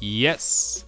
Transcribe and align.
Yes! 0.00 0.86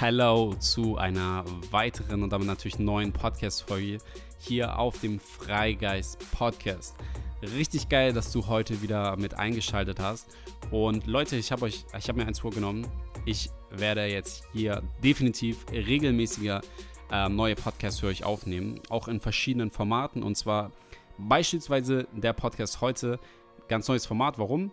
Hello 0.00 0.54
zu 0.54 0.96
einer 0.96 1.44
weiteren 1.70 2.22
und 2.22 2.30
damit 2.30 2.46
natürlich 2.46 2.78
neuen 2.78 3.12
Podcast-Folge 3.12 3.98
hier 4.38 4.78
auf 4.78 4.98
dem 5.00 5.20
Freigeist 5.20 6.18
Podcast. 6.32 6.96
Richtig 7.42 7.90
geil, 7.90 8.14
dass 8.14 8.32
du 8.32 8.46
heute 8.46 8.80
wieder 8.80 9.18
mit 9.18 9.34
eingeschaltet 9.34 10.00
hast. 10.00 10.34
Und 10.70 11.06
Leute, 11.06 11.36
ich 11.36 11.52
habe 11.52 11.66
euch, 11.66 11.84
ich 11.98 12.08
habe 12.08 12.20
mir 12.20 12.26
eins 12.26 12.38
vorgenommen. 12.38 12.86
Ich 13.26 13.50
werde 13.70 14.06
jetzt 14.06 14.44
hier 14.54 14.82
definitiv 15.04 15.66
regelmäßiger 15.70 16.62
äh, 17.10 17.28
neue 17.28 17.54
Podcasts 17.54 18.00
für 18.00 18.06
euch 18.06 18.24
aufnehmen, 18.24 18.80
auch 18.88 19.08
in 19.08 19.20
verschiedenen 19.20 19.70
Formaten. 19.70 20.22
Und 20.22 20.38
zwar 20.38 20.72
beispielsweise 21.18 22.08
der 22.12 22.32
Podcast 22.32 22.80
heute, 22.80 23.20
ganz 23.68 23.88
neues 23.88 24.06
Format. 24.06 24.38
Warum? 24.38 24.70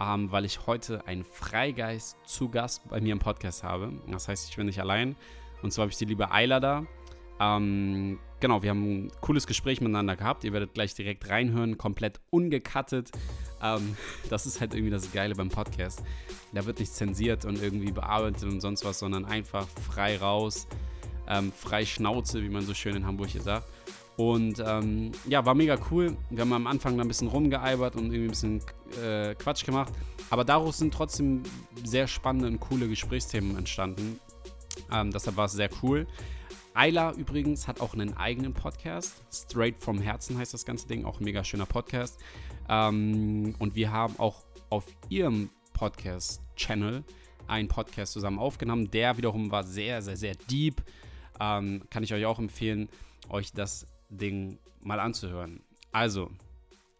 Ähm, 0.00 0.30
weil 0.30 0.44
ich 0.44 0.66
heute 0.66 1.06
einen 1.06 1.24
Freigeist 1.24 2.16
zu 2.24 2.48
Gast 2.48 2.88
bei 2.88 3.00
mir 3.00 3.12
im 3.12 3.18
Podcast 3.18 3.62
habe. 3.62 3.92
Das 4.10 4.28
heißt, 4.28 4.48
ich 4.50 4.56
bin 4.56 4.66
nicht 4.66 4.80
allein. 4.80 5.16
Und 5.62 5.72
zwar 5.72 5.84
habe 5.84 5.92
ich 5.92 5.98
die 5.98 6.04
liebe 6.04 6.30
Ayla 6.30 6.60
da. 6.60 6.86
Ähm, 7.40 8.18
genau, 8.40 8.62
wir 8.62 8.70
haben 8.70 9.06
ein 9.06 9.12
cooles 9.20 9.46
Gespräch 9.46 9.80
miteinander 9.80 10.16
gehabt. 10.16 10.44
Ihr 10.44 10.52
werdet 10.52 10.74
gleich 10.74 10.94
direkt 10.94 11.28
reinhören, 11.28 11.78
komplett 11.78 12.20
ungecuttet. 12.30 13.10
Ähm, 13.62 13.96
das 14.30 14.46
ist 14.46 14.60
halt 14.60 14.74
irgendwie 14.74 14.90
das 14.90 15.12
Geile 15.12 15.34
beim 15.34 15.48
Podcast. 15.48 16.02
Da 16.52 16.64
wird 16.66 16.78
nicht 16.78 16.92
zensiert 16.92 17.44
und 17.44 17.60
irgendwie 17.60 17.90
bearbeitet 17.92 18.44
und 18.44 18.60
sonst 18.60 18.84
was, 18.84 18.98
sondern 18.98 19.24
einfach 19.24 19.66
frei 19.68 20.16
raus, 20.18 20.68
ähm, 21.28 21.52
frei 21.52 21.84
Schnauze, 21.84 22.42
wie 22.42 22.48
man 22.48 22.62
so 22.62 22.74
schön 22.74 22.94
in 22.94 23.06
Hamburg 23.06 23.28
hier 23.28 23.42
sagt. 23.42 23.66
Und 24.16 24.62
ähm, 24.64 25.10
ja, 25.26 25.44
war 25.44 25.54
mega 25.54 25.76
cool. 25.90 26.16
Wir 26.30 26.42
haben 26.42 26.52
am 26.52 26.66
Anfang 26.66 26.96
da 26.96 27.02
ein 27.02 27.08
bisschen 27.08 27.28
rumgeeibert 27.28 27.96
und 27.96 28.12
irgendwie 28.12 28.24
ein 28.24 28.28
bisschen 28.28 28.60
äh, 29.02 29.34
Quatsch 29.34 29.64
gemacht. 29.64 29.92
Aber 30.30 30.44
daraus 30.44 30.78
sind 30.78 30.94
trotzdem 30.94 31.42
sehr 31.82 32.06
spannende 32.06 32.48
und 32.48 32.60
coole 32.60 32.88
Gesprächsthemen 32.88 33.56
entstanden. 33.56 34.20
Ähm, 34.92 35.10
deshalb 35.10 35.36
war 35.36 35.46
es 35.46 35.52
sehr 35.52 35.70
cool. 35.82 36.06
Ayla 36.74 37.12
übrigens 37.12 37.66
hat 37.68 37.80
auch 37.80 37.94
einen 37.94 38.16
eigenen 38.16 38.52
Podcast. 38.52 39.22
Straight 39.32 39.78
from 39.78 40.00
Herzen 40.00 40.38
heißt 40.38 40.54
das 40.54 40.64
ganze 40.64 40.86
Ding. 40.86 41.04
Auch 41.04 41.20
ein 41.20 41.24
mega 41.24 41.42
schöner 41.42 41.66
Podcast. 41.66 42.20
Ähm, 42.68 43.54
und 43.58 43.74
wir 43.74 43.90
haben 43.90 44.14
auch 44.18 44.44
auf 44.70 44.86
ihrem 45.08 45.50
Podcast-Channel 45.72 47.04
einen 47.46 47.68
Podcast 47.68 48.12
zusammen 48.12 48.38
aufgenommen. 48.38 48.90
Der 48.90 49.16
wiederum 49.16 49.50
war 49.50 49.64
sehr, 49.64 50.02
sehr, 50.02 50.16
sehr 50.16 50.34
deep. 50.50 50.82
Ähm, 51.40 51.82
kann 51.90 52.02
ich 52.02 52.14
euch 52.14 52.24
auch 52.26 52.38
empfehlen, 52.38 52.88
euch 53.28 53.52
das 53.52 53.86
Ding 54.16 54.58
mal 54.80 55.00
anzuhören. 55.00 55.62
Also, 55.92 56.30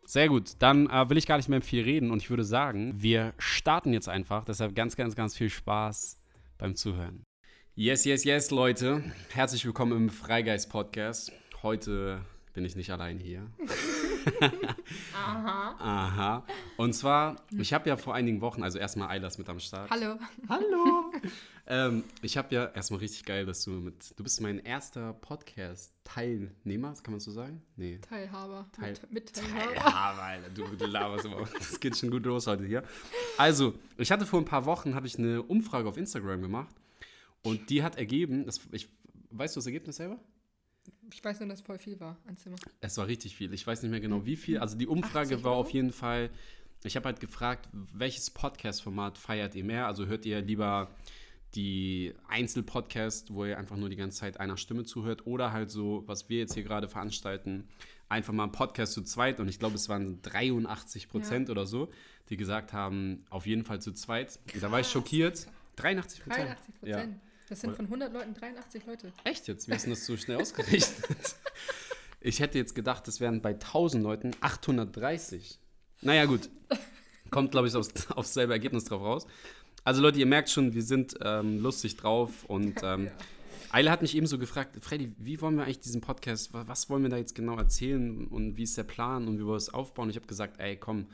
sehr 0.05 0.29
gut. 0.29 0.53
Dann 0.59 0.89
äh, 0.89 1.09
will 1.09 1.17
ich 1.17 1.27
gar 1.27 1.37
nicht 1.37 1.49
mehr 1.49 1.63
viel 1.63 1.83
reden 1.83 2.11
und 2.11 2.23
ich 2.23 2.31
würde 2.31 2.45
sagen, 2.45 2.95
wir 2.97 3.35
starten 3.39 3.93
jetzt 3.93 4.09
einfach. 4.09 4.45
Deshalb 4.45 4.75
ganz, 4.75 4.97
ganz, 4.97 5.17
ganz 5.17 5.37
viel 5.37 5.51
Spaß 5.51 6.21
beim 6.59 6.77
Zuhören. 6.77 7.25
Yes, 7.75 8.05
yes, 8.05 8.25
yes, 8.25 8.51
Leute. 8.51 9.03
Herzlich 9.31 9.65
willkommen 9.65 9.93
im 9.97 10.11
Freigeist 10.11 10.71
Podcast. 10.71 11.33
Heute 11.63 12.21
bin 12.53 12.65
ich 12.65 12.77
nicht 12.77 12.91
allein 12.91 13.19
hier. 13.19 13.51
Aha. 15.15 15.77
Aha. 15.79 16.47
Und 16.77 16.93
zwar, 16.95 17.37
ich 17.51 17.73
habe 17.73 17.89
ja 17.89 17.97
vor 17.97 18.15
einigen 18.15 18.41
Wochen, 18.41 18.63
also 18.63 18.79
erstmal 18.79 19.09
Eilas 19.09 19.39
mit 19.39 19.49
am 19.49 19.61
Start. 19.61 19.91
Hallo. 19.91 20.19
Hallo. 20.49 21.13
ähm, 21.67 22.05
ich 22.23 22.37
habe 22.37 22.55
ja 22.55 22.67
erstmal 22.67 23.01
richtig 23.01 23.25
geil, 23.25 23.47
dass 23.47 23.65
du 23.65 23.71
mit, 23.73 24.19
du 24.19 24.23
bist 24.23 24.41
mein 24.41 24.59
erster 24.59 25.13
Podcast-Teilnehmer, 25.15 26.95
kann 27.03 27.13
man 27.13 27.21
so 27.21 27.31
sagen? 27.31 27.63
Nee. 27.77 27.99
Teilhaber. 27.99 28.67
Teil- 28.73 28.93
mit, 29.11 29.13
mit 29.13 29.33
Teilhaber. 29.35 29.75
Teilhaber, 29.75 30.23
Alter. 30.23 30.51
Du, 30.51 30.65
du 30.77 30.87
laberst 30.87 31.25
immer. 31.25 31.45
Das 31.59 31.81
geht 31.81 31.97
schon 31.97 32.11
gut 32.11 32.25
los 32.27 32.47
heute 32.47 32.65
hier. 32.65 32.83
Also, 33.39 33.75
ich 33.99 34.11
hatte 34.13 34.27
vor 34.27 34.41
ein 34.41 34.45
paar 34.45 34.65
Wochen, 34.67 34.95
habe 34.95 35.07
ich 35.07 35.19
eine 35.19 35.43
Umfrage 35.43 35.89
auf 35.89 35.97
Instagram 35.97 36.43
gemacht 36.43 36.75
und 37.43 37.71
die 37.71 37.83
hat 37.83 37.97
ergeben, 37.97 38.47
das, 38.47 38.61
ich, 38.73 38.89
weißt 39.31 39.57
du 39.57 39.59
das 39.59 39.67
Ergebnis 39.67 39.97
selber? 39.97 40.19
Ich 41.13 41.25
weiß 41.25 41.41
nur, 41.41 41.49
dass 41.49 41.61
voll 41.61 41.79
viel 41.79 41.99
war 42.01 42.17
an 42.27 42.37
Zimmer. 42.37 42.57
Es 42.81 42.97
war 42.99 43.07
richtig 43.07 43.37
viel. 43.37 43.53
Ich 43.53 43.67
weiß 43.67 43.83
nicht 43.83 43.91
mehr 43.91 44.01
genau 44.01 44.27
wie 44.27 44.37
viel. 44.37 44.59
Also 44.59 44.77
die 44.77 44.87
Umfrage 44.87 45.35
80 45.35 45.45
war 45.45 45.53
auf 45.53 45.71
jeden 45.71 45.93
Fall. 45.93 46.31
Ich 46.83 46.97
habe 46.97 47.07
halt 47.07 47.21
gefragt, 47.21 47.69
welches 47.73 48.31
Podcast-Format 48.31 49.17
feiert 49.19 49.55
ihr 49.55 49.65
mehr? 49.65 49.87
Also 49.87 50.07
hört 50.07 50.27
ihr 50.27 50.41
lieber 50.43 50.95
die 51.55 52.15
Einzelpodcast, 52.29 53.33
wo 53.33 53.45
ihr 53.45 53.59
einfach 53.59 53.77
nur 53.77 53.89
die 53.89 53.97
ganze 53.97 54.19
Zeit 54.19 54.41
einer 54.41 54.57
Stimme 54.57 54.85
zuhört, 54.85 55.27
oder 55.27 55.53
halt 55.53 55.71
so, 55.71 56.03
was 56.07 56.29
wir 56.29 56.39
jetzt 56.39 56.55
hier 56.55 56.65
gerade 56.65 56.89
veranstalten, 56.89 57.69
einfach 58.09 58.33
mal 58.33 58.43
einen 58.45 58.53
Podcast 58.53 58.93
zu 58.93 59.03
zweit. 59.03 59.41
Und 59.41 59.49
ich 59.49 59.59
glaube, 59.59 59.77
es 59.77 59.89
waren 59.89 60.21
83 60.23 61.09
Prozent 61.09 61.51
oder 61.51 61.67
so, 61.67 61.91
die 62.29 62.37
gesagt 62.37 62.73
haben, 62.73 63.25
auf 63.31 63.47
jeden 63.47 63.65
Fall 63.65 63.81
zu 63.81 63.93
zweit. 63.93 64.39
Und 64.53 64.63
da 64.63 64.71
war 64.71 64.81
ich 64.81 64.87
Krass, 64.87 64.93
schockiert. 64.93 65.47
83 65.77 66.25
Prozent. 66.25 66.49
83 66.49 66.81
Prozent. 66.81 67.21
Das 67.55 67.61
sind 67.63 67.77
von 67.77 67.85
100 67.87 68.13
Leuten 68.13 68.35
83 68.35 68.85
Leute. 68.87 69.13
Echt 69.25 69.47
jetzt? 69.49 69.71
Hast 69.71 69.87
du 69.87 69.91
das 69.91 70.05
so 70.07 70.17
schnell 70.17 70.41
ausgerechnet? 70.41 70.87
Ich 72.27 72.41
hätte 72.41 72.57
jetzt 72.57 72.75
gedacht, 72.75 73.07
das 73.07 73.21
wären 73.21 73.43
bei 73.43 73.51
1000 73.51 74.03
Leuten 74.03 74.31
830. 74.41 75.59
Naja, 76.01 76.25
gut. 76.25 76.49
Kommt, 77.31 77.51
glaube 77.51 77.69
ich, 77.69 77.75
aufs, 77.75 77.91
aufs 78.13 78.33
selbe 78.33 78.55
Ergebnis 78.55 78.85
drauf 78.85 79.03
raus. 79.03 79.27
Also, 79.85 80.01
Leute, 80.01 80.19
ihr 80.21 80.25
merkt 80.27 80.49
schon, 80.49 80.73
wir 80.73 80.83
sind 80.83 81.15
ähm, 81.21 81.59
lustig 81.61 81.97
drauf. 81.97 82.45
Und 82.47 82.77
ähm, 82.83 83.07
Ja. 83.07 83.13
Eile 83.73 83.91
hat 83.91 84.01
mich 84.01 84.17
eben 84.17 84.27
so 84.27 84.39
gefragt: 84.39 84.77
Freddy, 84.83 85.13
wie 85.19 85.39
wollen 85.43 85.57
wir 85.57 85.65
eigentlich 85.65 85.81
diesen 85.81 86.01
Podcast, 86.01 86.55
wa- 86.55 86.65
was 86.67 86.89
wollen 86.89 87.03
wir 87.03 87.11
da 87.11 87.19
jetzt 87.19 87.35
genau 87.35 87.59
erzählen 87.59 88.27
und 88.29 88.57
wie 88.57 88.63
ist 88.63 88.79
der 88.79 88.85
Plan 88.85 89.29
und 89.29 89.35
wie 89.37 89.41
wollen 89.43 89.53
wir 89.53 89.57
es 89.57 89.69
aufbauen? 89.75 90.09
Ich 90.09 90.17
habe 90.17 90.27
gesagt: 90.27 90.59
Ey, 90.61 90.77
komm, 90.79 91.09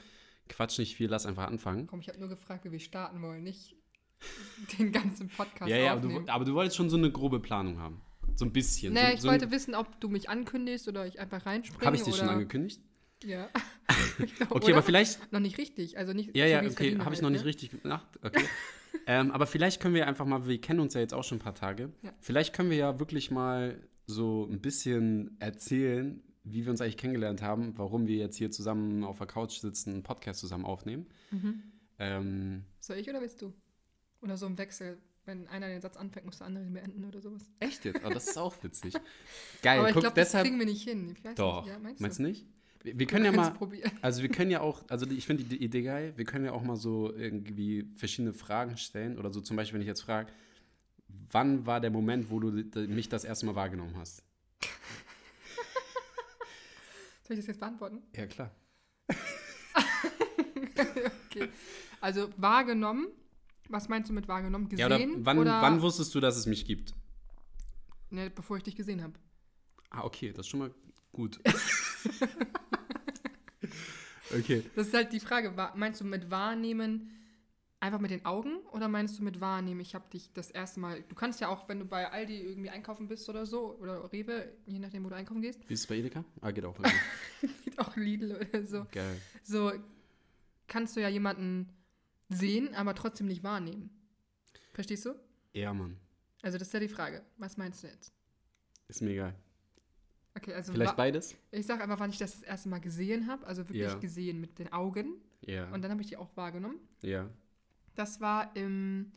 quatsch 0.48 0.78
nicht 0.78 0.94
viel, 0.94 1.08
lass 1.10 1.26
einfach 1.26 1.48
anfangen. 1.48 1.88
Komm, 1.88 1.98
ich 2.00 2.08
habe 2.08 2.20
nur 2.20 2.28
gefragt, 2.28 2.64
wie 2.66 2.70
wir 2.70 2.78
starten 2.80 3.20
wollen, 3.22 3.42
nicht 3.42 3.74
den 4.78 4.92
ganzen 4.92 5.28
Podcast 5.28 5.68
Ja, 5.70 5.76
ja, 5.76 5.92
aber 5.92 6.00
aufnehmen. 6.06 6.26
du, 6.26 6.32
aber 6.32 6.44
du 6.44 6.54
wolltest 6.54 6.76
schon 6.76 6.90
so 6.90 6.96
eine 6.96 7.10
grobe 7.10 7.40
Planung 7.40 7.78
haben. 7.78 8.00
So 8.36 8.44
ein 8.44 8.52
bisschen. 8.52 8.92
nee, 8.94 9.00
so, 9.08 9.12
ich 9.14 9.20
so 9.22 9.28
wollte 9.28 9.50
wissen, 9.50 9.74
ob 9.74 10.00
du 10.00 10.08
mich 10.08 10.28
ankündigst 10.28 10.88
oder 10.88 11.06
ich 11.06 11.18
einfach 11.20 11.44
reinspringe. 11.46 11.84
Habe 11.86 11.96
ich 11.96 12.02
dich 12.02 12.16
schon 12.16 12.28
angekündigt? 12.28 12.80
Ja. 13.24 13.48
Glaub, 14.36 14.50
Okay, 14.52 14.64
oder? 14.66 14.74
aber 14.76 14.82
vielleicht. 14.82 15.32
Noch 15.32 15.40
nicht 15.40 15.58
richtig. 15.58 15.98
Also 15.98 16.12
nicht 16.12 16.34
Ja, 16.36 16.46
so, 16.46 16.50
ja, 16.52 16.62
es 16.62 16.72
okay, 16.72 16.98
habe 16.98 17.14
ich 17.14 17.20
noch 17.22 17.30
nicht 17.30 17.40
ne? 17.42 17.46
richtig 17.46 17.70
gemacht. 17.82 18.08
Okay. 18.22 18.44
ähm, 19.06 19.30
aber 19.30 19.46
vielleicht 19.46 19.80
können 19.80 19.94
wir 19.94 20.06
einfach 20.06 20.24
mal, 20.26 20.46
wir 20.46 20.60
kennen 20.60 20.80
uns 20.80 20.94
ja 20.94 21.00
jetzt 21.00 21.12
auch 21.14 21.24
schon 21.24 21.38
ein 21.38 21.42
paar 21.42 21.54
Tage, 21.54 21.92
Ja. 22.02 22.12
vielleicht 22.20 22.54
können 22.54 22.70
wir 22.70 22.76
ja 22.76 22.98
wirklich 22.98 23.30
mal 23.30 23.80
so 24.06 24.48
ein 24.50 24.60
bisschen 24.60 25.36
erzählen, 25.40 26.22
wie 26.44 26.64
wir 26.64 26.70
uns 26.70 26.80
eigentlich 26.80 26.96
kennengelernt 26.96 27.42
haben, 27.42 27.76
warum 27.76 28.06
wir 28.06 28.16
jetzt 28.16 28.36
hier 28.36 28.50
zusammen 28.50 29.04
auf 29.04 29.18
der 29.18 29.26
Couch 29.26 29.58
sitzen, 29.60 29.90
einen 29.92 30.02
Podcast 30.02 30.40
zusammen 30.40 30.64
aufnehmen. 30.64 31.06
Mhm. 31.30 31.62
Ähm, 31.98 32.64
Soll 32.80 32.96
ich 32.96 33.08
oder 33.08 33.20
willst 33.20 33.42
du? 33.42 33.52
Oder 34.22 34.36
so 34.36 34.46
im 34.46 34.58
Wechsel. 34.58 34.98
Wenn 35.26 35.46
einer 35.48 35.68
den 35.68 35.80
Satz 35.80 35.96
anfängt, 35.96 36.26
muss 36.26 36.38
der 36.38 36.46
andere 36.46 36.64
ihn 36.64 36.72
beenden 36.72 37.04
oder 37.04 37.20
sowas. 37.20 37.42
echt 37.60 37.84
jetzt? 37.84 38.00
Oh, 38.04 38.08
das 38.08 38.28
ist 38.28 38.38
auch 38.38 38.54
witzig. 38.62 38.94
Geil, 39.62 39.78
aber 39.78 39.88
ich 39.88 39.94
guck, 39.94 40.02
glaube, 40.02 40.16
das 40.16 40.28
deshalb. 40.28 40.44
kriegen 40.46 40.58
wir 40.58 40.66
nicht 40.66 40.82
hin. 40.82 41.14
Doch, 41.36 41.64
Nicht. 41.64 41.72
Ja, 41.72 41.78
meinst, 41.78 42.00
meinst 42.00 42.18
du? 42.18 42.22
nicht? 42.22 42.46
Wir, 42.82 42.98
wir 42.98 43.06
können 43.06 43.26
ja 43.26 43.32
mal, 43.32 43.54
also 44.00 44.22
wir 44.22 44.30
können 44.30 44.50
ja 44.50 44.60
auch, 44.62 44.82
also 44.88 45.06
ich 45.06 45.26
finde 45.26 45.44
die 45.44 45.62
Idee 45.62 45.82
geil, 45.82 46.14
wir 46.16 46.24
können 46.24 46.46
ja 46.46 46.52
auch 46.52 46.62
mal 46.62 46.76
so 46.76 47.14
irgendwie 47.14 47.86
verschiedene 47.94 48.32
Fragen 48.32 48.78
stellen 48.78 49.18
oder 49.18 49.30
so 49.30 49.42
zum 49.42 49.56
Beispiel, 49.56 49.74
wenn 49.74 49.82
ich 49.82 49.88
jetzt 49.88 50.00
frage, 50.00 50.32
wann 51.30 51.66
war 51.66 51.80
der 51.80 51.90
Moment, 51.90 52.30
wo 52.30 52.40
du 52.40 52.50
mich 52.86 53.10
das 53.10 53.24
erste 53.24 53.44
Mal 53.46 53.54
wahrgenommen 53.54 53.96
hast? 53.98 54.22
Soll 57.24 57.34
ich 57.36 57.40
das 57.40 57.46
jetzt 57.48 57.60
beantworten? 57.60 58.02
Ja, 58.16 58.26
klar. 58.26 58.50
okay. 61.26 61.48
Also 62.00 62.30
wahrgenommen. 62.38 63.08
Was 63.70 63.88
meinst 63.88 64.10
du 64.10 64.14
mit 64.14 64.28
wahrgenommen? 64.28 64.68
Ja, 64.76 64.86
oder 64.86 64.98
Gesehen? 64.98 65.24
wann, 65.24 65.38
oder 65.38 65.62
wann 65.62 65.80
wusstest 65.80 66.14
du, 66.14 66.20
dass 66.20 66.36
es 66.36 66.46
mich 66.46 66.64
gibt? 66.64 66.94
ne, 68.10 68.30
bevor 68.30 68.56
ich 68.56 68.62
dich 68.62 68.76
gesehen 68.76 69.02
habe. 69.02 69.14
Ah, 69.90 70.02
okay, 70.02 70.32
das 70.32 70.46
ist 70.46 70.50
schon 70.50 70.60
mal 70.60 70.74
gut. 71.12 71.40
okay. 74.36 74.64
Das 74.74 74.88
ist 74.88 74.94
halt 74.94 75.12
die 75.12 75.20
Frage. 75.20 75.54
Meinst 75.74 76.00
du 76.00 76.04
mit 76.04 76.30
wahrnehmen 76.30 77.10
einfach 77.80 77.98
mit 77.98 78.10
den 78.10 78.26
Augen 78.26 78.58
oder 78.72 78.88
meinst 78.88 79.18
du 79.18 79.24
mit 79.24 79.40
wahrnehmen, 79.40 79.80
ich 79.80 79.94
habe 79.94 80.04
dich 80.10 80.30
das 80.34 80.50
erste 80.50 80.80
Mal. 80.80 81.02
Du 81.08 81.14
kannst 81.14 81.40
ja 81.40 81.48
auch, 81.48 81.66
wenn 81.68 81.78
du 81.78 81.86
bei 81.86 82.10
Aldi 82.10 82.38
irgendwie 82.38 82.68
einkaufen 82.68 83.08
bist 83.08 83.28
oder 83.28 83.46
so, 83.46 83.74
oder 83.80 84.12
Rewe, 84.12 84.52
je 84.66 84.78
nachdem, 84.78 85.04
wo 85.04 85.08
du 85.08 85.16
einkaufen 85.16 85.40
gehst, 85.40 85.60
Wie 85.66 85.72
ist 85.72 85.80
es 85.80 85.86
bei 85.86 85.96
Edeka? 85.96 86.22
Ah, 86.42 86.50
geht 86.50 86.64
auch. 86.66 86.78
Okay. 86.78 86.92
geht 87.64 87.78
auch 87.78 87.96
Lidl 87.96 88.36
oder 88.36 88.66
so. 88.66 88.86
Geil. 88.92 89.20
So 89.42 89.72
kannst 90.68 90.94
du 90.94 91.00
ja 91.00 91.08
jemanden 91.08 91.70
sehen, 92.30 92.74
aber 92.74 92.94
trotzdem 92.94 93.26
nicht 93.26 93.42
wahrnehmen. 93.44 93.90
Verstehst 94.72 95.04
du? 95.04 95.14
Ja, 95.52 95.74
Mann. 95.74 95.96
Also 96.42 96.56
das 96.56 96.68
ist 96.68 96.72
ja 96.74 96.80
die 96.80 96.88
Frage. 96.88 97.22
Was 97.36 97.56
meinst 97.58 97.82
du 97.82 97.88
jetzt? 97.88 98.12
Ist 98.88 99.02
mir 99.02 99.10
egal. 99.10 99.34
Okay, 100.36 100.54
also 100.54 100.72
Vielleicht 100.72 100.96
beides? 100.96 101.36
ich 101.50 101.66
sag 101.66 101.80
einfach, 101.82 101.98
wann 102.00 102.10
ich 102.10 102.18
das 102.18 102.32
das 102.32 102.42
erste 102.42 102.68
Mal 102.68 102.78
gesehen 102.80 103.26
habe, 103.26 103.46
also 103.46 103.68
wirklich 103.68 103.82
Ja. 103.82 103.94
gesehen 103.96 104.40
mit 104.40 104.58
den 104.58 104.72
Augen 104.72 105.20
Ja. 105.42 105.68
und 105.72 105.82
dann 105.82 105.90
habe 105.90 106.00
ich 106.00 106.08
die 106.08 106.16
auch 106.16 106.34
wahrgenommen. 106.36 106.78
ja. 107.02 107.28
Das 107.96 108.20
war 108.20 108.54
im, 108.56 109.10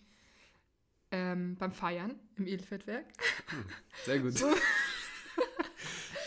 ähm, 1.12 1.56
beim 1.58 1.72
Feiern 1.72 2.20
im 2.36 2.48
Edelfeldwerk. 2.48 3.06
Sehr 4.04 4.20
gut. 4.20 4.34
So. 4.38 4.48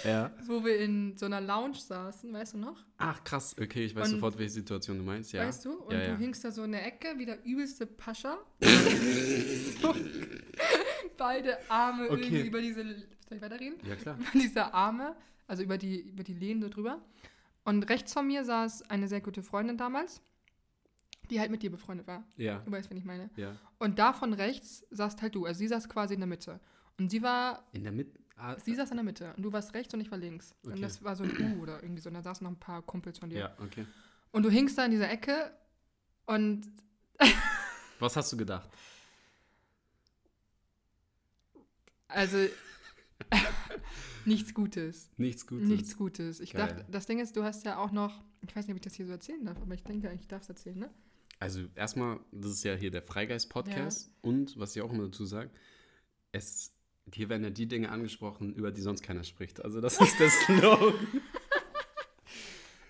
Ja. 0.07 0.31
wo 0.47 0.65
wir 0.65 0.79
in 0.79 1.17
so 1.17 1.27
einer 1.27 1.41
Lounge 1.41 1.75
saßen, 1.79 2.33
weißt 2.33 2.55
du 2.55 2.59
noch? 2.59 2.85
Ach, 2.99 3.23
krass. 3.25 3.55
Okay, 3.61 3.85
ich 3.85 3.95
weiß 3.95 4.07
Und- 4.09 4.15
sofort, 4.15 4.39
welche 4.39 4.53
Situation 4.55 4.99
du 4.99 5.05
meinst. 5.05 5.33
Ja. 5.33 5.47
Weißt 5.47 5.65
du? 5.65 5.73
Und 5.75 5.93
ja, 5.95 6.01
du 6.01 6.07
ja. 6.13 6.17
hingst 6.17 6.45
da 6.45 6.51
so 6.51 6.65
in 6.65 6.73
der 6.73 6.87
Ecke, 6.87 7.15
wie 7.17 7.27
der 7.27 7.45
übelste 7.45 7.87
Pascha. 7.87 8.39
so, 9.83 9.95
beide 11.17 11.59
Arme 11.71 12.05
Okay. 12.11 12.23
irgendwie 12.23 12.47
über 12.47 12.61
diese. 12.61 12.83
Soll 12.85 13.39
ich 13.39 13.43
weiterreden? 13.43 13.79
Ja, 13.89 13.97
klar. 13.97 14.17
Über 14.19 14.31
diese 14.39 14.73
Arme, 14.73 15.17
also 15.47 15.63
über 15.63 15.79
die, 15.79 16.01
über 16.01 16.23
die 16.23 16.35
Lehnen 16.35 16.63
so 16.63 16.69
drüber. 16.69 17.01
Und 17.65 17.83
rechts 17.91 18.13
von 18.13 18.27
mir 18.27 18.45
saß 18.45 18.89
eine 18.91 19.09
sehr 19.09 19.21
gute 19.21 19.43
Freundin 19.43 19.77
damals, 19.77 20.23
die 21.31 21.41
halt 21.41 21.51
mit 21.51 21.63
dir 21.63 21.71
befreundet 21.73 22.07
war. 22.07 22.23
Ja, 22.37 22.59
Du 22.65 22.71
weißt, 22.71 22.89
wen 22.91 22.97
ich 22.99 23.05
meine. 23.05 23.31
ja. 23.37 23.57
Und 23.79 23.99
da 23.99 24.13
von 24.13 24.33
rechts 24.33 24.87
saßt 24.91 25.21
halt 25.23 25.35
du. 25.35 25.45
Also 25.45 25.59
sie 25.59 25.69
saß 25.69 25.89
quasi 25.89 26.15
in 26.15 26.21
der 26.21 26.29
Mitte. 26.29 26.61
Und 26.99 27.11
sie 27.11 27.21
war, 27.23 27.65
In 27.73 27.83
der 27.83 27.93
Mitte. 27.93 28.19
Ah, 28.37 28.57
sie 28.59 28.75
saß 28.75 28.91
in 28.91 28.97
der 28.97 29.05
Mitte. 29.05 29.33
Und 29.37 29.43
du 29.43 29.53
warst 29.53 29.73
rechts 29.75 29.95
und 29.95 30.01
ich 30.01 30.11
war 30.11 30.19
links. 30.19 30.55
Okay. 30.63 30.75
Und 30.75 30.83
das 30.83 31.03
war 31.03 31.17
so 31.17 31.25
ein 31.25 31.59
U 31.59 31.63
oder 31.63 31.83
irgendwie 31.83 32.03
so. 32.03 32.11
Und 32.11 32.15
da 32.15 32.23
saßen 32.23 32.45
noch 32.45 32.51
ein 32.51 32.61
paar 32.61 32.83
Kumpels 32.83 33.19
von 33.19 33.31
dir. 33.31 33.39
ja, 33.39 33.57
okay. 33.59 33.87
Und 34.31 34.43
du 34.43 34.51
hingst 34.51 34.77
da 34.77 34.85
in 34.85 34.91
dieser 34.91 35.11
Ecke 35.11 35.51
und 36.27 36.69
Was 37.99 38.17
hast 38.17 38.31
du 38.33 38.37
gedacht? 38.37 38.69
also 42.09 42.37
nichts 44.25 44.55
Gutes. 44.55 45.11
Nichts 45.17 45.47
Gutes. 45.47 45.69
Nichts 45.69 45.97
Gutes. 45.97 46.41
Ich 46.41 46.53
Geil. 46.53 46.69
dachte, 46.69 46.87
das 46.91 47.07
Ding 47.07 47.19
ist, 47.19 47.37
du 47.37 47.43
hast 47.45 47.65
ja 47.65 47.79
auch 47.79 47.91
noch, 47.93 48.23
ich 48.43 48.55
weiß 48.55 48.67
nicht, 48.67 48.75
ob 48.75 48.77
ich 48.77 48.85
das 48.85 48.95
hier 48.95 49.07
so 49.07 49.13
erzählen 49.13 49.45
darf, 49.45 49.61
aber 49.61 49.75
ich 49.75 49.83
denke 49.83 50.09
eigentlich, 50.09 50.23
ich 50.23 50.29
darf 50.29 50.43
es 50.43 50.49
erzählen, 50.49 50.79
ne? 50.79 50.91
Also 51.39 51.67
erstmal, 51.75 52.21
das 52.33 52.53
ist 52.53 52.65
ja 52.65 52.75
hier 52.75 52.91
der 52.91 53.03
Freigeist-Podcast 53.03 54.11
und 54.23 54.59
was 54.59 54.75
ich 54.75 54.83
auch 54.83 54.91
immer 54.93 55.05
dazu 55.05 55.27
sage, 55.27 55.51
es, 56.33 56.73
hier 57.13 57.29
werden 57.29 57.45
ja 57.45 57.51
die 57.51 57.67
Dinge 57.67 57.91
angesprochen, 57.91 58.55
über 58.55 58.71
die 58.71 58.81
sonst 58.81 59.03
keiner 59.03 59.25
spricht. 59.25 59.65
Also 59.65 59.81
das 59.81 60.01
ist 60.01 60.19
der 60.19 60.31
Slogan. 60.45 60.95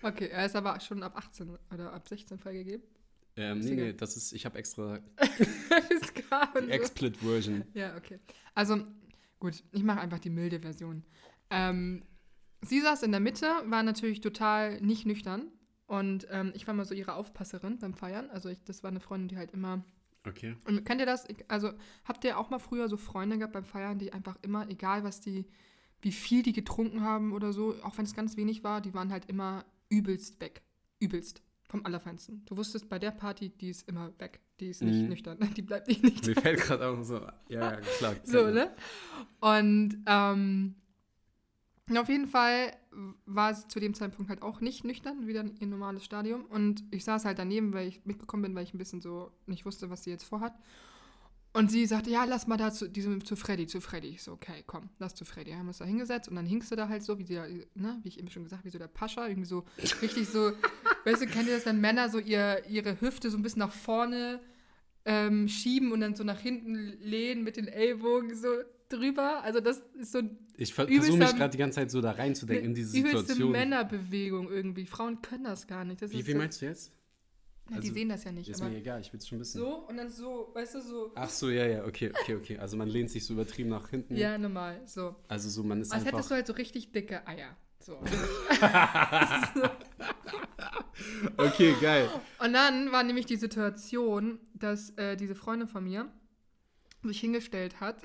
Okay, 0.01 0.27
er 0.27 0.45
ist 0.45 0.55
aber 0.55 0.79
schon 0.79 1.03
ab 1.03 1.17
18 1.17 1.57
oder 1.73 1.93
ab 1.93 2.07
16 2.07 2.37
freigegeben. 2.37 2.83
ähm, 3.35 3.59
nee, 3.59 3.71
nee, 3.75 3.93
das 3.93 4.15
ist, 4.15 4.31
ich 4.33 4.45
habe 4.45 4.57
extra 4.57 4.99
die. 6.61 6.69
Explit-Version. 6.71 7.63
Ja, 7.73 7.95
okay. 7.97 8.19
Also, 8.53 8.83
gut, 9.39 9.63
ich 9.71 9.83
mache 9.83 9.99
einfach 9.99 10.19
die 10.19 10.29
milde 10.29 10.59
Version. 10.59 11.03
Ähm, 11.49 12.03
sie 12.61 12.81
saß 12.81 13.03
in 13.03 13.11
der 13.11 13.19
Mitte, 13.19 13.47
war 13.65 13.83
natürlich 13.83 14.21
total 14.21 14.79
nicht 14.81 15.05
nüchtern. 15.05 15.51
Und 15.87 16.27
ähm, 16.31 16.51
ich 16.53 16.67
war 16.67 16.73
mal 16.73 16.85
so 16.85 16.93
ihre 16.93 17.13
Aufpasserin 17.13 17.79
beim 17.79 17.93
Feiern. 17.93 18.29
Also, 18.29 18.49
ich, 18.49 18.63
das 18.63 18.83
war 18.83 18.89
eine 18.91 18.99
Freundin, 18.99 19.29
die 19.29 19.37
halt 19.37 19.51
immer. 19.51 19.83
Okay. 20.27 20.55
Und 20.65 20.83
kennt 20.85 20.99
ihr 21.01 21.05
das? 21.05 21.25
Also, 21.47 21.71
habt 22.05 22.23
ihr 22.23 22.37
auch 22.37 22.49
mal 22.49 22.59
früher 22.59 22.89
so 22.89 22.97
Freunde 22.97 23.37
gehabt 23.37 23.53
beim 23.53 23.65
Feiern, 23.65 23.97
die 23.99 24.13
einfach 24.13 24.37
immer, 24.41 24.69
egal 24.69 25.03
was 25.03 25.19
die, 25.21 25.45
wie 26.01 26.11
viel 26.11 26.43
die 26.43 26.53
getrunken 26.53 27.01
haben 27.01 27.31
oder 27.33 27.53
so, 27.53 27.75
auch 27.83 27.97
wenn 27.97 28.05
es 28.05 28.13
ganz 28.13 28.37
wenig 28.37 28.63
war, 28.63 28.81
die 28.81 28.93
waren 28.93 29.11
halt 29.11 29.25
immer 29.25 29.65
übelst 29.89 30.39
weg. 30.41 30.61
Übelst. 30.99 31.41
Vom 31.69 31.85
Allerfeinsten. 31.85 32.43
Du 32.45 32.55
wusstest, 32.55 32.87
bei 32.87 32.97
der 32.97 33.11
Party, 33.11 33.49
die 33.49 33.69
ist 33.69 33.89
immer 33.89 34.13
weg. 34.19 34.39
Die 34.61 34.67
ist 34.67 34.81
nicht 34.81 35.01
Mhm. 35.01 35.09
nüchtern. 35.09 35.37
Die 35.57 35.61
bleibt 35.61 35.87
nicht 35.89 36.01
nüchtern. 36.01 36.33
Mir 36.33 36.41
fällt 36.41 36.61
gerade 36.61 36.87
auch 36.87 37.03
so, 37.03 37.15
ja, 37.49 37.71
ja, 37.73 37.75
klar. 37.75 38.15
So, 38.23 38.47
ne? 38.49 38.73
Und 39.41 40.01
ähm, 40.07 40.75
auf 41.95 42.09
jeden 42.09 42.27
Fall 42.27 42.75
war 43.25 43.53
sie 43.53 43.67
zu 43.67 43.79
dem 43.79 43.93
Zeitpunkt 43.93 44.29
halt 44.29 44.41
auch 44.41 44.59
nicht 44.59 44.83
nüchtern, 44.83 45.27
wieder 45.27 45.45
ihr 45.59 45.67
normales 45.67 46.03
Stadium. 46.03 46.45
Und 46.45 46.83
ich 46.91 47.05
saß 47.05 47.23
halt 47.23 47.39
daneben, 47.39 47.73
weil 47.73 47.87
ich 47.87 48.03
mitgekommen 48.05 48.43
bin, 48.43 48.55
weil 48.55 48.63
ich 48.63 48.73
ein 48.73 48.77
bisschen 48.77 48.99
so 48.99 49.31
nicht 49.45 49.65
wusste, 49.65 49.89
was 49.89 50.03
sie 50.03 50.09
jetzt 50.09 50.25
vorhat. 50.25 50.53
Und 51.53 51.71
sie 51.71 51.85
sagte, 51.85 52.09
ja, 52.09 52.25
lass 52.25 52.45
mal 52.45 52.57
da 52.57 52.71
zu, 52.71 52.89
diesem, 52.89 53.23
zu 53.23 53.35
Freddy, 53.35 53.67
zu 53.67 53.81
Freddy. 53.81 54.09
Ich 54.09 54.21
so, 54.21 54.33
okay, 54.33 54.63
komm, 54.67 54.89
lass 54.99 55.15
zu 55.15 55.25
Freddy. 55.25 55.51
Haben 55.51 55.63
wir 55.63 55.69
uns 55.69 55.77
da 55.77 55.85
hingesetzt 55.85 56.29
und 56.29 56.35
dann 56.35 56.45
hingst 56.45 56.71
du 56.71 56.75
da 56.75 56.89
halt 56.89 57.03
so, 57.03 57.17
wie, 57.17 57.23
der, 57.23 57.47
ne, 57.73 57.99
wie 58.03 58.09
ich 58.09 58.19
eben 58.19 58.29
schon 58.29 58.43
gesagt 58.43 58.65
wie 58.65 58.69
so 58.69 58.77
der 58.77 58.87
Pascha, 58.87 59.25
irgendwie 59.25 59.47
so 59.47 59.63
richtig 60.01 60.27
so, 60.27 60.51
weißt 61.05 61.21
du, 61.21 61.27
kennt 61.27 61.47
ihr 61.47 61.55
das, 61.55 61.65
wenn 61.65 61.81
Männer 61.81 62.09
so 62.09 62.19
ihr, 62.19 62.63
ihre 62.69 62.99
Hüfte 63.01 63.31
so 63.31 63.37
ein 63.37 63.43
bisschen 63.43 63.61
nach 63.61 63.71
vorne 63.71 64.39
ähm, 65.05 65.47
schieben 65.47 65.91
und 65.93 66.01
dann 66.01 66.15
so 66.15 66.23
nach 66.23 66.39
hinten 66.39 66.75
lehnen 66.99 67.43
mit 67.43 67.57
den 67.57 67.67
Ellbogen 67.67 68.35
so 68.35 68.49
drüber. 68.89 69.41
Also 69.43 69.59
das 69.59 69.81
ist 69.99 70.11
so 70.11 70.19
ein 70.19 70.37
Ich 70.57 70.73
ver 70.73 70.87
versuche 70.87 71.17
mich 71.17 71.35
gerade 71.35 71.51
die 71.51 71.57
ganze 71.57 71.75
Zeit 71.75 71.91
so 71.91 72.01
da 72.01 72.11
reinzudenken 72.11 72.67
in 72.67 72.73
diese 72.73 72.89
Situation. 72.89 73.51
Männerbewegung 73.51 74.49
irgendwie. 74.49 74.85
Frauen 74.85 75.21
können 75.21 75.45
das 75.45 75.67
gar 75.67 75.85
nicht. 75.85 76.01
Das 76.01 76.11
Wie 76.11 76.21
so, 76.21 76.37
meinst 76.37 76.61
du 76.61 76.65
jetzt? 76.65 76.91
Na, 77.69 77.77
die 77.77 77.81
also, 77.81 77.93
sehen 77.93 78.09
das 78.09 78.23
ja 78.23 78.31
nicht. 78.31 78.49
Ist 78.49 78.63
mir 78.63 78.77
egal, 78.77 79.01
ich 79.01 79.11
will 79.11 79.19
es 79.19 79.27
schon 79.27 79.39
wissen. 79.39 79.59
so 79.59 79.87
und 79.87 79.97
dann 79.97 80.09
so, 80.09 80.51
weißt 80.53 80.75
du, 80.75 80.81
so. 80.81 81.11
Ach 81.15 81.29
so, 81.29 81.49
ja, 81.49 81.65
ja, 81.65 81.85
okay, 81.85 82.11
okay, 82.21 82.35
okay. 82.35 82.57
Also 82.57 82.77
man 82.77 82.87
lehnt 82.87 83.11
sich 83.11 83.25
so 83.25 83.33
übertrieben 83.33 83.69
nach 83.69 83.89
hinten. 83.89 84.15
Ja, 84.15 84.37
normal. 84.37 84.81
So. 84.85 85.15
Also 85.27 85.49
so, 85.49 85.63
man 85.63 85.81
ist 85.81 85.91
Als 85.91 86.05
hättest 86.05 86.31
du 86.31 86.35
halt 86.35 86.47
so 86.47 86.53
richtig 86.53 86.93
dicke 86.93 87.27
Eier. 87.27 87.57
So. 87.79 87.99
Okay, 91.37 91.75
geil. 91.81 92.09
Und 92.39 92.53
dann 92.53 92.91
war 92.91 93.03
nämlich 93.03 93.25
die 93.25 93.35
Situation, 93.35 94.39
dass 94.53 94.91
äh, 94.97 95.15
diese 95.15 95.35
Freundin 95.35 95.67
von 95.67 95.83
mir 95.83 96.11
sich 97.03 97.19
hingestellt 97.19 97.79
hat. 97.79 98.01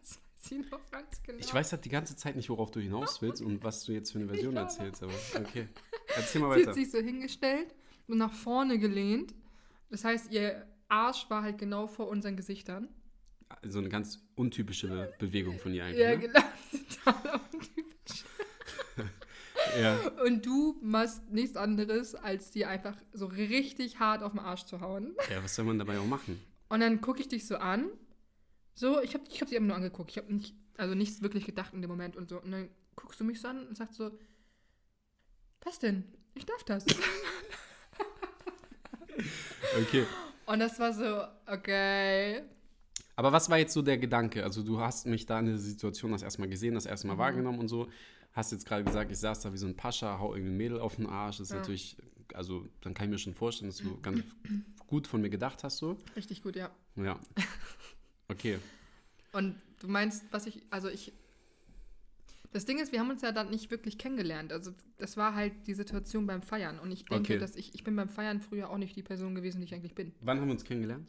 Das 0.00 0.18
weiß 0.34 0.52
ich 0.52 0.70
noch 0.70 0.90
ganz 0.90 1.22
genau. 1.22 1.38
Ich 1.38 1.52
weiß 1.52 1.72
halt 1.72 1.84
die 1.84 1.88
ganze 1.88 2.16
Zeit 2.16 2.36
nicht, 2.36 2.48
worauf 2.48 2.70
du 2.70 2.80
hinaus 2.80 3.20
willst 3.22 3.42
und 3.42 3.62
was 3.62 3.84
du 3.84 3.92
jetzt 3.92 4.12
für 4.12 4.18
eine 4.18 4.28
Version 4.28 4.56
erzählst, 4.56 5.02
aber 5.02 5.12
okay. 5.38 5.68
Erzähl 6.16 6.40
mal 6.40 6.54
Sie 6.54 6.60
weiter. 6.60 6.70
hat 6.70 6.74
sich 6.74 6.90
so 6.90 6.98
hingestellt 6.98 7.74
und 8.08 8.18
nach 8.18 8.32
vorne 8.32 8.78
gelehnt. 8.78 9.34
Das 9.90 10.04
heißt, 10.04 10.32
ihr 10.32 10.66
Arsch 10.88 11.28
war 11.30 11.42
halt 11.42 11.58
genau 11.58 11.86
vor 11.86 12.08
unseren 12.08 12.36
Gesichtern. 12.36 12.88
So 13.62 13.78
eine 13.78 13.88
ganz 13.88 14.20
untypische 14.36 14.88
Be 14.88 15.12
Bewegung 15.18 15.58
von 15.58 15.74
ihr 15.74 15.84
eigentlich. 15.84 16.00
Ja, 16.00 16.10
ne? 16.10 16.18
genau. 16.18 16.40
Total 17.04 17.40
untypisch. 17.52 18.24
ja. 19.80 19.98
Und 20.24 20.46
du 20.46 20.78
machst 20.82 21.28
nichts 21.30 21.56
anderes, 21.56 22.14
als 22.14 22.52
dir 22.52 22.68
einfach 22.68 22.96
so 23.12 23.26
richtig 23.26 23.98
hart 23.98 24.22
auf 24.22 24.32
den 24.32 24.40
Arsch 24.40 24.64
zu 24.64 24.80
hauen. 24.80 25.14
ja, 25.30 25.42
was 25.42 25.54
soll 25.54 25.64
man 25.64 25.78
dabei 25.78 25.98
auch 25.98 26.06
machen? 26.06 26.40
Und 26.68 26.80
dann 26.80 27.00
gucke 27.00 27.20
ich 27.20 27.28
dich 27.28 27.46
so 27.46 27.56
an. 27.56 27.90
So, 28.80 29.02
ich 29.02 29.12
habe 29.12 29.24
ich 29.30 29.42
hab 29.42 29.48
sie 29.50 29.56
eben 29.56 29.66
nur 29.66 29.76
angeguckt. 29.76 30.10
Ich 30.10 30.16
habe 30.16 30.32
nicht, 30.32 30.54
also 30.78 30.94
nichts 30.94 31.20
wirklich 31.20 31.44
gedacht 31.44 31.74
in 31.74 31.82
dem 31.82 31.90
Moment 31.90 32.16
und 32.16 32.30
so. 32.30 32.40
Und 32.40 32.50
dann 32.50 32.70
guckst 32.96 33.20
du 33.20 33.24
mich 33.24 33.38
so 33.38 33.48
an 33.48 33.66
und 33.66 33.76
sagst 33.76 33.96
so, 33.96 34.10
was 35.62 35.78
denn? 35.78 36.04
Ich 36.34 36.46
darf 36.46 36.64
das. 36.64 36.86
Okay. 39.82 40.04
und 40.46 40.58
das 40.60 40.78
war 40.78 40.92
so, 40.94 41.22
okay. 41.46 42.42
Aber 43.16 43.30
was 43.32 43.50
war 43.50 43.58
jetzt 43.58 43.74
so 43.74 43.82
der 43.82 43.98
Gedanke? 43.98 44.42
Also 44.42 44.62
du 44.62 44.80
hast 44.80 45.06
mich 45.06 45.26
da 45.26 45.38
in 45.38 45.46
der 45.46 45.58
Situation 45.58 46.10
das 46.12 46.22
erstmal 46.22 46.48
gesehen, 46.48 46.74
das 46.74 46.86
erste 46.86 47.06
Mal 47.06 47.14
Mhm. 47.14 47.18
wahrgenommen 47.18 47.58
und 47.58 47.68
so. 47.68 47.88
Hast 48.32 48.50
jetzt 48.52 48.64
gerade 48.66 48.82
gesagt, 48.82 49.12
ich 49.12 49.18
saß 49.18 49.40
da 49.40 49.52
wie 49.52 49.58
so 49.58 49.66
ein 49.66 49.76
Pascha, 49.76 50.18
hau 50.18 50.34
irgendwie 50.34 50.52
ein 50.54 50.56
Mädel 50.56 50.80
auf 50.80 50.96
den 50.96 51.06
Arsch. 51.06 51.36
Das 51.38 51.48
ist 51.48 51.52
Ja. 51.52 51.58
natürlich, 51.58 51.98
also 52.34 52.66
dann 52.80 52.94
kann 52.94 53.06
ich 53.06 53.10
mir 53.10 53.18
schon 53.18 53.34
vorstellen, 53.34 53.70
dass 53.70 53.78
du 53.78 54.00
ganz 54.02 54.24
gut 54.86 55.06
von 55.06 55.20
mir 55.20 55.30
gedacht 55.30 55.62
hast 55.64 55.76
so. 55.78 55.98
Richtig 56.16 56.42
gut, 56.42 56.56
ja. 56.56 56.70
Ja. 56.96 57.20
Okay. 58.30 58.58
Und 59.32 59.60
du 59.80 59.88
meinst, 59.88 60.24
was 60.30 60.46
ich, 60.46 60.62
also 60.70 60.88
ich. 60.88 61.12
Das 62.52 62.64
Ding 62.64 62.78
ist, 62.80 62.90
wir 62.90 62.98
haben 62.98 63.10
uns 63.10 63.22
ja 63.22 63.30
dann 63.30 63.50
nicht 63.50 63.70
wirklich 63.70 63.96
kennengelernt. 63.96 64.52
Also 64.52 64.72
das 64.98 65.16
war 65.16 65.34
halt 65.36 65.52
die 65.68 65.74
Situation 65.74 66.26
beim 66.26 66.42
Feiern. 66.42 66.80
Und 66.80 66.90
ich 66.90 67.04
denke, 67.04 67.34
Okay. 67.34 67.38
dass 67.38 67.54
ich, 67.54 67.74
ich 67.74 67.84
bin 67.84 67.94
beim 67.94 68.08
Feiern 68.08 68.40
früher 68.40 68.70
auch 68.70 68.76
nicht 68.78 68.96
die 68.96 69.02
Person 69.04 69.34
gewesen, 69.36 69.60
die 69.60 69.66
ich 69.66 69.74
eigentlich 69.74 69.94
bin. 69.94 70.12
Wann 70.20 70.40
haben 70.40 70.46
wir 70.48 70.52
uns 70.52 70.64
kennengelernt? 70.64 71.06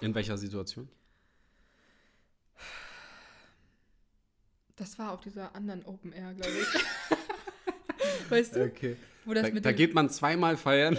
In 0.00 0.14
welcher 0.14 0.36
Situation? 0.36 0.88
Das 4.76 4.98
war 4.98 5.12
auf 5.12 5.20
dieser 5.22 5.54
anderen 5.54 5.84
Open 5.86 6.12
Air, 6.12 6.34
glaube 6.34 6.52
ich. 6.52 8.30
weißt 8.30 8.56
du? 8.56 8.64
Okay. 8.64 8.96
Wo 9.24 9.32
das 9.32 9.46
Da, 9.46 9.54
mit 9.54 9.64
da 9.64 9.70
dem- 9.70 9.76
geht 9.76 9.94
man 9.94 10.10
zweimal 10.10 10.56
feiern. 10.56 10.98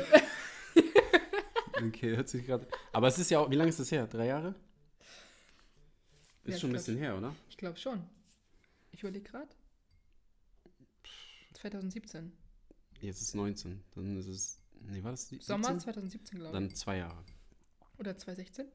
okay, 1.86 2.16
hört 2.16 2.30
sich 2.30 2.46
gerade. 2.46 2.66
Aber 2.94 3.08
es 3.08 3.20
ist 3.20 3.30
ja 3.30 3.40
auch, 3.40 3.52
wie 3.52 3.56
lange 3.56 3.70
ist 3.70 3.80
das 3.80 3.92
her? 3.92 4.08
Drei 4.08 4.28
Jahre? 4.28 4.56
Ist 6.48 6.54
Ja, 6.56 6.60
schon 6.60 6.70
ein 6.72 6.76
ich 6.76 6.80
bisschen 6.80 6.98
her, 6.98 7.18
oder? 7.18 7.36
Ich 7.50 7.58
glaube 7.58 7.78
schon. 7.78 8.02
Ich 8.92 9.02
überlege 9.04 9.30
gerade. 9.30 9.50
2017. 11.54 12.32
Jetzt 13.02 13.22
ist 13.22 13.36
19. 13.36 13.84
Dann 13.96 14.18
ist 14.18 14.28
es. 14.28 14.60
Nee, 14.82 15.04
war 15.04 15.12
das 15.12 15.28
die- 15.28 15.40
Sommer 15.42 15.66
17? 15.70 15.80
2017, 15.82 16.40
glaube 16.40 16.54
Dann 16.54 16.70
zwei 16.74 16.98
Jahre. 16.98 17.24
ich. 17.28 18.00
Oder 18.00 18.16
2016? 18.16 18.68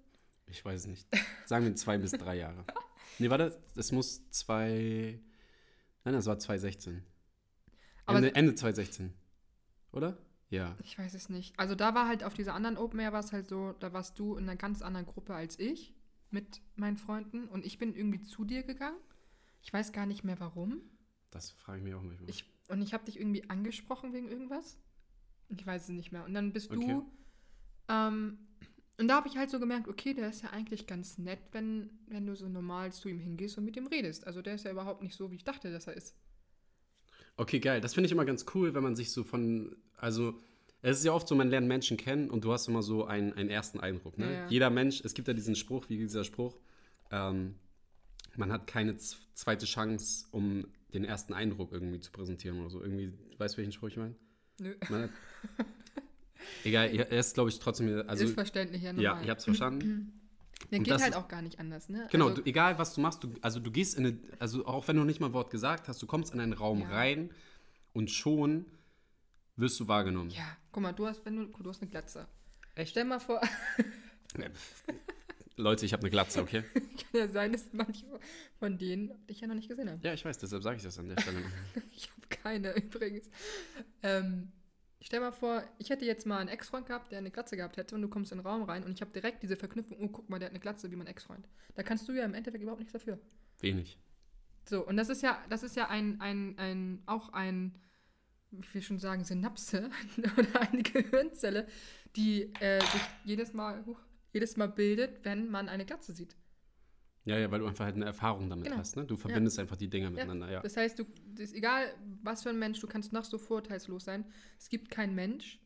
Ich 0.46 0.64
weiß 0.64 0.82
es 0.82 0.86
nicht. 0.86 1.06
Sagen 1.46 1.64
wir 1.64 1.74
zwei 1.76 1.98
bis 1.98 2.12
drei 2.12 2.36
Jahre. 2.36 2.64
Nee, 3.18 3.28
warte, 3.28 3.60
es 3.76 3.92
muss 3.92 4.26
zwei. 4.30 5.20
Nein, 6.04 6.14
das 6.14 6.24
war 6.26 6.38
2016. 6.38 7.04
Aber- 8.06 8.18
Ende, 8.18 8.34
Ende 8.34 8.54
2016. 8.54 9.12
Oder? 9.92 10.16
Ja. 10.48 10.76
Ich 10.82 10.98
weiß 10.98 11.12
es 11.14 11.28
nicht. 11.28 11.58
Also 11.58 11.74
da 11.74 11.94
war 11.94 12.08
halt 12.08 12.24
auf 12.24 12.32
dieser 12.32 12.54
anderen 12.54 12.78
Open 12.78 12.98
Air 13.00 13.12
war 13.12 13.20
es 13.20 13.32
halt 13.32 13.48
so, 13.48 13.72
da 13.80 13.92
warst 13.92 14.18
du 14.18 14.36
in 14.36 14.44
einer 14.44 14.56
ganz 14.56 14.80
anderen 14.82 15.04
Gruppe 15.06 15.34
als 15.34 15.58
ich 15.58 15.94
mit 16.32 16.60
meinen 16.76 16.96
Freunden 16.96 17.48
und 17.48 17.64
ich 17.64 17.78
bin 17.78 17.94
irgendwie 17.94 18.22
zu 18.22 18.44
dir 18.44 18.62
gegangen. 18.62 18.98
Ich 19.62 19.72
weiß 19.72 19.92
gar 19.92 20.06
nicht 20.06 20.24
mehr 20.24 20.40
warum. 20.40 20.80
Das 21.30 21.50
frage 21.50 21.78
ich 21.78 21.84
mich 21.84 21.94
auch 21.94 22.02
manchmal. 22.02 22.28
Ich, 22.28 22.44
und 22.68 22.82
ich 22.82 22.92
habe 22.94 23.04
dich 23.04 23.18
irgendwie 23.18 23.48
angesprochen 23.48 24.12
wegen 24.12 24.28
irgendwas. 24.28 24.78
Ich 25.48 25.64
weiß 25.66 25.84
es 25.84 25.88
nicht 25.90 26.12
mehr. 26.12 26.24
Und 26.24 26.34
dann 26.34 26.52
bist 26.52 26.70
Okay. 26.70 26.86
du 26.86 27.12
ähm, 27.88 28.38
Und 28.98 29.08
da 29.08 29.16
habe 29.16 29.28
ich 29.28 29.36
halt 29.36 29.50
so 29.50 29.58
gemerkt, 29.60 29.88
okay, 29.88 30.14
der 30.14 30.28
ist 30.28 30.42
ja 30.42 30.50
eigentlich 30.50 30.86
ganz 30.86 31.18
nett, 31.18 31.40
wenn, 31.52 31.90
wenn 32.06 32.26
du 32.26 32.34
so 32.36 32.48
normal 32.48 32.92
zu 32.92 33.08
ihm 33.08 33.18
hingehst 33.18 33.58
und 33.58 33.64
mit 33.64 33.76
ihm 33.76 33.86
redest. 33.86 34.26
Also 34.26 34.42
der 34.42 34.54
ist 34.54 34.64
ja 34.64 34.70
überhaupt 34.70 35.02
nicht 35.02 35.14
so, 35.16 35.30
wie 35.30 35.36
ich 35.36 35.44
dachte, 35.44 35.70
dass 35.72 35.86
er 35.86 35.94
ist. 35.94 36.14
Okay, 37.36 37.60
geil. 37.60 37.80
Das 37.80 37.94
finde 37.94 38.06
ich 38.06 38.12
immer 38.12 38.24
ganz 38.24 38.44
cool, 38.54 38.74
wenn 38.74 38.82
man 38.82 38.94
sich 38.96 39.10
so 39.10 39.24
von, 39.24 39.74
also 39.96 40.38
es 40.82 40.98
ist 40.98 41.04
ja 41.04 41.12
oft 41.12 41.28
so, 41.28 41.34
man 41.34 41.48
lernt 41.48 41.68
Menschen 41.68 41.96
kennen 41.96 42.28
und 42.28 42.44
du 42.44 42.52
hast 42.52 42.68
immer 42.68 42.82
so 42.82 43.04
einen, 43.04 43.32
einen 43.32 43.48
ersten 43.48 43.78
Eindruck. 43.80 44.18
Ne? 44.18 44.26
Ja, 44.26 44.32
ja. 44.32 44.46
Jeder 44.48 44.70
Mensch, 44.70 45.00
es 45.04 45.14
gibt 45.14 45.28
ja 45.28 45.34
diesen 45.34 45.54
Spruch, 45.54 45.88
wie 45.88 45.96
dieser 45.96 46.24
Spruch, 46.24 46.58
ähm, 47.10 47.54
man 48.36 48.50
hat 48.50 48.66
keine 48.66 48.96
zweite 48.96 49.66
Chance, 49.66 50.26
um 50.32 50.66
den 50.92 51.04
ersten 51.04 51.34
Eindruck 51.34 51.72
irgendwie 51.72 52.00
zu 52.00 52.10
präsentieren 52.10 52.60
oder 52.60 52.70
so. 52.70 52.82
Irgendwie, 52.82 53.12
weißt 53.38 53.54
du, 53.54 53.58
welchen 53.58 53.72
Spruch 53.72 53.88
ich 53.88 53.96
meine? 53.96 54.14
Nö. 54.58 54.74
Man 54.88 55.02
hat, 55.02 55.10
egal, 56.64 56.88
er 56.88 57.10
ist, 57.10 57.34
glaube 57.34 57.50
ich, 57.50 57.58
trotzdem, 57.58 58.02
also 58.08 58.24
ist 58.24 58.34
verständlich, 58.34 58.82
ja, 58.82 58.90
ja, 58.90 58.92
normal. 58.94 59.22
ich 59.24 59.30
habe 59.30 59.38
es 59.38 59.44
verstanden. 59.44 60.12
Der 60.70 60.78
geht 60.78 60.90
das 60.92 61.02
halt 61.02 61.16
auch 61.16 61.26
gar 61.28 61.42
nicht 61.42 61.58
anders, 61.58 61.88
ne? 61.88 62.06
Genau, 62.10 62.28
also, 62.28 62.40
du, 62.40 62.48
egal 62.48 62.78
was 62.78 62.94
du 62.94 63.00
machst, 63.00 63.24
du, 63.24 63.34
also 63.40 63.58
du 63.58 63.70
gehst 63.70 63.98
in 63.98 64.06
eine, 64.06 64.18
also 64.38 64.64
auch 64.64 64.86
wenn 64.86 64.96
du 64.96 65.04
nicht 65.04 65.18
mal 65.18 65.26
ein 65.26 65.32
Wort 65.32 65.50
gesagt 65.50 65.88
hast, 65.88 66.00
du 66.00 66.06
kommst 66.06 66.32
in 66.32 66.40
einen 66.40 66.52
Raum 66.52 66.82
Ja. 66.82 66.88
rein 66.88 67.30
und 67.92 68.10
schon 68.10 68.64
wirst 69.56 69.78
du 69.80 69.88
wahrgenommen. 69.88 70.30
ja, 70.30 70.56
guck 70.70 70.82
mal, 70.82 70.92
du 70.92 71.06
hast, 71.06 71.24
wenn 71.24 71.36
du, 71.36 71.46
du 71.46 71.70
hast 71.70 71.82
eine 71.82 71.90
Glatze. 71.90 72.26
Echt? 72.74 72.90
Stell 72.92 73.04
mal 73.04 73.20
vor, 73.20 73.40
Leute, 75.56 75.84
ich 75.84 75.92
habe 75.92 76.02
eine 76.02 76.10
Glatze, 76.10 76.40
okay? 76.40 76.64
kann 77.12 77.20
ja 77.20 77.28
sein, 77.28 77.52
dass 77.52 77.72
manche 77.72 78.06
von 78.58 78.78
denen 78.78 79.26
dich 79.26 79.40
ja 79.40 79.46
noch 79.46 79.54
nicht 79.54 79.68
gesehen 79.68 79.90
haben. 79.90 80.00
Ja, 80.02 80.14
ich 80.14 80.24
weiß, 80.24 80.38
deshalb 80.38 80.62
sage 80.62 80.76
ich 80.76 80.82
das 80.82 80.98
an 80.98 81.08
der 81.08 81.20
Stelle. 81.20 81.40
Ich 81.92 82.10
habe 82.10 82.26
keine 82.28 82.74
übrigens. 82.74 83.30
Ähm, 84.02 84.52
stell 85.00 85.20
mal 85.20 85.32
vor, 85.32 85.62
ich 85.78 85.90
hätte 85.90 86.04
jetzt 86.04 86.26
mal 86.26 86.38
einen 86.38 86.48
Ex-Freund 86.48 86.86
gehabt, 86.86 87.12
der 87.12 87.18
eine 87.18 87.30
Glatze 87.30 87.56
gehabt 87.56 87.76
hätte 87.76 87.94
und 87.94 88.02
du 88.02 88.08
kommst 88.08 88.32
in 88.32 88.38
den 88.38 88.46
Raum 88.46 88.62
rein 88.62 88.84
und 88.84 88.92
ich 88.92 89.00
habe 89.00 89.12
direkt 89.12 89.42
diese 89.42 89.56
Verknüpfung, 89.56 89.98
oh, 90.00 90.08
guck 90.08 90.30
mal, 90.30 90.38
der 90.38 90.46
hat 90.46 90.52
eine 90.52 90.60
Glatze 90.60 90.90
wie 90.90 90.96
mein 90.96 91.06
Ex-Freund. 91.06 91.46
Da 91.74 91.82
kannst 91.82 92.08
du 92.08 92.12
ja 92.12 92.24
im 92.24 92.34
Endeffekt 92.34 92.62
überhaupt 92.62 92.80
nichts 92.80 92.92
dafür. 92.92 93.18
Wenig. 93.60 93.98
So, 94.64 94.86
und 94.86 94.96
das 94.96 95.08
ist 95.08 95.22
ja, 95.22 95.38
das 95.50 95.62
ist 95.62 95.76
ja 95.76 95.88
ein, 95.88 96.20
ein, 96.20 96.56
ein, 96.58 97.02
auch 97.06 97.32
ein, 97.32 97.78
ich 98.60 98.74
will 98.74 98.82
schon 98.82 98.98
sagen, 98.98 99.24
Synapse 99.24 99.90
oder 100.38 100.60
eine 100.60 100.82
Gehirnzelle, 100.82 101.66
die 102.16 102.52
äh, 102.60 102.80
sich 102.80 103.00
jedes 103.24 103.52
Mal, 103.52 103.84
huch, 103.86 103.98
jedes 104.32 104.56
Mal 104.56 104.68
bildet, 104.68 105.24
wenn 105.24 105.50
man 105.50 105.68
eine 105.68 105.84
Glatze 105.84 106.12
sieht. 106.12 106.36
Ja, 107.24 107.38
ja, 107.38 107.50
weil 107.52 107.60
du 107.60 107.66
einfach 107.66 107.84
halt 107.84 107.94
eine 107.94 108.04
Erfahrung 108.04 108.50
damit 108.50 108.64
Genau. 108.64 108.78
hast, 108.78 108.96
ne? 108.96 109.04
Du 109.04 109.16
verbindest 109.16 109.58
einfach 109.60 109.76
die 109.76 109.88
Dinge 109.88 110.10
miteinander, 110.10 110.50
ja. 110.50 110.60
Das 110.60 110.76
heißt, 110.76 110.98
du, 110.98 111.04
das 111.34 111.50
ist 111.50 111.54
egal, 111.54 111.94
was 112.22 112.42
für 112.42 112.50
ein 112.50 112.58
Mensch, 112.58 112.80
du 112.80 112.88
kannst 112.88 113.12
noch 113.12 113.24
so 113.24 113.38
vorurteilslos 113.38 114.04
sein. 114.04 114.24
Es 114.58 114.68
gibt 114.68 114.90
keinen 114.90 115.14
Mensch 115.14 115.60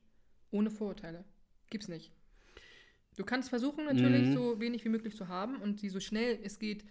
ohne 0.50 0.70
Vorurteile. 0.70 1.24
Gibt's 1.70 1.88
nicht. 1.88 2.12
Du 3.16 3.24
kannst 3.24 3.48
versuchen, 3.48 3.86
natürlich 3.86 4.28
Mhm. 4.28 4.34
so 4.34 4.60
wenig 4.60 4.84
wie 4.84 4.90
möglich 4.90 5.16
zu 5.16 5.28
haben 5.28 5.56
und 5.56 5.80
sie 5.80 5.88
so 5.88 5.98
schnell 6.00 6.38
es 6.42 6.58
geht 6.58 6.84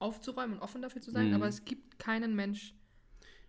aufzuräumen 0.00 0.56
und 0.56 0.62
offen 0.62 0.82
dafür 0.82 1.00
zu 1.00 1.12
sein, 1.12 1.28
Mhm. 1.28 1.34
aber 1.34 1.46
es 1.46 1.64
gibt 1.64 1.98
keinen 2.00 2.34
Mensch 2.34 2.74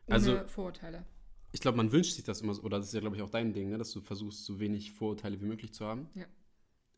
ohne 0.06 0.14
Also- 0.16 0.48
Vorurteile. 0.48 1.06
Ich 1.52 1.60
glaube, 1.60 1.78
man 1.78 1.92
wünscht 1.92 2.16
sich 2.16 2.24
das 2.24 2.42
immer 2.42 2.54
so, 2.54 2.64
oder 2.64 2.78
das 2.78 2.88
ist 2.88 2.94
ja, 2.94 3.02
glaube 3.02 3.16
ich, 3.16 3.22
auch 3.22 3.30
dein 3.30 3.54
Ding, 3.54 3.70
ne? 3.70 3.78
dass 3.78 3.92
du 3.92 4.02
versuchst, 4.02 4.46
so 4.46 4.60
wenig 4.60 4.92
Vorurteile 4.92 5.40
wie 5.42 5.46
möglich 5.46 5.74
zu 5.74 5.86
haben. 5.86 6.10
Ja. 6.14 6.26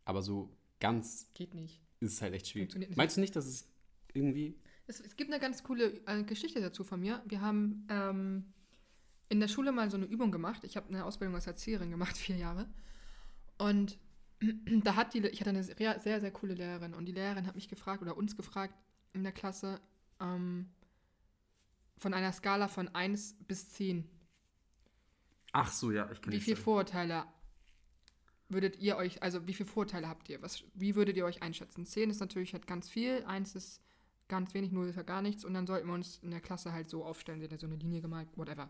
Aber 0.06 0.22
so 0.22 0.56
ganz 0.80 1.30
Geht 1.34 1.54
nicht. 1.54 1.82
ist 2.00 2.14
es 2.14 2.22
halt 2.22 2.34
echt 2.34 2.48
schwierig. 2.48 2.96
Meinst 2.96 3.18
du 3.18 3.22
nicht, 3.22 3.36
dass 3.36 3.46
es 3.46 3.68
irgendwie. 4.14 4.60
Es, 4.86 5.00
es 5.00 5.16
gibt 5.16 5.32
eine 5.32 5.40
ganz 5.40 5.64
coole 5.64 6.02
äh, 6.06 6.24
Geschichte 6.24 6.62
dazu 6.62 6.84
von 6.84 7.00
mir. 7.00 7.24
Wir 7.26 7.42
haben 7.42 7.88
ähm, 7.90 8.54
in 9.30 9.40
der 9.40 9.48
Schule 9.48 9.72
mal 9.72 9.90
so 9.90 9.98
eine 9.98 10.06
Übung 10.06 10.32
gemacht. 10.32 10.64
Ich 10.64 10.78
habe 10.78 10.90
eine 10.90 11.06
Ausbildung 11.06 11.36
als 11.36 11.48
Erzieherin 11.48 11.90
gemacht, 11.90 12.18
vier 12.18 12.36
Jahre. 12.36 12.70
Und 13.58 13.98
da 14.84 14.96
hat 14.96 15.14
die, 15.14 15.26
ich 15.28 15.40
hatte 15.40 15.52
eine 15.52 15.64
sehr, 15.64 16.00
sehr, 16.00 16.22
sehr 16.22 16.32
coole 16.32 16.54
Lehrerin 16.54 16.94
und 16.94 17.06
die 17.06 17.12
Lehrerin 17.12 17.48
hat 17.48 17.56
mich 17.56 17.70
gefragt 17.70 18.02
oder 18.02 18.18
uns 18.18 18.36
gefragt 18.36 18.76
in 19.14 19.24
der 19.24 19.32
Klasse 19.32 19.80
ähm, 20.20 20.70
von 21.98 22.14
einer 22.14 22.32
Skala 22.34 22.68
von 22.68 22.90
1 22.90 23.38
bis 23.48 23.70
10. 23.70 24.10
Ach 25.54 25.72
so, 25.72 25.92
ja, 25.92 26.10
ich 26.12 26.22
kann 26.22 26.34
Wie 26.34 26.40
viele 26.40 26.58
Vorurteile 26.58 27.26
würdet 28.50 28.80
ihr 28.80 28.98
euch, 28.98 29.22
also 29.24 29.48
wie 29.48 29.54
viele 29.54 29.70
Vorurteile 29.70 30.10
habt 30.10 30.28
ihr? 30.30 30.42
Was, 30.42 30.64
wie 30.74 30.96
würdet 30.96 31.16
ihr 31.16 31.26
euch 31.26 31.42
einschätzen? 31.42 31.86
10 31.86 32.10
ist 32.10 32.20
natürlich 32.20 32.54
halt 32.54 32.68
ganz 32.68 32.90
viel, 32.90 33.24
1 33.26 33.56
ist 33.56 33.82
ganz 34.28 34.54
wenig, 34.54 34.72
0 34.72 34.90
ist 34.90 34.96
ja 34.96 35.04
gar 35.04 35.22
nichts 35.22 35.46
und 35.46 35.54
dann 35.54 35.68
sollten 35.68 35.88
wir 35.88 35.94
uns 35.94 36.18
in 36.18 36.32
der 36.32 36.42
Klasse 36.42 36.74
halt 36.74 36.90
so 36.90 37.06
aufstellen, 37.06 37.40
sie 37.40 37.48
hat 37.48 37.60
so 37.60 37.68
eine 37.68 37.76
Linie 37.76 38.02
gemalt, 38.02 38.30
whatever. 38.36 38.70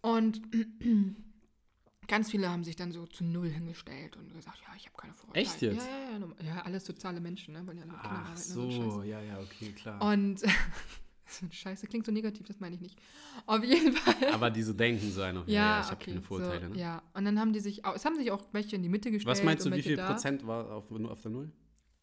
Und 0.00 0.40
ganz 2.08 2.30
viele 2.30 2.48
haben 2.48 2.62
sich 2.62 2.76
dann 2.76 2.92
so 2.92 3.06
zu 3.06 3.24
Null 3.24 3.48
hingestellt 3.48 4.16
und 4.16 4.32
gesagt, 4.32 4.60
ja, 4.60 4.74
ich 4.76 4.86
habe 4.86 4.96
keine 4.96 5.14
Vorurteile. 5.14 5.46
Echt 5.46 5.62
jetzt? 5.62 5.76
Ja, 5.78 6.18
ja, 6.18 6.18
ja, 6.18 6.54
ja, 6.56 6.62
alles 6.62 6.84
soziale 6.84 7.20
Menschen, 7.20 7.54
ne? 7.54 7.66
Weil 7.66 7.78
ja 7.78 7.84
Ach 7.88 8.36
so, 8.36 9.02
ja, 9.02 9.20
ja, 9.20 9.40
okay, 9.40 9.72
klar. 9.72 10.00
Und 10.02 10.42
Scheiße 11.50 11.86
klingt 11.86 12.06
so 12.06 12.12
negativ, 12.12 12.46
das 12.46 12.60
meine 12.60 12.74
ich 12.74 12.80
nicht. 12.80 12.98
Auf 13.46 13.64
jeden 13.64 13.92
Fall. 13.94 14.32
Aber 14.32 14.50
diese 14.50 14.74
denken 14.74 15.10
so 15.10 15.22
einer, 15.22 15.44
ja, 15.46 15.54
ja, 15.54 15.80
ich 15.80 15.90
habe 15.90 16.04
keine 16.04 16.20
Vorurteile. 16.20 16.68
so, 16.68 16.74
ne? 16.74 16.80
Ja, 16.80 17.02
und 17.14 17.24
dann 17.24 17.38
haben 17.38 17.52
die 17.52 17.60
sich, 17.60 17.84
au- 17.84 17.94
es 17.94 18.04
haben 18.04 18.16
sich 18.16 18.30
auch 18.30 18.44
welche 18.52 18.76
in 18.76 18.82
die 18.82 18.88
Mitte 18.88 19.10
gestellt. 19.10 19.36
Was 19.36 19.42
meinst 19.44 19.64
du, 19.66 19.72
wie 19.72 19.82
viel 19.82 19.96
da. 19.96 20.08
Prozent 20.12 20.46
war 20.46 20.70
auf, 20.70 20.90
auf 20.90 21.20
der 21.22 21.30
Null? 21.30 21.50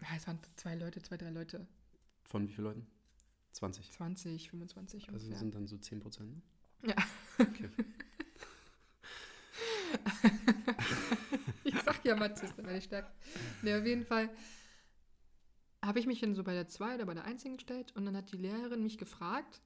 Ja, 0.02 0.08
es 0.16 0.28
waren 0.28 0.40
zwei 0.56 0.76
Leute, 0.76 1.02
zwei, 1.02 1.18
drei 1.18 1.30
Leute. 1.30 1.66
Von 2.24 2.48
wie 2.48 2.54
vielen 2.54 2.66
Leuten? 2.66 2.88
20. 3.52 3.92
20, 3.92 4.50
25 4.52 5.10
Also 5.10 5.18
ungefähr. 5.26 5.38
sind 5.40 5.56
dann 5.56 5.68
so 5.68 5.78
10 5.78 6.00
Prozent, 6.00 6.30
ne? 6.32 6.42
Ja. 6.90 6.96
Okay. 7.40 7.70
ich 11.64 11.76
sag 11.82 12.04
ja, 12.06 12.16
Mathe 12.16 12.46
ist 12.46 12.58
meine 12.62 12.82
Stärke. 12.82 13.12
Nee, 13.62 13.76
auf 13.76 13.86
jeden 13.86 14.06
Fall 14.06 14.30
habe 15.84 16.00
ich 16.00 16.08
mich 16.08 16.20
dann 16.20 16.36
so 16.36 16.44
bei 16.44 16.54
der 16.54 16.68
2 16.68 16.96
oder 16.96 17.06
bei 17.06 17.14
der 17.14 17.26
1 17.26 17.44
hingestellt 17.44 17.94
und 17.96 18.06
dann 18.06 18.16
hat 18.18 18.32
die 18.32 18.38
Lehrerin 18.38 18.84
mich 18.84 18.98
gefragt, 18.98 19.62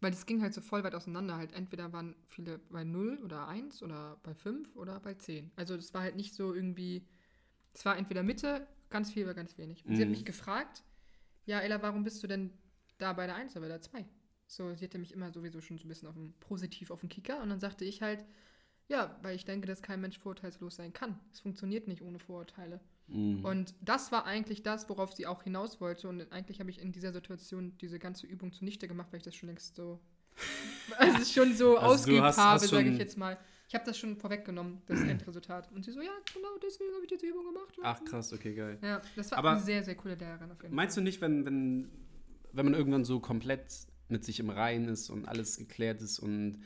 weil 0.00 0.10
das 0.10 0.26
ging 0.26 0.42
halt 0.42 0.52
so 0.54 0.60
voll 0.60 0.84
weit 0.84 0.94
auseinander. 0.94 1.36
Halt 1.36 1.52
entweder 1.52 1.92
waren 1.92 2.16
viele 2.26 2.58
bei 2.58 2.84
0 2.84 3.18
oder 3.22 3.48
1 3.48 3.82
oder 3.82 4.18
bei 4.22 4.34
5 4.34 4.74
oder 4.76 5.00
bei 5.00 5.14
10. 5.14 5.50
Also 5.56 5.76
das 5.76 5.94
war 5.94 6.02
halt 6.02 6.16
nicht 6.16 6.34
so 6.34 6.52
irgendwie, 6.54 7.06
es 7.72 7.84
war 7.84 7.96
entweder 7.96 8.22
Mitte, 8.22 8.66
ganz 8.90 9.12
viel 9.12 9.24
oder 9.24 9.34
ganz 9.34 9.56
wenig. 9.58 9.86
Und 9.86 9.94
sie 9.94 10.02
hat 10.02 10.08
Mhm. 10.08 10.12
mich 10.12 10.24
gefragt, 10.24 10.84
ja 11.46 11.60
Ella, 11.60 11.82
warum 11.82 12.04
bist 12.04 12.22
du 12.22 12.26
denn 12.26 12.50
da 12.98 13.12
bei 13.12 13.26
der 13.26 13.36
1 13.36 13.52
oder 13.52 13.62
bei 13.62 13.68
der 13.68 13.80
2? 13.80 14.04
So, 14.46 14.74
sie 14.74 14.84
hatte 14.84 14.98
mich 14.98 15.12
immer 15.12 15.32
sowieso 15.32 15.60
schon 15.60 15.78
so 15.78 15.84
ein 15.86 15.88
bisschen 15.88 16.08
auf 16.08 16.14
dem, 16.14 16.34
positiv 16.40 16.90
auf 16.90 17.00
den 17.00 17.08
Kicker 17.08 17.40
und 17.42 17.48
dann 17.50 17.60
sagte 17.60 17.84
ich 17.84 18.02
halt, 18.02 18.24
ja, 18.88 19.18
weil 19.22 19.34
ich 19.36 19.44
denke, 19.46 19.66
dass 19.66 19.80
kein 19.82 20.00
Mensch 20.00 20.18
vorurteilslos 20.18 20.76
sein 20.76 20.92
kann. 20.92 21.18
Es 21.32 21.40
funktioniert 21.40 21.88
nicht 21.88 22.02
ohne 22.02 22.18
Vorurteile. 22.18 22.80
Mhm. 23.08 23.44
Und 23.44 23.74
das 23.80 24.12
war 24.12 24.24
eigentlich 24.26 24.62
das, 24.62 24.88
worauf 24.88 25.12
sie 25.12 25.26
auch 25.26 25.42
hinaus 25.42 25.80
wollte. 25.80 26.08
Und 26.08 26.30
eigentlich 26.32 26.60
habe 26.60 26.70
ich 26.70 26.80
in 26.80 26.92
dieser 26.92 27.12
Situation 27.12 27.76
diese 27.78 27.98
ganze 27.98 28.26
Übung 28.26 28.52
zunichte 28.52 28.88
gemacht, 28.88 29.08
weil 29.10 29.18
ich 29.18 29.24
das 29.24 29.34
schon 29.34 29.48
längst 29.48 29.76
so, 29.76 30.00
also 30.98 31.24
schon 31.24 31.54
so 31.54 31.76
Also 31.76 31.94
ausgeübt 31.94 32.22
hast- 32.22 32.38
habe, 32.38 32.66
sage 32.66 32.88
ich 32.90 32.98
jetzt 32.98 33.16
mal. 33.18 33.38
Ich 33.68 33.74
habe 33.74 33.84
das 33.86 33.98
schon 33.98 34.16
vorweggenommen, 34.16 34.82
das 34.86 35.00
Endresultat. 35.02 35.70
Und 35.72 35.84
sie 35.84 35.92
so, 35.92 36.00
ja, 36.00 36.12
genau 36.32 36.56
deswegen 36.62 36.92
habe 36.94 37.04
ich 37.04 37.08
diese 37.10 37.26
Übung 37.26 37.44
gemacht. 37.46 37.74
Ach 37.82 38.04
krass, 38.04 38.32
okay, 38.32 38.54
geil. 38.54 38.78
Ja, 38.82 39.00
das 39.16 39.30
war 39.30 39.38
Aber- 39.38 39.52
eine 39.52 39.60
sehr, 39.60 39.82
sehr 39.82 39.94
coole 39.96 40.14
Lehrerin 40.14 40.50
auf 40.50 40.62
jeden 40.62 40.74
Meinst 40.74 40.96
du 40.96 41.00
nicht, 41.00 41.20
wenn, 41.20 41.44
wenn, 41.44 41.90
wenn 42.52 42.64
man 42.66 42.74
irgendwann 42.74 43.04
so 43.04 43.20
komplett 43.20 43.64
mit 44.08 44.24
sich 44.24 44.38
im 44.40 44.50
Reinen 44.50 44.88
ist 44.88 45.08
und 45.10 45.26
alles 45.26 45.56
geklärt 45.56 46.02
ist 46.02 46.18
und 46.18 46.60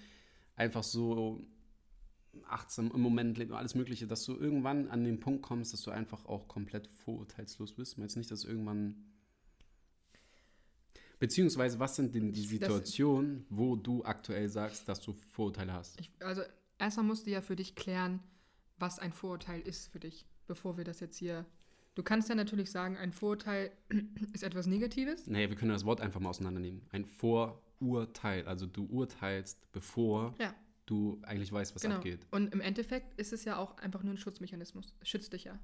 einfach 0.57 0.83
so 0.83 1.41
achtsam 2.47 2.91
im 2.93 3.01
Moment 3.01 3.39
lebt 3.39 3.51
und 3.51 3.57
alles 3.57 3.75
Mögliche, 3.75 4.07
dass 4.07 4.25
du 4.25 4.37
irgendwann 4.37 4.89
an 4.89 5.05
den 5.05 5.21
Punkt 5.21 5.43
kommst, 5.43 5.73
dass 5.73 5.83
du 5.83 5.91
einfach 5.91 6.25
auch 6.25 6.49
komplett 6.49 6.87
vorurteilslos 6.87 7.75
bist? 7.75 7.99
Meinst 7.99 8.17
du 8.17 8.21
nicht, 8.21 8.31
dass 8.31 8.45
irgendwann. 8.45 8.97
Beziehungsweise, 11.19 11.81
was 11.81 11.97
sind 11.97 12.15
denn 12.15 12.33
die 12.33 12.45
Situationen, 12.45 13.45
wo 13.51 13.75
du 13.75 14.05
aktuell 14.05 14.49
sagst, 14.49 14.89
dass 14.89 15.01
du 15.01 15.13
Vorurteile 15.13 15.73
hast? 15.73 15.99
Ich, 16.01 16.13
also 16.21 16.43
erstmal 16.79 17.07
musst 17.07 17.27
du 17.27 17.31
ja 17.31 17.41
für 17.41 17.57
dich 17.57 17.75
klären, 17.75 18.21
was 18.79 19.01
ein 19.01 19.13
Vorurteil 19.13 19.61
ist 19.61 19.89
für 19.89 19.99
dich, 19.99 20.27
bevor 20.47 20.77
wir 20.77 20.85
das 20.85 21.01
jetzt 21.01 21.17
hier. 21.17 21.45
Du 21.97 22.05
kannst 22.05 22.29
ja 22.29 22.37
natürlich 22.37 22.71
sagen, 22.71 22.97
ein 22.97 23.13
Vorurteil 23.13 23.73
ist 24.33 24.45
etwas 24.45 24.67
Negatives. 24.67 25.27
Nee, 25.27 25.49
wir 25.49 25.57
können 25.57 25.73
das 25.73 25.85
Wort 25.85 26.01
einfach 26.01 26.21
mal 26.21 26.31
auseinandernehmen. 26.31 26.83
Ein 26.91 27.05
Vorurteil. 27.05 28.47
Also 28.47 28.67
du 28.67 28.85
urteilst, 28.85 29.73
bevor 29.73 30.37
Ja, 30.39 30.55
du 30.91 31.21
eigentlich 31.23 31.53
weißt, 31.53 31.75
was 31.75 31.83
genau. 31.83 31.97
abgeht. 31.97 32.27
Und 32.31 32.53
im 32.55 32.61
Endeffekt 32.61 33.15
ist 33.21 33.33
es 33.33 33.45
ja 33.45 33.57
auch 33.57 33.77
einfach 33.79 34.03
nur 34.03 34.15
ein 34.15 34.19
Schutzmechanismus. 34.19 34.95
Es 35.01 35.09
schützt 35.09 35.33
dich 35.33 35.45
ja. 35.45 35.59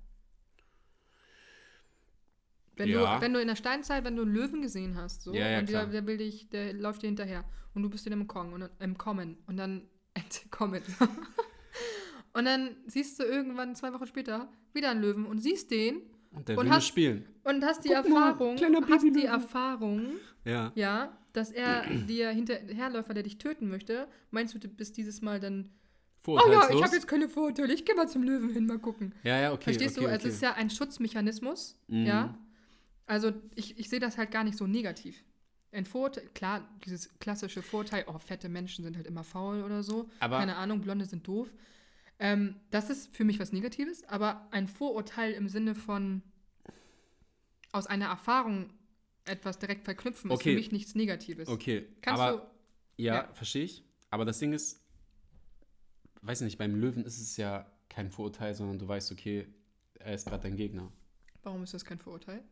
Wenn, 2.76 2.88
Ja. 2.88 3.16
du, 3.16 3.23
wenn 3.23 3.33
du 3.33 3.40
in 3.40 3.47
der 3.49 3.57
Steinzeit, 3.57 4.04
wenn 4.04 4.16
du 4.16 4.23
einen 4.23 4.35
Löwen 4.35 4.61
gesehen 4.62 4.97
hast, 4.97 5.23
so, 5.23 5.33
Ja, 5.33 5.49
ja, 5.49 5.59
und 5.61 5.69
der, 5.69 5.87
der 5.87 6.07
will 6.07 6.16
dich, 6.19 6.49
der 6.50 6.73
läuft 6.73 7.02
dir 7.02 7.07
hinterher 7.07 7.45
und 7.73 7.83
du 7.83 7.90
bist 7.90 8.07
in 8.07 8.11
dem 8.11 8.26
Kong 8.26 8.52
und 8.52 8.61
dann, 8.61 8.71
im 8.81 8.99
Kommen 8.99 9.37
und 9.47 9.57
dann 9.57 9.88
entkommen. 10.14 10.83
und 12.33 12.45
dann 12.45 12.76
siehst 12.87 13.21
du 13.21 13.25
irgendwann 13.25 13.76
zwei 13.76 13.93
Wochen 13.93 14.07
später 14.07 14.49
wieder 14.73 14.90
einen 14.90 15.02
Löwen 15.02 15.25
und 15.26 15.38
siehst 15.38 15.71
den 15.71 16.02
Und 16.33 16.50
Und 16.50 16.69
hast- 16.71 16.88
spielen. 16.88 17.25
und 17.45 17.64
hast 17.64 17.85
die 17.85 17.90
Guck 17.90 18.09
mal, 18.09 18.31
Erfahrung, 18.31 18.57
kleiner 18.57 18.81
hast 18.88 19.04
die. 19.04 19.25
Erfahrung, 19.25 20.07
Ja. 20.45 20.73
ja, 20.75 21.16
dass 21.34 21.50
er 21.50 21.84
dir 22.08 22.30
hinterherläufer, 22.30 23.12
der 23.12 23.22
dich 23.22 23.36
töten 23.36 23.68
möchte, 23.68 24.08
meinst 24.30 24.54
du, 24.54 24.58
du 24.58 24.68
bist 24.68 24.96
dieses 24.96 25.20
Mal 25.20 25.38
dann 25.40 25.70
Oh 26.26 26.38
ja, 26.50 26.70
ich 26.70 26.82
habe 26.82 26.94
jetzt 26.94 27.06
keine 27.06 27.28
Vorurteile. 27.28 27.74
Ich 27.74 27.84
gehe 27.84 27.94
mal 27.94 28.08
zum 28.08 28.22
Löwen 28.22 28.50
hin, 28.50 28.64
mal 28.64 28.78
gucken. 28.78 29.14
ja, 29.24 29.38
ja, 29.40 29.52
okay. 29.52 29.64
Verstehst 29.64 29.98
okay, 29.98 30.06
du? 30.06 30.10
Also 30.10 30.22
okay. 30.22 30.28
es 30.28 30.34
ist 30.36 30.40
ja 30.40 30.54
ein 30.54 30.70
Schutzmechanismus. 30.70 31.76
Mhm. 31.88 32.06
Ja. 32.06 32.38
Also 33.04 33.32
ich, 33.54 33.78
ich 33.78 33.90
sehe 33.90 34.00
das 34.00 34.16
halt 34.16 34.30
gar 34.30 34.42
nicht 34.42 34.56
so 34.56 34.66
negativ. 34.66 35.22
Ein 35.70 35.84
Vorurteil, 35.84 36.26
klar, 36.34 36.66
dieses 36.86 37.10
klassische 37.18 37.60
Vorteil, 37.60 38.04
oh, 38.06 38.18
fette 38.18 38.48
Menschen 38.48 38.84
sind 38.84 38.96
halt 38.96 39.06
immer 39.06 39.22
faul 39.24 39.62
oder 39.62 39.82
so. 39.82 40.08
Aber- 40.20 40.38
Keine 40.38 40.56
Ahnung, 40.56 40.80
Blonde 40.80 41.04
sind 41.04 41.26
doof. 41.26 41.54
Ähm, 42.18 42.56
das 42.70 42.90
ist 42.90 43.14
für 43.14 43.24
mich 43.24 43.38
was 43.38 43.52
Negatives, 43.52 44.04
aber 44.04 44.46
ein 44.50 44.66
Vorurteil 44.66 45.32
im 45.32 45.48
Sinne 45.48 45.74
von 45.74 46.22
aus 47.72 47.86
einer 47.86 48.06
Erfahrung 48.06 48.70
etwas 49.25 49.59
direkt 49.59 49.85
verknüpfen, 49.85 50.31
ist 50.31 50.35
Okay. 50.37 50.50
für 50.50 50.57
mich 50.57 50.73
nichts 50.73 50.95
Negatives. 50.95 51.49
Okay, 51.49 51.87
Kannst 52.02 52.21
aber 52.23 52.50
ja, 52.97 53.14
ja. 53.14 53.35
verstehe 53.35 53.64
ich. 53.64 53.85
Aber 54.11 54.25
das 54.25 54.38
Ding 54.38 54.52
ist, 54.52 54.81
weiß 56.23 56.43
nicht, 56.43 56.59
beim 56.59 56.75
Löwen 56.75 57.04
ist 57.04 57.21
es 57.21 57.37
ja 57.37 57.71
kein 57.88 58.11
Vorurteil, 58.11 58.54
sondern 58.54 58.78
du 58.78 58.87
weißt, 58.87 59.12
okay, 59.12 59.47
er 59.95 60.14
ist 60.14 60.26
gerade 60.26 60.43
dein 60.43 60.57
Gegner. 60.57 60.93
du, 61.35 61.38
warum 61.45 61.62
ist 61.62 61.75
das 61.75 61.85
kein 61.85 61.99
Vorurteil? 61.99 62.43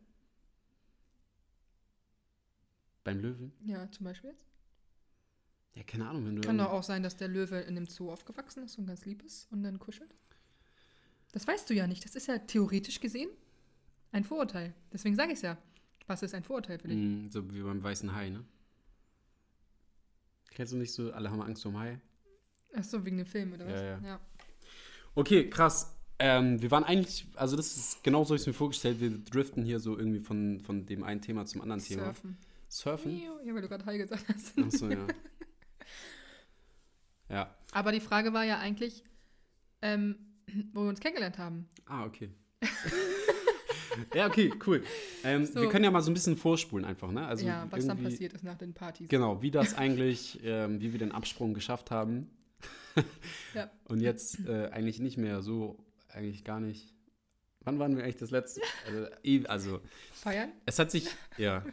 Beim 3.03 3.19
Löwen? 3.19 3.51
Ja, 3.65 3.89
zum 3.91 4.05
Beispiel 4.05 4.29
jetzt. 4.31 4.45
Ja, 5.75 5.83
keine 5.83 6.07
Ahnung, 6.07 6.25
wenn 6.25 6.35
du. 6.35 6.41
Kann 6.41 6.57
doch 6.57 6.69
auch 6.71 6.83
sein, 6.83 7.03
dass 7.03 7.17
der 7.17 7.27
Löwe 7.27 7.59
in 7.61 7.75
dem 7.75 7.87
Zoo 7.87 8.11
aufgewachsen 8.11 8.63
ist 8.63 8.77
und 8.77 8.85
ganz 8.85 9.05
lieb 9.05 9.23
ist 9.23 9.51
und 9.51 9.63
dann 9.63 9.79
kuschelt. 9.79 10.13
Das 11.31 11.47
weißt 11.47 11.69
du 11.69 11.73
ja 11.73 11.87
nicht. 11.87 12.05
Das 12.05 12.15
ist 12.15 12.27
ja 12.27 12.37
theoretisch 12.37 12.99
gesehen 12.99 13.29
ein 14.11 14.23
Vorurteil. 14.23 14.73
Deswegen 14.93 15.15
sage 15.15 15.31
ich 15.31 15.37
es 15.37 15.41
ja. 15.41 15.57
Was 16.07 16.23
ist 16.23 16.33
ein 16.33 16.43
Vorurteil 16.43 16.79
für 16.79 16.87
dich? 16.87 16.97
Mm, 16.97 17.29
so 17.29 17.53
wie 17.53 17.61
beim 17.61 17.81
weißen 17.81 18.13
Hai, 18.13 18.29
ne? 18.29 18.43
Kennst 20.51 20.73
du 20.73 20.77
nicht 20.77 20.93
so, 20.93 21.11
alle 21.11 21.31
haben 21.31 21.41
Angst 21.41 21.63
vor 21.63 21.73
Hai? 21.79 21.99
Ach 22.75 22.83
so, 22.83 23.03
wegen 23.05 23.17
dem 23.17 23.25
Film, 23.25 23.53
oder 23.53 23.65
was? 23.65 23.81
Ja, 23.81 23.99
ja. 23.99 24.19
Okay, 25.15 25.49
krass. 25.49 25.95
Ähm, 26.19 26.61
wir 26.61 26.71
waren 26.71 26.83
eigentlich, 26.83 27.25
also 27.35 27.55
das 27.55 27.75
ist 27.75 28.03
genau 28.03 28.23
so, 28.23 28.29
habe 28.29 28.35
ich 28.35 28.41
es 28.41 28.47
mir 28.47 28.53
vorgestellt, 28.53 28.99
wir 28.99 29.09
driften 29.09 29.63
hier 29.63 29.79
so 29.79 29.97
irgendwie 29.97 30.19
von, 30.19 30.59
von 30.61 30.85
dem 30.85 31.03
einen 31.03 31.21
Thema 31.21 31.45
zum 31.45 31.61
anderen 31.61 31.81
Thema. 31.81 32.05
Surfen. 32.05 32.37
Surfen? 32.69 33.21
Ja, 33.45 33.53
weil 33.53 33.61
du 33.61 33.67
gerade 33.67 33.85
Hi 33.85 33.97
gesagt 33.97 34.25
hast. 34.33 34.57
Achso, 34.57 34.89
ja. 34.89 35.07
ja. 37.29 37.55
Aber 37.71 37.91
die 37.91 37.99
Frage 37.99 38.33
war 38.33 38.43
ja 38.43 38.59
eigentlich, 38.59 39.03
ähm, 39.81 40.15
wo 40.73 40.83
wir 40.83 40.89
uns 40.89 40.99
kennengelernt 40.99 41.37
haben. 41.37 41.67
Ah, 41.85 42.05
okay. 42.05 42.29
ja, 44.13 44.27
okay, 44.27 44.51
cool. 44.65 44.83
Ähm, 45.23 45.45
So. 45.45 45.61
Wir 45.61 45.69
können 45.69 45.83
ja 45.85 45.91
mal 45.91 46.01
so 46.01 46.11
ein 46.11 46.13
bisschen 46.13 46.37
vorspulen 46.37 46.85
einfach, 46.85 47.11
ne? 47.11 47.25
Also 47.25 47.45
ja, 47.45 47.67
was 47.69 47.85
dann 47.85 48.01
passiert 48.01 48.33
ist 48.33 48.43
nach 48.43 48.57
den 48.57 48.73
Partys. 48.73 49.07
Genau, 49.09 49.41
wie 49.41 49.51
das 49.51 49.73
eigentlich, 49.77 50.39
ähm, 50.43 50.81
wie 50.81 50.91
wir 50.91 50.99
den 50.99 51.11
Absprung 51.11 51.53
geschafft 51.53 51.91
haben. 51.91 52.29
Ja. 53.53 53.69
Und 53.85 54.01
jetzt 54.01 54.39
äh, 54.47 54.69
eigentlich 54.71 54.99
nicht 54.99 55.17
mehr 55.17 55.41
so, 55.41 55.77
eigentlich 56.09 56.43
gar 56.43 56.59
nicht. 56.59 56.93
Wann 57.61 57.79
waren 57.79 57.95
wir 57.95 58.03
eigentlich 58.03 58.17
das 58.17 58.31
letzte? 58.31 58.61
Also, 58.87 59.07
eh- 59.23 59.45
also 59.47 59.81
Feiern? 60.13 60.51
es 60.65 60.77
hat 60.79 60.91
sich, 60.91 61.07
ja, 61.37 61.65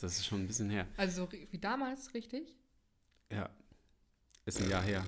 das 0.00 0.16
ist 0.18 0.26
schon 0.26 0.42
ein 0.42 0.46
bisschen 0.46 0.68
her. 0.70 0.86
Also 0.96 1.24
so 1.26 1.32
wie 1.50 1.58
damals, 1.58 2.12
richtig? 2.14 2.54
Ja, 3.32 3.48
ist 4.46 4.60
ein 4.60 4.68
Jahr 4.70 4.82
her. 4.82 5.04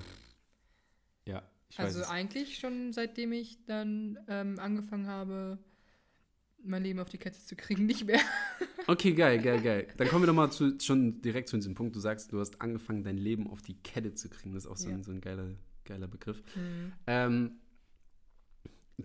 Ja, 1.25 1.43
ich 1.69 1.77
weiß 1.77 1.85
also 1.85 2.01
es. 2.01 2.09
eigentlich 2.09 2.57
schon 2.59 2.93
seitdem 2.93 3.31
ich 3.33 3.63
dann 3.65 4.17
ähm, 4.27 4.57
angefangen 4.59 5.07
habe, 5.07 5.57
mein 6.63 6.83
Leben 6.83 6.99
auf 6.99 7.09
die 7.09 7.17
Kette 7.17 7.39
zu 7.43 7.55
kriegen, 7.55 7.85
nicht 7.85 8.05
mehr. 8.05 8.19
Okay, 8.87 9.13
geil, 9.13 9.39
geil, 9.39 9.61
geil. 9.61 9.87
Dann 9.97 10.07
kommen 10.07 10.23
wir 10.23 10.27
doch 10.27 10.33
mal 10.33 10.49
zu, 10.51 10.77
schon 10.81 11.21
direkt 11.21 11.47
zu 11.49 11.55
diesem 11.55 11.75
Punkt. 11.75 11.95
Du 11.95 11.99
sagst, 11.99 12.31
du 12.31 12.39
hast 12.39 12.59
angefangen, 12.61 13.03
dein 13.03 13.17
Leben 13.17 13.47
auf 13.47 13.61
die 13.61 13.75
Kette 13.75 14.15
zu 14.15 14.27
kriegen. 14.27 14.53
Das 14.55 14.65
ist 14.65 14.71
auch 14.71 14.75
so, 14.75 14.89
Ja. 14.89 14.95
ein, 14.95 15.03
so 15.03 15.11
ein 15.11 15.21
geiler, 15.21 15.49
geiler 15.85 16.07
Begriff. 16.07 16.41
Mhm. 16.55 16.91
Ähm, 17.05 17.51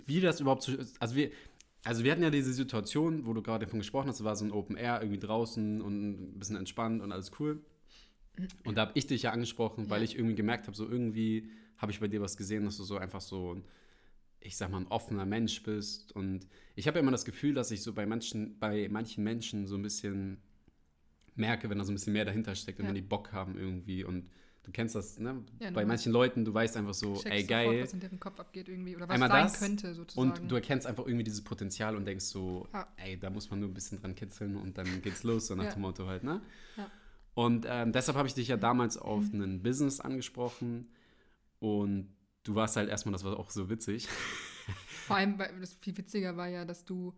wie 0.07 0.21
das 0.21 0.41
überhaupt 0.41 0.63
zu. 0.63 0.73
Also 0.99 1.15
wir, 1.15 1.31
also 1.85 2.05
wir 2.05 2.13
hatten 2.13 2.23
ja 2.23 2.31
diese 2.31 2.53
Situation, 2.55 3.27
wo 3.27 3.35
du 3.35 3.43
gerade 3.43 3.67
davon 3.67 3.79
gesprochen 3.81 4.09
hast, 4.09 4.25
war 4.25 4.35
so 4.35 4.45
ein 4.47 4.51
Open 4.51 4.77
Air, 4.77 5.01
irgendwie 5.03 5.19
draußen 5.21 5.81
und 5.83 6.11
ein 6.35 6.39
bisschen 6.39 6.57
entspannt 6.57 7.03
und 7.03 7.13
alles 7.13 7.31
cool. 7.39 7.61
Und 8.65 8.77
da 8.77 8.83
habe 8.83 8.93
ich 8.95 9.07
dich 9.07 9.23
ja 9.23 9.33
angesprochen, 9.33 9.89
weil 9.91 9.99
Ja. 10.01 10.05
ich 10.05 10.17
irgendwie 10.17 10.35
gemerkt 10.35 10.67
habe, 10.67 10.77
so 10.77 10.89
irgendwie 10.89 11.51
habe 11.79 11.93
ich 11.93 12.01
bei 12.01 12.09
dir 12.09 12.21
was 12.21 12.37
gesehen, 12.37 12.65
dass 12.65 12.77
du 12.79 12.83
so 12.85 12.97
einfach 12.97 13.21
so 13.21 13.63
ich 14.41 14.57
sag 14.57 14.71
mal, 14.71 14.79
ein 14.81 14.87
offener 14.89 15.27
Mensch 15.27 15.63
bist. 15.63 16.13
Und 16.13 16.47
ich 16.75 16.87
habe 16.87 16.99
ja 16.99 17.03
immer 17.03 17.11
das 17.13 17.25
Gefühl, 17.25 17.55
dass 17.55 17.71
ich 17.71 17.83
so 17.83 17.93
bei 17.93 18.07
Menschen, 18.07 18.59
bei 18.59 18.89
manchen 18.89 19.25
Menschen 19.25 19.67
so 19.67 19.77
ein 19.77 19.83
bisschen 19.83 20.39
merke, 21.35 21.69
wenn 21.69 21.79
da 21.79 21.85
so 21.85 21.93
ein 21.93 21.95
bisschen 21.97 22.13
mehr 22.13 22.25
dahinter 22.25 22.55
steckt, 22.55 22.79
wenn 22.79 22.87
Ja. 22.87 22.91
man 22.91 22.95
die 22.95 23.03
Bock 23.07 23.33
haben 23.33 23.59
irgendwie. 23.59 24.05
Und 24.05 24.31
du 24.63 24.71
kennst 24.73 24.95
das, 24.95 25.19
ne? 25.19 25.45
Ja, 25.61 25.71
bei 25.71 25.85
manchen 25.85 26.13
Leuten, 26.13 26.45
du 26.45 26.55
weißt 26.55 26.77
einfach 26.77 26.95
so, 26.95 27.23
ey 27.25 27.41
sofort, 27.43 27.49
geil. 27.49 27.83
was 27.83 27.93
in 27.93 28.01
deren 28.01 28.21
Kopf 28.21 28.41
abgeht 28.41 28.69
irgendwie. 28.69 28.97
Oder 28.97 29.09
was 29.09 29.15
Einmal 29.15 29.29
sein 29.29 29.43
das 29.45 29.59
könnte, 29.59 29.95
sozusagen. 29.95 30.41
Und 30.43 30.51
du 30.51 30.55
erkennst 30.55 30.87
einfach 30.87 31.07
irgendwie 31.07 31.25
dieses 31.25 31.43
Potenzial 31.45 31.97
und 31.97 32.05
denkst 32.07 32.25
so, 32.25 32.69
Ja. 32.73 32.87
ey, 32.97 33.19
da 33.19 33.31
muss 33.31 33.51
man 33.51 33.61
nur 33.61 33.69
ein 33.69 33.75
bisschen 33.75 34.01
dran 34.01 34.15
kitzeln 34.15 34.57
und 34.57 34.79
dann 34.79 35.03
geht's 35.03 35.23
los, 35.25 35.49
so 35.49 35.55
nach 35.55 35.65
Ja. 35.65 35.73
dem 35.73 35.83
Motto 35.83 36.07
halt, 36.07 36.25
ne? 36.25 36.41
Und 37.35 37.67
ähm, 37.69 37.93
deshalb 37.93 38.17
habe 38.17 38.27
ich 38.29 38.33
dich 38.35 38.49
ja 38.49 38.57
damals 38.57 38.97
auf 38.97 39.31
ein 39.31 39.63
Business 39.63 40.01
angesprochen 40.01 40.89
und 41.59 42.09
du 42.47 42.55
warst 42.55 42.77
halt 42.77 42.89
erstmal, 42.89 43.13
das 43.13 43.25
war 43.25 43.39
auch 43.39 43.51
so 43.51 43.69
witzig. 43.69 44.09
Vor 45.07 45.17
allem, 45.17 45.39
weil 45.39 45.59
das 45.61 45.75
viel 45.75 45.97
witziger 45.97 46.37
war 46.37 46.49
ja, 46.49 46.65
dass 46.65 46.85
du, 46.85 47.15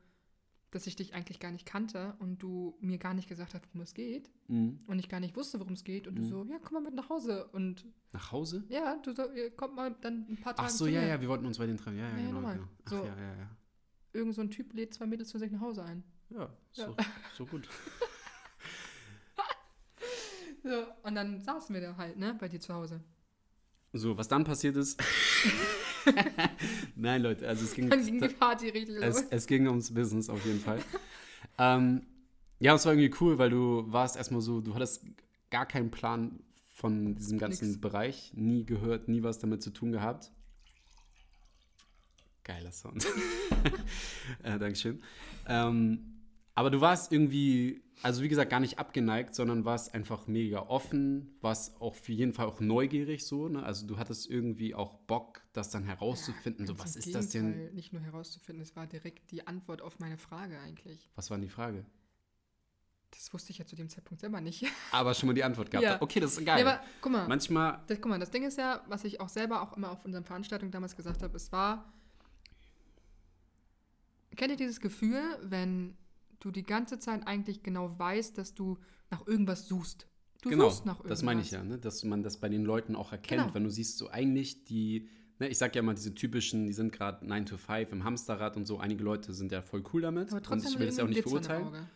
dass 0.71 0.87
ich 0.87 0.97
dich 0.97 1.15
eigentlich 1.15 1.41
gar 1.41 1.51
nicht 1.51 1.65
kannte 1.67 2.15
und 2.19 2.43
du 2.43 2.77
mir 2.81 2.99
gar 2.99 3.15
nicht 3.15 3.29
gesagt 3.29 3.55
hast, 3.55 3.67
worum 3.69 3.81
es 3.81 3.95
geht. 3.95 4.31
Mhm. 4.49 4.79
Und 4.87 4.99
ich 4.99 5.09
gar 5.09 5.21
nicht 5.21 5.35
wusste, 5.37 5.59
worum 5.61 5.73
es 5.73 5.85
geht. 5.85 6.07
Und 6.07 6.17
du 6.17 6.23
Mhm. 6.23 6.29
so, 6.29 6.45
ja, 6.45 6.59
komm 6.63 6.75
mal 6.75 6.83
mit 6.83 6.95
nach 6.95 7.09
Hause. 7.09 7.47
Und 7.53 7.87
Nach 8.13 8.33
Hause? 8.33 8.65
ja, 8.69 8.97
du 9.03 9.15
so, 9.15 9.31
ihr 9.33 9.51
kommt 9.53 9.75
mal 9.77 9.95
dann 10.03 10.27
ein 10.29 10.37
paar 10.41 10.55
Tage 10.55 10.69
Ach 10.69 10.71
so, 10.71 10.87
ja, 10.87 11.01
mir. 11.01 11.09
ja, 11.09 11.21
wir 11.21 11.29
wollten 11.29 11.47
uns 11.47 11.57
bei 11.59 11.67
den 11.67 11.77
treffen. 11.79 11.97
Ja, 11.99 12.09
ja, 12.11 12.17
Ja, 12.19 12.23
genau. 12.27 12.33
nochmal. 12.33 12.57
genau. 12.57 12.69
Ach, 12.85 12.91
So. 12.91 12.97
ja, 13.05 13.17
ja, 13.17 13.37
ja. 13.37 13.57
Irgend 14.13 14.35
so 14.35 14.41
ein 14.43 14.51
Typ 14.51 14.73
lädt 14.75 14.93
zwei 14.95 15.07
Mädels 15.07 15.29
zu 15.31 15.39
sich 15.39 15.51
nach 15.51 15.61
Hause 15.61 15.85
ein. 15.85 16.03
Ja, 16.31 16.51
so, 16.73 16.83
Ja. 16.83 16.97
so 17.37 17.47
gut. 17.47 17.69
So, 20.63 20.85
und 21.03 21.15
dann 21.15 21.41
saßen 21.41 21.73
wir 21.75 21.81
da 21.81 21.97
halt, 21.97 22.19
ne, 22.19 22.35
bei 22.39 22.49
dir 22.49 22.61
zu 22.61 22.75
Hause. 22.75 23.01
So, 23.99 24.17
was 24.17 24.29
dann 24.29 24.45
passiert 24.45 24.77
ist. 24.77 25.01
Nein, 26.97 27.23
Leute, 27.23 27.47
also 27.47 27.65
es 27.65 27.75
ging. 27.75 27.91
Dann 27.91 28.05
ging 28.05 28.21
die 28.21 28.29
Party 28.29 28.69
richtig 28.69 28.97
los. 28.97 29.23
Es, 29.23 29.27
es 29.31 29.47
ging 29.47 29.67
ums 29.69 29.93
Business 29.93 30.31
auf 30.31 30.45
jeden 30.45 30.61
Fall. 30.61 30.81
ähm, 31.59 32.07
ja, 32.61 32.75
es 32.75 32.85
war 32.87 32.93
irgendwie 32.95 33.15
cool, 33.21 33.39
weil 33.39 33.51
du 33.51 33.85
warst 33.89 34.17
erstmal 34.17 34.41
so, 34.41 34.61
du 34.61 34.75
hattest 34.75 35.05
gar 35.51 35.67
keinen 35.67 35.91
Plan 35.91 36.41
von 36.75 37.15
diesem 37.15 37.39
ganzen 37.39 37.69
Nix. 37.69 37.81
Bereich, 37.81 38.33
nie 38.35 38.65
gehört, 38.65 39.09
nie 39.09 39.23
was 39.23 39.39
damit 39.39 39.63
zu 39.63 39.71
tun 39.71 39.93
gehabt. 39.93 40.31
Geiler 42.45 42.73
Sound. 42.73 43.07
äh, 44.43 44.59
Dankeschön. 44.59 45.03
Ähm, 45.47 46.18
aber 46.59 46.71
du 46.71 46.81
warst 46.81 47.13
irgendwie, 47.13 47.85
also 48.03 48.21
wie 48.21 48.29
gesagt, 48.29 48.51
gar 48.51 48.59
nicht 48.59 48.81
abgeneigt, 48.81 49.33
sondern 49.33 49.65
warst 49.65 49.95
einfach 49.95 50.27
mega 50.27 50.63
offen, 50.63 51.37
warst 51.41 51.81
auch 51.81 51.95
für 51.95 52.11
jeden 52.11 52.33
Fall 52.33 52.47
auch 52.47 52.59
neugierig 52.59 53.25
so. 53.25 53.49
Ne? 53.49 53.63
Also 53.63 53.87
du 53.87 53.97
hattest 53.97 54.29
irgendwie 54.29 54.75
auch 54.75 54.95
Bock, 54.95 55.41
das 55.53 55.71
dann 55.71 55.85
herauszufinden. 55.85 56.67
so, 56.67 56.75
Ganz 56.75 56.97
was 56.97 56.97
ist 56.97 57.15
das 57.15 57.29
denn? 57.29 57.73
Nicht 57.75 57.93
nur 57.93 58.03
herauszufinden, 58.03 58.61
es 58.61 58.75
war 58.75 58.89
direkt 58.89 59.31
die 59.31 59.47
Antwort 59.47 59.83
auf 59.83 60.01
meine 60.01 60.19
Frage 60.19 60.59
eigentlich. 60.59 61.09
Was 61.15 61.31
war 61.31 61.37
denn 61.37 61.47
die 61.47 61.49
Frage? 61.49 61.87
Das 63.13 63.33
wusste 63.33 63.53
ich 63.53 63.59
ja 63.59 63.65
zu 63.65 63.77
dem 63.77 63.89
Zeitpunkt 63.89 64.21
selber 64.21 64.41
nicht. 64.41 64.67
Aber 64.91 65.15
schon 65.15 65.29
mal 65.29 65.35
die 65.35 65.45
Antwort 65.45 65.71
gehabt. 65.71 65.85
Ja. 65.85 66.03
Okay, 66.03 66.19
das 66.19 66.33
ist 66.33 66.45
geil. 66.45 66.59
Ja, 66.59 66.73
aber 66.73 66.85
guck 67.01 67.13
mal, 67.13 67.29
Manchmal, 67.29 67.85
das, 67.87 68.01
guck 68.01 68.11
mal, 68.11 68.19
das 68.19 68.33
Ding 68.33 68.43
ist 68.43 68.59
ja, 68.59 68.83
was 68.89 69.05
ich 69.05 69.21
auch 69.21 69.29
selber 69.29 69.63
auch 69.63 69.77
immer 69.77 69.93
auf 69.93 70.05
unseren 70.05 70.25
Veranstaltungen 70.25 70.73
damals 70.73 70.97
gesagt 70.97 71.23
habe, 71.23 71.37
es 71.37 71.53
war, 71.53 71.93
kennt 74.35 74.51
ihr 74.51 74.57
dieses 74.57 74.81
Gefühl, 74.81 75.23
wenn 75.43 75.97
du 76.41 76.51
die 76.51 76.63
ganze 76.65 76.99
Zeit 76.99 77.27
eigentlich 77.27 77.63
genau 77.63 77.99
weißt, 77.99 78.37
dass 78.39 78.55
du 78.55 78.79
nach 79.11 79.27
irgendwas 79.27 79.67
suchst? 79.69 80.07
Du 80.43 80.51
genau, 80.51 80.69
suchst 80.69 80.87
nach 80.87 80.97
irgendwas. 80.99 81.19
das 81.19 81.23
meine 81.25 81.41
ich 81.41 81.51
ja, 81.51 81.65
ne? 81.65 81.79
dass 81.79 82.05
man 82.05 82.23
das 82.23 82.39
bei 82.39 82.49
den 82.49 82.65
Leuten 82.65 82.95
auch 82.95 83.11
erkennt, 83.13 83.43
Genau. 83.43 83.55
wenn 83.55 83.65
du 83.65 83.71
siehst, 83.71 83.99
so 83.99 84.09
eigentlich 84.09 84.65
die, 84.65 85.09
ne, 85.41 85.49
ich 85.49 85.59
sag 85.59 85.75
ja 85.75 85.83
mal, 85.83 85.95
diese 85.95 86.15
typischen, 86.15 86.67
die 86.67 86.73
sind 86.73 86.93
gerade 86.93 87.27
9 87.27 87.47
to 87.47 87.57
5 87.57 87.91
im 87.93 88.05
Hamsterrad 88.05 88.57
und 88.57 88.65
so, 88.67 88.79
einige 88.79 89.03
Leute 89.03 89.33
sind 89.33 89.51
ja 89.51 89.63
voll 89.63 89.83
cool 89.93 90.03
damit 90.03 90.29
Aber 90.29 90.37
und 90.37 90.43
trotzdem 90.47 90.73
ich 90.73 90.79
will 90.79 90.87
das 90.87 90.97
ja 90.99 91.05
auch 91.05 91.09
nicht 91.09 91.25
Glitzern 91.25 91.45
verurteilen. 91.45 91.87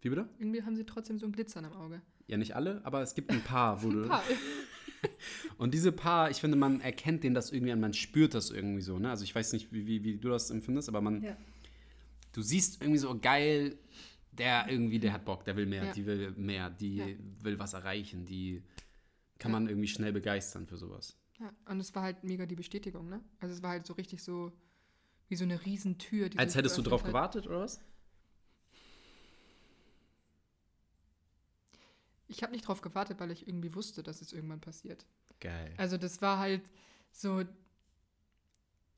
Wie 0.00 0.08
bitte? 0.10 0.28
Irgendwie 0.38 0.62
haben 0.62 0.76
sie 0.76 0.84
trotzdem 0.84 1.18
so 1.18 1.26
ein 1.26 1.32
Glitzern 1.32 1.64
im 1.64 1.72
Auge. 1.72 2.02
Ja, 2.26 2.36
nicht 2.36 2.54
alle, 2.56 2.80
aber 2.84 3.02
es 3.02 3.14
gibt 3.14 3.30
ein 3.30 3.42
paar, 3.42 3.82
wo 3.82 3.90
du, 3.92 4.02
Ein 4.02 4.08
paar. 4.08 4.22
und 5.58 5.74
diese 5.74 5.92
paar, 5.92 6.30
ich 6.30 6.38
finde, 6.40 6.56
man 6.56 6.80
erkennt 6.80 7.22
denen 7.24 7.34
das 7.34 7.52
irgendwie 7.52 7.72
an, 7.72 7.80
man 7.80 7.94
spürt 7.94 8.34
das 8.34 8.50
irgendwie 8.50 8.82
so, 8.82 8.98
ne? 8.98 9.10
Also 9.10 9.24
ich 9.24 9.34
weiß 9.34 9.52
nicht, 9.52 9.72
wie, 9.72 9.86
wie, 9.86 10.02
wie 10.04 10.16
du 10.18 10.28
das 10.28 10.50
empfindest, 10.50 10.88
aber 10.88 11.00
man, 11.00 11.22
Ja. 11.22 11.36
Du 12.32 12.42
siehst 12.42 12.80
irgendwie 12.82 12.98
so 12.98 13.18
geil, 13.18 13.78
der 14.32 14.68
irgendwie, 14.68 14.98
der 14.98 15.12
hat 15.12 15.24
Bock, 15.24 15.44
der 15.44 15.56
will 15.56 15.66
mehr, 15.66 15.84
Ja. 15.86 15.92
die 15.92 16.06
will 16.06 16.30
mehr, 16.32 16.70
die 16.70 16.96
Ja. 16.96 17.06
will 17.40 17.58
was 17.58 17.72
erreichen, 17.72 18.24
die 18.24 18.62
kann 19.38 19.52
man 19.52 19.68
irgendwie 19.68 19.88
schnell 19.88 20.12
begeistern 20.12 20.66
für 20.66 20.76
sowas. 20.76 21.16
Ja, 21.38 21.52
und 21.66 21.78
es 21.80 21.94
war 21.94 22.02
halt 22.02 22.24
mega 22.24 22.46
die 22.46 22.56
Bestätigung, 22.56 23.08
ne? 23.08 23.20
Also 23.40 23.54
es 23.54 23.62
war 23.62 23.70
halt 23.70 23.86
so 23.86 23.94
richtig 23.94 24.22
so 24.22 24.52
wie 25.28 25.36
so 25.36 25.44
eine 25.44 25.64
Riesentür. 25.64 26.28
Die 26.28 26.38
Als 26.38 26.54
hättest 26.54 26.76
du 26.78 26.82
drauf 26.82 27.02
hat. 27.02 27.08
gewartet, 27.08 27.46
oder 27.46 27.60
was? 27.60 27.80
Ich 32.26 32.42
habe 32.42 32.52
nicht 32.52 32.66
drauf 32.66 32.80
gewartet, 32.82 33.20
weil 33.20 33.30
ich 33.30 33.46
irgendwie 33.48 33.74
wusste, 33.74 34.02
dass 34.02 34.20
es 34.20 34.32
irgendwann 34.32 34.60
passiert. 34.60 35.06
Geil. 35.40 35.72
Also 35.76 35.96
das 35.96 36.20
war 36.20 36.38
halt 36.38 36.62
so, 37.10 37.42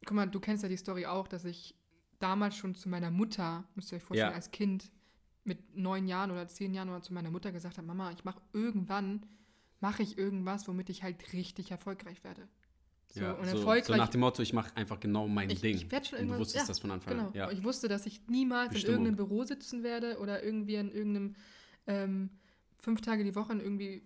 guck 0.04 0.12
mal, 0.16 0.26
du 0.26 0.40
kennst 0.40 0.62
ja 0.62 0.68
die 0.68 0.76
Story 0.76 1.06
auch, 1.06 1.28
dass 1.28 1.44
ich 1.44 1.74
damals 2.20 2.56
schon 2.56 2.74
zu 2.76 2.88
meiner 2.88 3.10
Mutter, 3.10 3.64
müsst 3.74 3.90
ihr 3.92 3.96
euch 3.96 4.02
vorstellen, 4.04 4.30
Ja. 4.30 4.36
als 4.36 4.50
Kind 4.52 4.90
mit 5.44 5.76
neun 5.76 6.06
Jahren 6.06 6.30
oder 6.30 6.46
zehn 6.46 6.72
Jahren 6.74 6.88
oder 6.90 7.02
zu 7.02 7.12
meiner 7.12 7.30
Mutter 7.30 7.50
gesagt 7.50 7.76
habe, 7.78 7.86
Mama, 7.86 8.12
ich 8.12 8.24
mache 8.24 8.40
irgendwann, 8.52 9.26
mache 9.80 10.02
ich 10.02 10.16
irgendwas, 10.18 10.68
womit 10.68 10.88
ich 10.90 11.02
halt 11.02 11.32
richtig 11.32 11.70
erfolgreich 11.72 12.22
werde. 12.22 12.46
So, 13.12 13.20
ja, 13.22 13.32
und 13.32 13.46
so, 13.46 13.56
erfolgreich. 13.56 13.86
so 13.86 13.96
nach 13.96 14.08
dem 14.10 14.20
Motto, 14.20 14.40
ich 14.42 14.52
mache 14.52 14.76
einfach 14.76 15.00
genau 15.00 15.26
mein 15.26 15.50
ich, 15.50 15.60
Ding. 15.62 15.74
ich 15.74 15.90
werde 15.90 16.06
schon 16.06 16.18
und 16.20 16.28
du 16.28 16.38
wusstest 16.38 16.64
ja, 16.66 16.68
das 16.68 16.78
von 16.78 16.92
Anfang 16.92 17.14
genau. 17.16 17.28
an. 17.28 17.34
Ja. 17.34 17.50
Ich 17.50 17.64
wusste, 17.64 17.88
dass 17.88 18.06
ich 18.06 18.20
niemals 18.28 18.72
Bestimmung. 18.74 19.00
in 19.00 19.04
irgendeinem 19.06 19.26
Büro 19.28 19.42
sitzen 19.44 19.82
werde 19.82 20.18
oder 20.20 20.44
irgendwie 20.44 20.76
in 20.76 20.92
irgendeinem 20.92 21.34
ähm, 21.88 22.30
fünf 22.78 23.00
Tage 23.00 23.24
die 23.24 23.34
Woche 23.34 23.52
in 23.52 23.60
irgendwie 23.60 24.02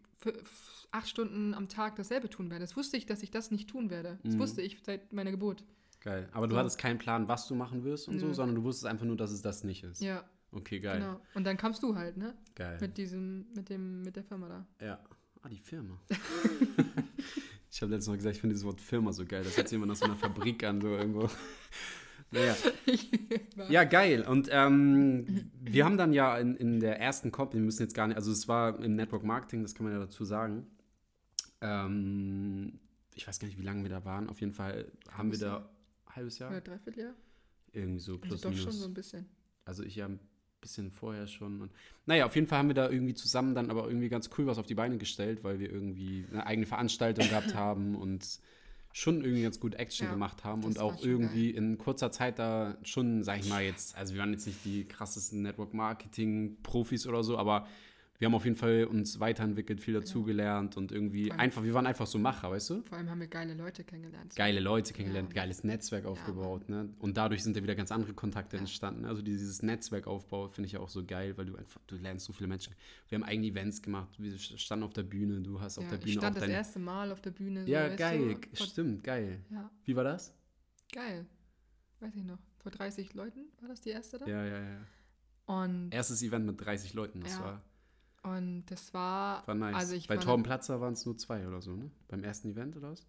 acht 0.91 1.09
Stunden 1.09 1.53
am 1.53 1.69
Tag 1.69 1.97
dasselbe 1.97 2.31
tun 2.31 2.49
werde. 2.51 2.65
Das 2.65 2.77
wusste 2.77 2.97
ich, 2.97 3.05
dass 3.05 3.23
ich 3.23 3.31
das 3.31 3.51
nicht 3.51 3.69
tun 3.69 3.91
werde. 3.91 4.19
Das 4.23 4.37
Mhm. 4.37 4.39
wusste 4.39 4.63
ich 4.63 4.79
seit 4.83 5.13
meiner 5.13 5.33
Geburt. 5.33 5.65
Geil. 6.05 6.29
Aber 6.33 6.47
du 6.47 6.55
So. 6.55 6.59
hattest 6.61 6.79
keinen 6.79 6.99
Plan, 6.99 7.27
was 7.29 7.49
du 7.49 7.55
machen 7.55 7.83
wirst 7.83 8.09
und 8.09 8.19
so, 8.21 8.27
Nö. 8.27 8.35
sondern 8.35 8.55
du 8.57 8.63
wusstest 8.63 8.87
einfach 8.87 9.07
nur, 9.07 9.17
dass 9.17 9.31
es 9.33 9.41
das 9.43 9.65
nicht 9.65 9.83
ist. 9.85 10.01
Ja, 10.03 10.23
Okay, 10.53 10.79
geil. 10.79 11.01
genau. 11.01 11.21
Und 11.35 11.45
dann 11.45 11.57
kamst 11.57 11.83
du 11.83 11.97
halt, 11.97 12.17
ne? 12.17 12.35
Geil. 12.55 12.79
Mit 12.81 12.97
diesem, 12.99 13.47
mit 13.55 13.69
dem, 13.71 14.03
mit 14.03 14.15
der 14.15 14.23
Firma 14.23 14.49
da. 14.49 14.87
Ja. 14.87 14.99
Ah, 15.43 15.49
die 15.49 15.59
Firma. 15.59 16.01
ich 17.71 17.83
habe 17.83 17.91
letztens 17.93 18.09
mal 18.09 18.17
gesagt, 18.17 18.35
ich 18.37 18.41
finde 18.41 18.55
dieses 18.55 18.67
Wort 18.67 18.81
Firma 18.81 19.13
so 19.13 19.25
geil. 19.27 19.43
Das 19.45 19.57
hört 19.57 19.69
sich 19.69 19.77
immer 19.77 19.87
nach 19.87 19.97
so 19.97 20.05
einer 20.05 20.17
Fabrik 20.17 20.63
an, 20.65 20.81
so 20.81 20.89
irgendwo. 20.89 21.29
Naja. 22.31 22.57
Ja, 23.69 23.85
geil. 23.85 24.23
Und 24.27 24.49
ähm, 24.51 25.53
wir 25.61 25.85
haben 25.85 25.97
dann 25.97 26.13
ja 26.13 26.37
in, 26.39 26.57
in 26.57 26.81
der 26.81 26.99
ersten 26.99 27.31
Company, 27.31 27.61
wir 27.61 27.67
müssen 27.67 27.83
jetzt 27.83 27.95
gar 27.95 28.09
nicht, 28.09 28.17
also 28.17 28.33
es 28.33 28.49
war 28.49 28.77
im 28.83 28.93
Network 28.97 29.23
Marketing, 29.23 29.63
das 29.63 29.73
kann 29.77 29.85
man 29.85 29.93
ja 29.93 30.01
dazu 30.01 30.25
sagen. 30.25 30.67
Ähm, 31.61 32.81
ich 33.15 33.29
weiß 33.29 33.39
gar 33.39 33.47
nicht, 33.47 33.59
wie 33.59 33.63
lange 33.63 33.83
wir 33.85 33.91
da 33.91 34.05
waren. 34.05 34.29
Auf 34.29 34.41
jeden 34.41 34.53
Fall 34.53 34.91
haben 35.13 35.31
wir 35.31 35.39
da. 35.39 35.69
Halbes 36.17 36.39
Jahr 36.39 36.51
Oder 36.51 36.61
dreiviertel 36.61 37.01
Jahr? 37.05 37.15
irgendwie 37.73 38.01
so 38.01 38.13
Also 38.13 38.19
plus 38.29 38.41
doch 38.41 38.51
minus. 38.51 38.65
schon 38.65 38.73
so 38.73 38.85
ein 38.87 38.95
bisschen. 38.95 39.27
Also 39.65 39.83
ich 39.83 39.97
ja 39.97 40.07
ein 40.07 40.21
bisschen 40.61 40.91
vorher 40.91 41.27
schon. 41.27 41.61
Und, 41.61 41.73
naja, 42.07 42.25
auf 42.27 42.35
jeden 42.35 42.47
Fall 42.47 42.59
haben 42.59 42.69
wir 42.69 42.75
da 42.75 42.89
irgendwie 42.91 43.15
zusammen 43.15 43.55
dann 43.55 43.71
aber 43.71 43.87
irgendwie 43.87 44.09
ganz 44.09 44.31
cool 44.39 44.47
was 44.47 44.59
auf 44.59 44.67
die 44.67 44.75
Beine 44.75 44.97
gestellt, 44.99 45.43
weil 45.45 45.59
wir 45.59 45.71
irgendwie 45.71 46.27
eine 46.31 46.47
eigene 46.47 46.67
Veranstaltung 46.67 47.29
gehabt 47.29 47.55
haben 47.55 47.97
und 47.97 48.39
schon 48.93 49.25
irgendwie 49.25 49.43
ganz 49.43 49.59
gut 49.59 49.75
Action 49.75 50.07
Ja, 50.07 50.13
gemacht 50.13 50.45
haben 50.45 50.63
und 50.63 50.79
auch 50.79 51.03
irgendwie 51.03 51.51
in 51.51 51.79
kurzer 51.79 52.13
Zeit 52.13 52.39
da 52.39 52.79
schon, 52.85 53.25
sag 53.25 53.41
ich 53.41 53.49
mal 53.49 53.63
jetzt, 53.65 53.97
also 53.97 54.15
wir 54.15 54.21
waren 54.21 54.33
jetzt 54.33 54.47
nicht 54.47 54.65
die 54.65 54.85
krassesten 54.85 55.43
Network-Marketing-Profis 55.43 57.07
oder 57.07 57.25
so, 57.25 57.37
aber 57.37 57.67
wir 58.19 58.27
haben 58.27 58.35
auf 58.35 58.45
jeden 58.45 58.57
Fall 58.57 58.85
uns 58.85 59.19
weiterentwickelt, 59.21 59.81
viel 59.81 59.95
dazugelernt 59.95 60.77
und 60.77 60.93
irgendwie 60.93 61.31
allem- 61.33 61.41
einfach, 61.41 61.65
wir 61.65 61.75
waren 61.75 61.87
einfach 61.87 62.07
so 62.07 62.19
Macher, 62.19 62.51
weißt 62.51 62.71
du? 62.71 62.83
Vor 62.83 62.97
allem 62.97 63.11
haben 63.11 63.21
wir 63.21 63.27
geile 63.27 63.55
Leute 63.55 63.83
kennengelernt. 63.85 64.35
geile 64.37 64.61
Leute 64.61 64.93
kennengelernt, 64.95 65.31
Ja. 65.35 65.43
geiles 65.43 65.65
Netzwerk 65.65 66.05
aufgebaut, 66.07 66.69
ne? 66.69 66.89
Und 67.01 67.17
dadurch 67.17 67.43
sind 67.43 67.57
ja 67.57 67.63
wieder 67.63 67.75
ganz 67.75 67.91
andere 67.93 68.15
Kontakte 68.15 68.57
Ja. 68.57 68.61
entstanden. 68.61 69.05
Also 69.05 69.21
dieses 69.23 69.63
Netzwerkaufbau 69.63 70.49
finde 70.49 70.67
ich 70.67 70.73
ja 70.73 70.81
auch 70.81 70.89
so 70.89 71.05
geil, 71.05 71.37
weil 71.37 71.47
du 71.47 71.57
einfach, 71.57 71.81
du 71.87 71.97
lernst 71.97 72.27
so 72.27 72.33
viele 72.33 72.47
Menschen. 72.49 72.75
Wir 73.09 73.17
haben 73.17 73.25
eigene 73.25 73.47
Events 73.49 73.83
gemacht, 73.83 74.11
wir 74.19 74.39
standen 74.39 74.85
auf 74.85 74.93
der 74.93 75.03
Bühne, 75.03 75.41
du 75.41 75.61
hast 75.61 75.79
auf 75.79 75.85
Ja, 75.85 75.91
der 75.91 75.99
ich 75.99 76.05
Bühne 76.05 76.19
stand 76.19 76.37
auch 76.37 76.41
das 76.41 76.49
erste 76.51 76.79
Mal 76.79 77.11
auf 77.11 77.21
der 77.21 77.31
Bühne. 77.33 77.65
So, 77.65 77.71
ja, 77.71 77.89
geil, 77.97 78.37
vor, 78.55 78.67
stimmt, 78.67 79.03
geil. 79.05 79.41
ja, 79.51 79.71
Wie 79.85 79.97
war 79.97 80.05
das? 80.05 80.33
geil. 80.93 81.27
Weiß 82.01 82.15
ich 82.15 82.25
noch. 82.25 82.39
Vor 82.59 82.71
30 82.71 83.13
Leuten 83.15 83.41
war 83.61 83.69
das 83.69 83.81
die 83.81 83.91
erste 83.91 84.19
da? 84.19 84.27
Ja, 84.27 84.45
ja, 84.45 84.59
ja. 84.61 84.79
Und, 85.47 85.91
Erstes 85.93 86.23
Event 86.23 86.47
mit 86.47 86.61
30 86.61 86.95
Leuten, 86.95 87.21
das 87.21 87.33
Ja. 87.35 87.41
war, 87.45 87.63
und 88.25 88.65
das 88.67 88.93
war. 88.93 89.47
war 89.47 89.55
nice. 89.55 89.75
Also 89.77 89.97
Bei 90.09 90.17
Torben 90.17 90.43
Platzer 90.43 90.81
waren 90.81 90.95
es 90.95 91.05
nur 91.07 91.17
zwei 91.17 91.47
oder 91.47 91.61
so, 91.61 91.77
ne? 91.77 91.91
Beim 92.09 92.25
ersten 92.25 92.51
Event 92.51 92.77
oder 92.77 92.91
was? 92.93 93.07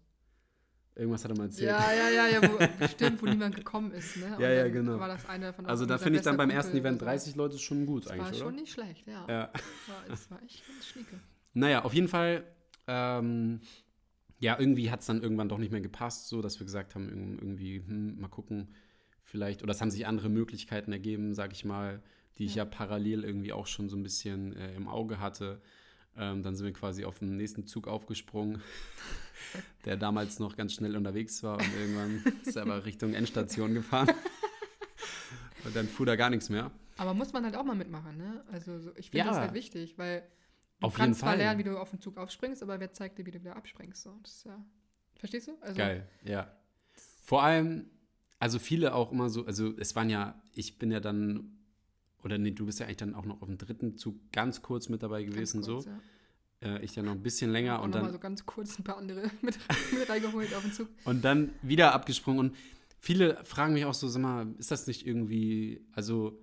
Irgendwas 0.94 1.24
hat 1.24 1.30
er 1.32 1.36
mal 1.36 1.44
erzählt. 1.44 1.68
Ja, 1.68 1.92
ja, 1.92 2.08
ja, 2.08 2.26
ja, 2.28 2.42
wo, 2.50 2.58
bestimmt, 2.78 3.20
wo 3.22 3.26
niemand 3.26 3.54
gekommen 3.56 3.90
ist, 3.92 4.16
ne? 4.16 4.34
Und 4.34 4.40
Ja, 4.42 4.50
ja, 4.50 4.68
genau. 4.68 4.98
War 4.98 5.08
das 5.08 5.26
eine 5.26 5.52
von 5.52 5.66
also 5.66 5.84
da 5.84 5.98
finde 5.98 6.18
ich 6.18 6.24
dann 6.24 6.38
beim 6.38 6.48
ersten 6.48 6.72
Kumpel 6.72 6.80
Event 6.90 7.02
oder 7.02 7.10
so. 7.10 7.24
30 7.24 7.36
Leute 7.36 7.58
schon 7.58 7.84
gut 7.84 8.06
Das 8.06 8.12
eigentlich, 8.12 8.26
war 8.28 8.34
oder? 8.34 8.44
schon 8.44 8.54
nicht 8.54 8.72
schlecht, 8.72 9.06
ja. 9.06 9.26
ja. 9.28 9.52
War, 9.88 10.04
das 10.08 10.30
war 10.30 10.42
echt 10.42 10.66
ganz 10.66 10.86
schnieke. 10.86 11.20
Naja, 11.52 11.84
auf 11.84 11.92
jeden 11.92 12.08
Fall, 12.08 12.44
ähm, 12.86 13.60
ja, 14.38 14.58
irgendwie 14.58 14.90
hat 14.90 15.00
es 15.00 15.06
dann 15.06 15.22
irgendwann 15.22 15.48
doch 15.50 15.58
nicht 15.58 15.70
mehr 15.72 15.80
gepasst, 15.82 16.28
so 16.28 16.40
dass 16.40 16.58
wir 16.60 16.64
gesagt 16.64 16.94
haben, 16.94 17.08
irg- 17.08 17.42
irgendwie, 17.42 17.78
hm, 17.86 18.18
mal 18.20 18.28
gucken, 18.28 18.74
vielleicht, 19.22 19.62
oder 19.62 19.72
es 19.72 19.80
haben 19.82 19.90
sich 19.90 20.06
andere 20.06 20.30
Möglichkeiten 20.30 20.92
ergeben, 20.92 21.34
sag 21.34 21.52
ich 21.52 21.64
mal, 21.66 22.02
die 22.38 22.44
ich 22.46 22.54
ja, 22.56 22.64
parallel 22.64 23.24
irgendwie 23.24 23.52
auch 23.52 23.66
schon 23.66 23.88
so 23.88 23.96
ein 23.96 24.02
bisschen 24.02 24.54
äh, 24.56 24.74
im 24.74 24.88
Auge 24.88 25.20
hatte. 25.20 25.60
Ähm, 26.16 26.42
dann 26.42 26.56
sind 26.56 26.64
wir 26.66 26.72
quasi 26.72 27.04
auf 27.04 27.18
den 27.18 27.36
nächsten 27.36 27.66
Zug 27.66 27.88
aufgesprungen, 27.88 28.62
der 29.84 29.96
damals 29.96 30.38
noch 30.38 30.56
ganz 30.56 30.72
schnell 30.72 30.96
unterwegs 30.96 31.42
war 31.42 31.58
und 31.58 31.74
irgendwann 31.78 32.24
ist 32.42 32.56
er 32.56 32.62
aber 32.62 32.84
Richtung 32.84 33.12
Endstation 33.14 33.74
gefahren. 33.74 34.08
und 35.64 35.76
dann 35.76 35.88
fuhr 35.88 36.06
da 36.06 36.16
gar 36.16 36.30
nichts 36.30 36.48
mehr. 36.48 36.70
Aber 36.96 37.12
muss 37.12 37.32
man 37.32 37.44
halt 37.44 37.56
auch 37.56 37.64
mal 37.64 37.74
mitmachen, 37.74 38.16
ne? 38.16 38.42
Also 38.50 38.78
so, 38.78 38.90
ich 38.96 39.10
finde 39.10 39.26
Ja. 39.26 39.32
das 39.32 39.36
halt 39.36 39.52
wichtig, 39.54 39.98
weil 39.98 40.22
du 40.80 40.86
Auf 40.86 40.94
kannst 40.94 41.20
zwar 41.20 41.36
lernen, 41.36 41.58
wie 41.58 41.64
du 41.64 41.78
auf 41.78 41.90
den 41.90 42.00
Zug 42.00 42.16
aufspringst, 42.16 42.62
aber 42.62 42.80
wer 42.80 42.92
zeigt 42.92 43.18
dir, 43.18 43.26
wie 43.26 43.30
du 43.32 43.40
wieder 43.40 43.56
abspringst? 43.56 44.02
So, 44.02 44.18
das 44.22 44.36
ist 44.36 44.44
ja, 44.46 44.64
verstehst 45.16 45.48
du? 45.48 45.58
Also, 45.60 45.76
Geil, 45.76 46.08
ja. 46.24 46.50
Vor 47.22 47.42
allem, 47.42 47.90
also 48.38 48.58
viele 48.58 48.94
auch 48.94 49.12
immer 49.12 49.28
so, 49.28 49.44
also 49.44 49.76
es 49.78 49.94
waren 49.94 50.08
ja, 50.08 50.40
ich 50.54 50.78
bin 50.78 50.90
ja 50.90 51.00
dann, 51.00 51.55
oder 52.22 52.38
nee, 52.38 52.50
du 52.50 52.66
bist 52.66 52.80
ja 52.80 52.86
eigentlich 52.86 52.96
dann 52.98 53.14
auch 53.14 53.24
noch 53.24 53.40
auf 53.42 53.48
dem 53.48 53.58
dritten 53.58 53.96
Zug 53.96 54.16
ganz 54.32 54.62
kurz 54.62 54.88
mit 54.88 55.02
dabei 55.02 55.22
gewesen, 55.24 55.62
kurz, 55.62 55.84
so. 55.84 55.90
Ja. 56.62 56.76
Äh, 56.76 56.84
ich 56.84 56.92
dann 56.94 57.04
noch 57.04 57.12
ein 57.12 57.22
bisschen 57.22 57.50
länger 57.52 57.80
auch 57.80 57.84
und 57.84 57.94
noch 57.94 58.02
mal 58.02 58.12
so 58.12 58.18
ganz 58.18 58.44
kurz 58.46 58.78
ein 58.78 58.84
paar 58.84 58.96
andere 58.98 59.22
mit, 59.42 59.58
mit 59.92 60.08
reingeholt 60.08 60.54
auf 60.54 60.62
den 60.62 60.72
Zug. 60.72 60.88
und 61.04 61.24
dann 61.24 61.50
wieder 61.62 61.92
abgesprungen. 61.92 62.40
Und 62.40 62.56
viele 62.98 63.44
fragen 63.44 63.74
mich 63.74 63.84
auch 63.84 63.94
so, 63.94 64.08
sag 64.08 64.22
mal, 64.22 64.46
ist 64.58 64.70
das 64.70 64.86
nicht 64.86 65.06
irgendwie, 65.06 65.84
also 65.92 66.38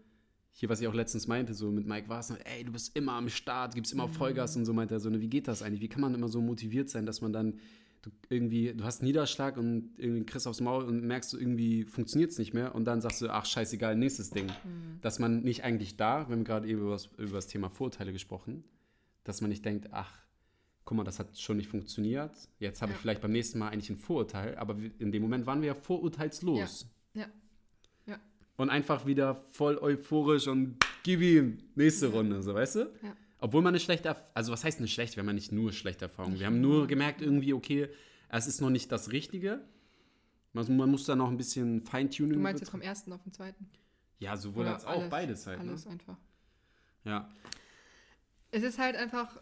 hier, 0.52 0.70
was 0.70 0.80
ich 0.80 0.88
auch 0.88 0.94
letztens 0.94 1.26
meinte, 1.26 1.56
so 1.56 1.72
mit 1.72 1.88
Mike 1.88 2.10
Wasner, 2.10 2.38
ey, 2.46 2.64
du 2.64 2.72
bist 2.72 2.96
immer 2.96 3.14
am 3.14 3.28
Start, 3.30 3.74
gibst 3.74 3.92
immer 3.92 4.08
Mhm. 4.08 4.14
Vollgas 4.14 4.56
und 4.56 4.66
so 4.66 4.74
meinte 4.74 4.94
er 4.94 5.00
so, 5.00 5.10
ne, 5.10 5.20
wie 5.20 5.28
geht 5.30 5.48
das 5.48 5.64
eigentlich? 5.64 5.82
Wie 5.82 5.90
kann 5.90 6.02
man 6.02 6.14
immer 6.14 6.28
so 6.28 6.42
motiviert 6.42 6.90
sein, 6.90 7.08
dass 7.08 7.22
man 7.22 7.34
dann 7.34 7.60
du 8.04 8.12
irgendwie, 8.30 8.74
du 8.74 8.84
hast 8.84 9.00
einen 9.02 9.08
Niederschlag 9.08 9.58
und 9.58 9.92
irgendwie 9.98 10.26
kriegst 10.26 10.46
aufs 10.48 10.62
Maul 10.62 10.84
und 10.84 11.04
merkst 11.04 11.34
du 11.34 11.38
irgendwie, 11.38 11.86
funktioniert 11.86 12.32
es 12.32 12.38
nicht 12.38 12.54
mehr 12.54 12.76
und 12.76 12.86
dann 12.86 13.02
sagst 13.02 13.22
du, 13.22 13.30
ach 13.30 13.46
scheißegal, 13.46 13.96
nächstes 13.96 14.30
Ding. 14.30 14.48
Mhm. 14.48 15.00
Dass 15.02 15.20
man 15.20 15.42
nicht 15.42 15.64
eigentlich 15.64 15.98
da, 15.98 16.28
wir 16.30 16.36
haben 16.36 16.44
gerade 16.44 16.68
eben 16.68 16.82
über 16.82 16.92
das, 16.92 17.08
über 17.18 17.34
das 17.34 17.48
Thema 17.48 17.70
Vorurteile 17.70 18.12
gesprochen, 18.14 18.64
dass 19.24 19.42
man 19.42 19.50
nicht 19.50 19.66
denkt, 19.66 19.88
ach, 19.92 20.12
guck 20.86 20.98
mal, 20.98 21.04
das 21.06 21.18
hat 21.18 21.40
schon 21.40 21.58
nicht 21.58 21.70
funktioniert, 21.70 22.32
jetzt 22.60 22.82
habe 22.82 22.92
ich 22.92 22.98
Ja. 22.98 23.02
vielleicht 23.02 23.22
beim 23.22 23.32
nächsten 23.32 23.58
Mal 23.58 23.70
eigentlich 23.70 23.90
ein 23.90 23.98
Vorurteil, 23.98 24.56
aber 24.58 24.76
in 25.00 25.12
dem 25.12 25.22
Moment 25.22 25.46
waren 25.46 25.62
wir 25.62 25.68
ja 25.68 25.76
vorurteilslos. 25.76 26.88
Ja. 27.14 27.28
Ja. 28.06 28.20
Und 28.58 28.70
einfach 28.70 29.06
wieder 29.06 29.36
voll 29.54 29.78
euphorisch 29.78 30.48
und 30.48 30.76
gib 31.04 31.22
ihm, 31.22 31.58
nächste 31.76 32.08
Ja. 32.08 32.12
Runde, 32.14 32.44
so 32.44 32.54
weißt 32.54 32.76
du? 32.76 32.80
Ja. 33.02 33.16
Obwohl 33.44 33.62
man 33.62 33.72
eine 33.74 33.82
schlechte, 33.82 34.10
Erf- 34.10 34.24
also 34.34 34.54
was 34.54 34.64
heißt 34.64 34.78
eine 34.80 34.88
schlechte, 34.88 35.18
wenn 35.18 35.26
man 35.26 35.36
nicht 35.36 35.52
nur 35.52 35.74
schlechte 35.74 36.06
Erfahrungen. 36.06 36.40
Wir 36.40 36.46
haben 36.46 36.62
nur. 36.62 36.78
nur 36.78 36.88
gemerkt 36.88 37.22
irgendwie, 37.22 37.54
okay, 37.54 37.90
es 38.30 38.48
ist 38.48 38.62
noch 38.62 38.70
nicht 38.70 38.90
das 38.90 39.12
Richtige. 39.12 39.60
Man, 40.54 40.78
man 40.78 40.90
muss 40.90 41.04
da 41.04 41.14
noch 41.18 41.28
ein 41.28 41.36
bisschen 41.36 41.82
Feintuning. 41.84 42.36
Du 42.36 42.40
meinst 42.40 42.62
jetzt 42.62 42.70
vom 42.70 42.80
ersten 42.80 43.12
auf 43.12 43.22
den 43.22 43.34
zweiten? 43.34 43.70
Ja, 44.20 44.38
sowohl 44.38 44.62
Oder 44.64 44.76
als 44.76 44.86
auch, 44.86 44.92
alles, 44.92 45.10
beides 45.10 45.46
halt. 45.46 45.60
Alles 45.60 45.84
Ne? 45.86 45.92
einfach. 45.92 46.18
Ja. 47.04 47.30
Es 48.52 48.64
ist 48.64 48.80
halt 48.80 48.96
einfach. 48.96 49.42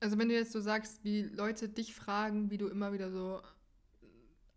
Also, 0.00 0.18
wenn 0.18 0.28
du 0.28 0.34
jetzt 0.34 0.50
so 0.50 0.60
sagst, 0.60 1.04
wie 1.04 1.22
Leute 1.22 1.68
dich 1.68 1.94
fragen, 1.94 2.50
wie 2.50 2.58
du 2.58 2.66
immer 2.66 2.92
wieder 2.92 3.12
so 3.12 3.40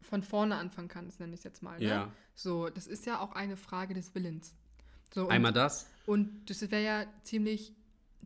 von 0.01 0.23
vorne 0.23 0.55
anfangen 0.55 0.87
kannst, 0.87 1.19
nenne 1.19 1.33
ich 1.35 1.41
es 1.41 1.43
jetzt 1.43 1.61
mal. 1.61 1.77
Ne? 1.77 1.85
ja. 1.85 2.11
So, 2.33 2.69
das 2.69 2.87
ist 2.87 3.05
ja 3.05 3.19
auch 3.19 3.33
eine 3.33 3.57
Frage 3.57 3.93
des 3.93 4.15
Willens. 4.15 4.55
So, 5.13 5.25
und, 5.25 5.31
Einmal 5.31 5.53
das. 5.53 5.87
Und 6.05 6.49
das 6.49 6.61
wäre 6.69 6.83
ja 6.83 7.05
ziemlich 7.23 7.73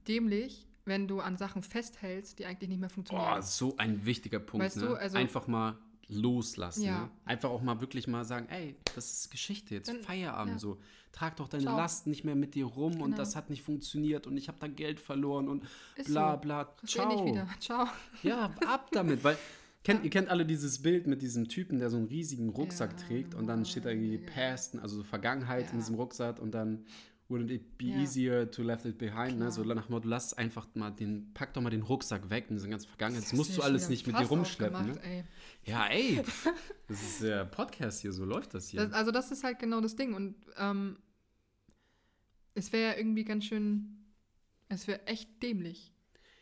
dämlich, 0.07 0.67
wenn 0.85 1.07
du 1.07 1.19
an 1.19 1.37
Sachen 1.37 1.61
festhältst, 1.61 2.39
die 2.39 2.45
eigentlich 2.45 2.69
nicht 2.69 2.79
mehr 2.79 2.89
funktionieren. 2.89 3.37
Oh, 3.37 3.41
so 3.41 3.75
ein 3.77 4.05
wichtiger 4.05 4.39
Punkt. 4.39 4.65
Weißt 4.65 4.77
ne? 4.77 4.87
du, 4.87 4.95
also- 4.95 5.17
Einfach 5.17 5.47
mal 5.47 5.77
loslassen. 6.07 6.83
Ja. 6.83 7.01
Ne? 7.03 7.09
Einfach 7.25 7.49
auch 7.49 7.61
mal 7.61 7.79
wirklich 7.79 8.07
mal 8.07 8.25
sagen, 8.25 8.47
ey, 8.49 8.75
das 8.95 9.11
ist 9.11 9.31
Geschichte, 9.31 9.75
jetzt 9.75 9.87
Dann- 9.87 10.01
Feierabend 10.01 10.55
ja. 10.55 10.59
so. 10.59 10.77
Trag 11.13 11.35
doch 11.37 11.47
deine 11.49 11.63
Ciao. 11.63 11.77
Last 11.77 12.07
nicht 12.07 12.23
mehr 12.23 12.35
mit 12.35 12.55
dir 12.55 12.65
rum 12.65 12.93
und 12.95 13.11
Genau. 13.11 13.17
das 13.17 13.35
hat 13.35 13.49
nicht 13.49 13.63
funktioniert 13.63 14.27
und 14.27 14.37
ich 14.37 14.47
habe 14.47 14.57
da 14.61 14.67
Geld 14.67 14.99
verloren 14.99 15.49
und 15.49 15.63
Ist 15.95 16.07
bla 16.07 16.33
so. 16.35 16.39
bla. 16.41 16.73
Ich 16.83 16.91
Ciao. 16.91 17.25
wieder. 17.25 17.47
Ciao. 17.59 17.85
Ja, 18.23 18.49
ab 18.65 18.89
damit, 18.91 19.23
weil 19.23 19.37
kennt, 19.83 20.03
ihr 20.03 20.09
kennt 20.09 20.29
alle 20.29 20.45
dieses 20.45 20.81
Bild 20.81 21.07
mit 21.07 21.21
diesem 21.21 21.47
Typen, 21.47 21.79
der 21.79 21.89
so 21.89 21.97
einen 21.97 22.07
riesigen 22.07 22.49
Rucksack 22.49 22.91
Ja, 22.99 23.05
trägt 23.07 23.35
und 23.35 23.47
dann 23.47 23.65
steht 23.65 23.85
da 23.85 23.89
irgendwie. 23.89 24.17
Past, 24.17 24.77
also 24.79 24.97
so 24.97 25.03
Vergangenheit 25.03 25.67
in 25.67 25.73
Ja. 25.73 25.79
diesem 25.79 25.95
Rucksack 25.95 26.39
und 26.39 26.51
dann 26.51 26.85
wouldn't 27.29 27.49
it 27.49 27.77
be 27.77 27.85
Ja. 27.85 27.97
easier 27.99 28.51
to 28.51 28.61
left 28.61 28.85
it 28.85 28.97
behind, 28.97 29.39
ne? 29.39 29.51
So 29.51 29.63
nach 29.63 29.85
dem 29.85 29.91
Motto, 29.93 30.07
lass 30.09 30.33
einfach 30.33 30.67
mal 30.75 30.91
den, 30.91 31.33
pack 31.33 31.53
doch 31.53 31.61
mal 31.61 31.69
den 31.69 31.81
Rucksack 31.81 32.29
weg 32.29 32.47
und 32.49 32.57
diese 32.57 32.67
ganze 32.69 32.87
Vergangenheit. 32.89 33.23
Das 33.23 33.31
hast 33.31 33.37
musst 33.37 33.57
du 33.57 33.61
alles 33.61 33.87
nicht 33.87 34.05
mit 34.05 34.19
dir 34.19 34.25
rumschleppen, 34.25 34.85
ne? 34.87 34.91
aufgemacht, 34.93 35.05
ey. 35.05 35.23
Ja, 35.63 35.87
ey, 35.87 36.21
das 36.89 37.01
ist 37.01 37.21
der 37.23 37.45
Podcast 37.45 38.01
hier, 38.01 38.11
so 38.11 38.25
läuft 38.25 38.53
das 38.53 38.67
hier. 38.67 38.81
Das, 38.81 38.91
also 38.91 39.11
das 39.11 39.31
ist 39.31 39.43
halt 39.45 39.59
genau 39.59 39.79
das 39.79 39.95
Ding. 39.95 40.13
Und 40.13 40.35
ähm, 40.57 40.97
es 42.53 42.71
wäre 42.73 42.91
ja 42.91 42.97
irgendwie 42.97 43.23
ganz 43.23 43.45
schön, 43.45 43.97
es 44.67 44.87
wäre 44.87 45.05
echt 45.07 45.41
dämlich, 45.41 45.93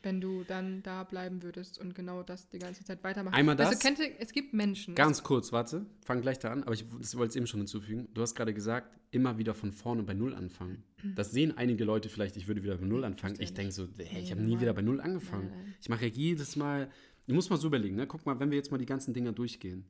wenn 0.02 0.22
du 0.22 0.44
dann 0.44 0.82
da 0.84 1.04
bleiben 1.04 1.44
würdest 1.44 1.78
und 1.78 1.94
genau 1.94 2.24
das 2.24 2.50
die 2.50 2.60
ganze 2.60 2.84
Zeit 2.84 3.04
weitermachst. 3.04 3.38
Einmal 3.38 3.56
das. 3.56 3.70
Also, 3.70 3.80
kennt 3.80 4.00
es 4.20 4.32
gibt 4.32 4.54
Menschen. 4.54 4.96
Ganz 4.96 5.24
kurz, 5.24 5.52
warte, 5.52 5.86
fang 6.06 6.22
gleich 6.22 6.40
da 6.40 6.52
an, 6.52 6.64
aber 6.64 6.74
ich 6.74 6.86
wollte 6.92 7.30
es 7.30 7.36
eben 7.36 7.48
schon 7.48 7.60
hinzufügen. 7.60 8.08
Du 8.14 8.22
hast 8.22 8.36
gerade 8.36 8.54
gesagt, 8.54 8.98
immer 9.12 9.38
wieder 9.38 9.54
von 9.54 9.72
vorne 9.72 10.04
bei 10.04 10.14
Null 10.14 10.34
anfangen. 10.34 10.84
Das 11.16 11.32
sehen 11.32 11.58
einige 11.58 11.84
Leute 11.84 12.10
vielleicht, 12.10 12.38
ich 12.38 12.48
würde 12.48 12.64
wieder 12.64 12.78
bei 12.78 12.86
Null 12.86 13.04
anfangen. 13.04 13.36
Ich 13.40 13.54
denke 13.54 13.72
so, 13.72 13.88
hey, 13.98 14.22
ich 14.22 14.32
habe 14.32 14.42
nie 14.42 14.60
wieder 14.60 14.74
bei 14.74 14.82
Null 14.82 15.02
angefangen. 15.02 15.52
Ich 15.82 15.90
mache 15.90 16.06
ja 16.06 16.12
jedes 16.12 16.56
Mal, 16.56 16.90
du 17.28 17.34
musst 17.34 17.50
mal 17.50 17.58
so 17.58 17.68
überlegen, 17.68 17.96
ne? 17.96 18.08
guck 18.08 18.26
mal, 18.26 18.40
wenn 18.40 18.52
wir 18.52 18.58
jetzt 18.58 18.72
mal 18.72 18.78
die 18.78 18.86
ganzen 18.86 19.14
Dinger 19.14 19.32
durchgehen, 19.32 19.86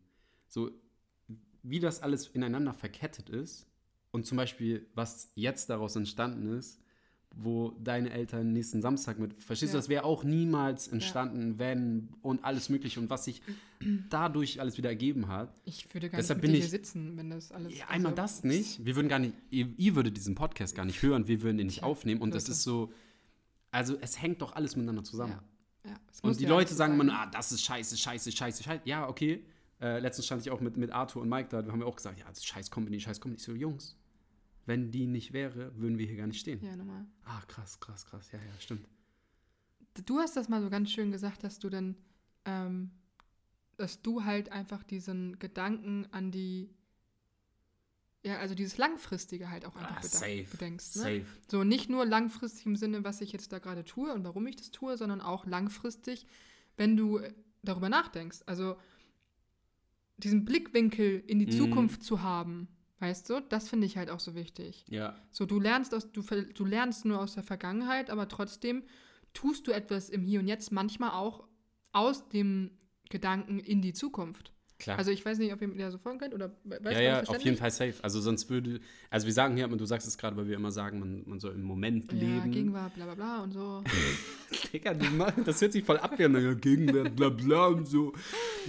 so 0.48 0.72
wie 1.62 1.80
das 1.80 2.02
alles 2.02 2.28
ineinander 2.28 2.74
verkettet 2.74 3.30
ist 3.30 3.68
und 4.12 4.26
zum 4.26 4.38
Beispiel, 4.38 4.88
was 4.94 5.32
jetzt 5.36 5.70
daraus 5.70 5.96
entstanden 5.96 6.58
ist, 6.58 6.82
wo 7.36 7.72
deine 7.84 8.10
Eltern 8.10 8.52
nächsten 8.54 8.82
Samstag 8.82 9.20
mit, 9.20 9.34
verstehst 9.42 9.74
du, 9.74 9.78
Ja. 9.78 9.82
das 9.82 9.90
wäre 9.90 10.04
auch 10.04 10.24
niemals 10.24 10.88
entstanden, 10.88 11.60
wenn 11.60 12.10
und 12.22 12.44
alles 12.44 12.70
mögliche 12.70 13.00
und 13.00 13.10
was 13.10 13.26
sich 13.26 13.42
dadurch 14.10 14.60
alles 14.60 14.78
wieder 14.78 14.90
ergeben 14.90 15.28
hat. 15.28 15.54
Ich 15.66 15.94
würde 15.94 16.10
gar 16.10 16.18
Deshalb 16.20 16.40
nicht 16.40 16.42
bin 16.44 16.52
mit 16.52 16.62
hier 16.62 16.70
sitzen, 16.70 17.16
wenn 17.18 17.30
das 17.30 17.52
alles. 17.52 17.78
Ja, 17.78 17.88
einmal 17.88 18.12
also, 18.12 18.22
das 18.24 18.44
nicht. 18.44 18.84
Wir 18.84 18.96
würden 18.96 19.08
gar 19.08 19.20
nicht, 19.20 19.34
ihr, 19.52 19.68
ihr 19.78 19.96
würdet 19.96 20.18
diesen 20.18 20.36
Podcast 20.36 20.76
gar 20.76 20.86
nicht 20.86 21.02
hören, 21.02 21.28
wir 21.28 21.42
würden 21.42 21.60
ihn 21.60 21.68
nicht 21.68 21.84
aufnehmen 21.84 22.22
und 22.22 22.34
das 22.34 22.44
Leute. 22.44 22.52
ist 22.52 22.64
so, 22.64 22.92
also 23.72 23.98
es 24.02 24.22
hängt 24.22 24.42
doch 24.42 24.54
alles 24.56 24.76
miteinander 24.76 25.04
zusammen. 25.04 25.36
Ja, 25.86 25.92
ja, 25.92 25.98
Und 26.24 26.40
die 26.40 26.44
ja 26.44 26.50
Leute 26.50 26.74
sagen 26.74 27.00
immer, 27.00 27.14
ah, 27.14 27.28
das 27.28 27.52
ist 27.52 27.64
scheiße, 27.64 27.96
scheiße, 27.96 28.32
scheiße, 28.32 28.64
scheiße. 28.64 28.82
Ja, 28.86 29.08
okay. 29.08 29.46
Äh, 29.80 30.00
letztens 30.00 30.26
stand 30.26 30.42
ich 30.42 30.52
auch 30.52 30.60
mit, 30.60 30.76
mit 30.76 30.92
Arthur 30.92 31.22
und 31.22 31.30
Mike 31.30 31.48
da, 31.50 31.62
da 31.62 31.72
haben 31.72 31.80
wir 31.80 31.88
auch 31.88 31.96
gesagt, 31.96 32.20
ja, 32.20 32.26
das 32.28 32.40
ist 32.40 32.48
scheiß 32.48 32.70
Company, 32.70 33.00
scheiß 33.00 33.22
Company. 33.22 33.38
Ich 33.40 33.44
so, 33.46 33.54
Jungs, 33.54 33.96
wenn 34.70 34.92
die 34.92 35.06
nicht 35.08 35.34
wäre, 35.34 35.76
würden 35.78 35.98
wir 35.98 36.06
hier 36.06 36.16
gar 36.16 36.28
nicht 36.28 36.40
stehen. 36.40 36.64
Ja, 36.64 36.76
normal. 36.78 37.06
Ah, 37.24 37.42
krass, 37.48 37.80
krass, 37.82 38.06
krass. 38.06 38.32
Ja, 38.32 38.40
ja, 38.40 38.60
stimmt. 38.60 38.88
Du 40.06 40.20
hast 40.20 40.38
das 40.38 40.48
mal 40.48 40.62
so 40.62 40.70
ganz 40.70 40.92
schön 40.92 41.12
gesagt, 41.12 41.44
dass 41.44 41.60
du 41.60 41.70
dann, 41.70 41.98
ähm, 42.46 42.92
dass 43.76 44.02
du 44.02 44.24
halt 44.24 44.52
einfach 44.52 44.84
diesen 44.84 45.38
Gedanken 45.40 46.08
an 46.12 46.32
die, 46.32 46.70
ja, 48.24 48.38
also 48.38 48.54
dieses 48.56 48.78
Langfristige 48.78 49.50
halt 49.50 49.66
auch 49.66 49.76
einfach 49.76 49.98
Ah, 49.98 50.04
safe, 50.04 50.46
bedenkst. 50.52 50.96
Ne? 50.98 51.02
Safe. 51.02 51.26
So 51.50 51.64
nicht 51.64 51.90
nur 51.90 52.06
langfristig 52.06 52.66
im 52.66 52.76
Sinne, 52.76 53.04
was 53.04 53.22
ich 53.22 53.32
jetzt 53.32 53.52
da 53.52 53.60
gerade 53.60 53.84
tue 53.84 54.14
und 54.14 54.24
warum 54.24 54.46
ich 54.48 54.56
das 54.56 54.72
tue, 54.72 54.96
sondern 54.98 55.20
auch 55.22 55.46
langfristig, 55.46 56.28
wenn 56.78 56.96
du 56.96 57.18
äh, 57.18 57.34
darüber 57.64 57.90
nachdenkst. 57.90 58.40
Also 58.46 58.78
diesen 60.18 60.46
Blickwinkel 60.46 61.24
in 61.28 61.40
die 61.40 61.48
Mhm. 61.48 61.52
Zukunft 61.52 62.04
zu 62.04 62.22
haben, 62.22 62.68
weißt 63.00 63.30
du, 63.30 63.42
das 63.42 63.70
finde 63.70 63.88
ich 63.88 63.98
halt 63.98 64.10
auch 64.10 64.20
so 64.20 64.36
wichtig. 64.36 64.86
Ja. 64.88 65.16
So, 65.32 65.46
du 65.46 65.60
lernst 65.60 65.94
aus, 65.94 66.12
du, 66.12 66.22
du 66.22 66.66
lernst 66.66 67.06
nur 67.06 67.20
aus 67.20 67.34
der 67.34 67.44
Vergangenheit, 67.44 68.10
aber 68.10 68.28
trotzdem 68.28 68.84
tust 69.34 69.68
du 69.68 69.72
etwas 69.72 70.10
im 70.10 70.24
Hier 70.24 70.40
und 70.40 70.48
Jetzt 70.48 70.72
manchmal 70.72 71.12
auch 71.12 71.48
aus 71.92 72.30
dem 72.30 72.78
Gedanken 73.10 73.60
in 73.60 73.82
die 73.82 73.94
Zukunft. 73.94 74.54
Klar. 74.80 74.98
Also 74.98 75.12
ich 75.12 75.26
weiß 75.26 75.38
nicht, 75.40 75.52
ob 75.54 75.62
ihr 75.62 75.68
mir 75.68 75.92
so 75.92 75.98
folgen 75.98 76.20
könnt 76.20 76.34
oder 76.34 76.52
we- 76.64 76.80
weißt 76.82 76.96
ja, 76.96 77.02
ja, 77.02 77.24
auf 77.24 77.42
jeden 77.42 77.58
Fall 77.58 77.70
safe. 77.70 77.96
Also 78.02 78.22
sonst 78.22 78.50
würde, 78.50 78.80
also 79.10 79.26
wir 79.28 79.34
sagen 79.34 79.56
hier, 79.58 79.66
immer, 79.66 79.76
du 79.76 79.84
sagst 79.86 80.08
es 80.08 80.18
gerade, 80.18 80.38
weil 80.38 80.48
wir 80.48 80.56
immer 80.56 80.72
sagen, 80.72 81.00
man, 81.00 81.24
man 81.26 81.40
soll 81.42 81.54
im 81.54 81.64
Moment 81.64 82.12
Ja, 82.14 82.18
leben. 82.18 82.52
Gegenwart, 82.52 82.96
bla 82.96 83.04
bla 83.06 83.16
bla 83.16 83.44
und 83.44 83.52
so. 83.52 83.84
Digga, 84.74 84.94
das 85.46 85.62
hört 85.62 85.74
sich 85.74 85.84
voll 85.84 85.98
an, 86.00 86.12
ja, 86.18 86.54
Gegenwart, 86.54 87.16
bla 87.16 87.30
bla 87.30 87.68
und 87.68 87.88
so. 87.88 88.14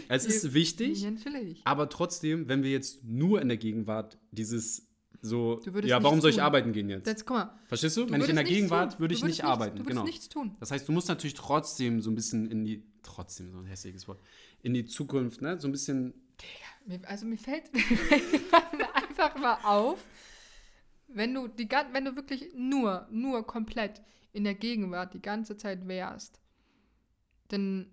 Es 0.09 0.27
ist 0.27 0.53
wichtig, 0.53 1.03
Ja, 1.03 1.11
natürlich. 1.13 1.61
aber 1.65 1.89
trotzdem, 1.89 2.49
wenn 2.49 2.63
wir 2.63 2.71
jetzt 2.71 3.05
nur 3.05 3.41
in 3.41 3.49
der 3.49 3.57
Gegenwart 3.57 4.19
dieses 4.33 4.87
so, 5.23 5.61
ja, 5.85 6.03
warum 6.03 6.23
soll 6.23 6.31
ich 6.31 6.37
tun. 6.37 6.45
arbeiten 6.45 6.73
gehen 6.73 6.89
jetzt? 6.89 7.07
Jetzt, 7.07 7.27
guck 7.27 7.37
mal. 7.37 7.53
Verstehst 7.67 7.95
du? 7.99 8.07
du 8.07 8.13
Wenn 8.13 8.23
ich 8.23 8.31
in 8.31 8.37
der 8.37 8.45
Gegenwart 8.45 8.99
würde 9.01 9.13
ich 9.13 9.21
nicht 9.23 9.33
nichts- 9.33 9.45
arbeiten, 9.45 9.77
Du 9.77 9.83
würdest 9.83 9.91
genau. 9.91 10.05
nichts 10.05 10.29
tun. 10.31 10.57
Das 10.61 10.71
heißt, 10.71 10.89
du 10.89 10.93
musst 10.93 11.09
natürlich 11.09 11.35
trotzdem 11.35 12.01
so 12.01 12.11
ein 12.11 12.15
bisschen 12.15 12.51
in 12.51 12.65
die, 12.65 12.83
trotzdem, 13.03 13.53
so 13.53 13.59
ein 13.59 13.67
hässliches 13.67 14.09
Wort, 14.09 14.19
in 14.63 14.75
die 14.75 14.85
Zukunft, 14.87 15.41
ne, 15.43 15.59
so 15.61 15.69
ein 15.69 15.73
bisschen, 15.73 16.15
Mir- 16.87 17.07
Also 17.09 17.27
mir 17.27 17.39
fällt 17.39 17.71
einfach 18.95 19.37
mal 19.37 19.59
auf, 19.65 20.03
wenn 21.09 21.35
du, 21.35 21.49
die, 21.49 21.69
wenn 21.93 22.05
du 22.05 22.17
wirklich 22.17 22.53
nur, 22.55 23.07
nur 23.11 23.47
komplett 23.47 24.01
in 24.33 24.45
der 24.45 24.55
Gegenwart 24.55 25.13
die 25.15 25.21
ganze 25.23 25.57
Zeit 25.57 25.87
wärst, 25.89 26.41
dann 27.49 27.93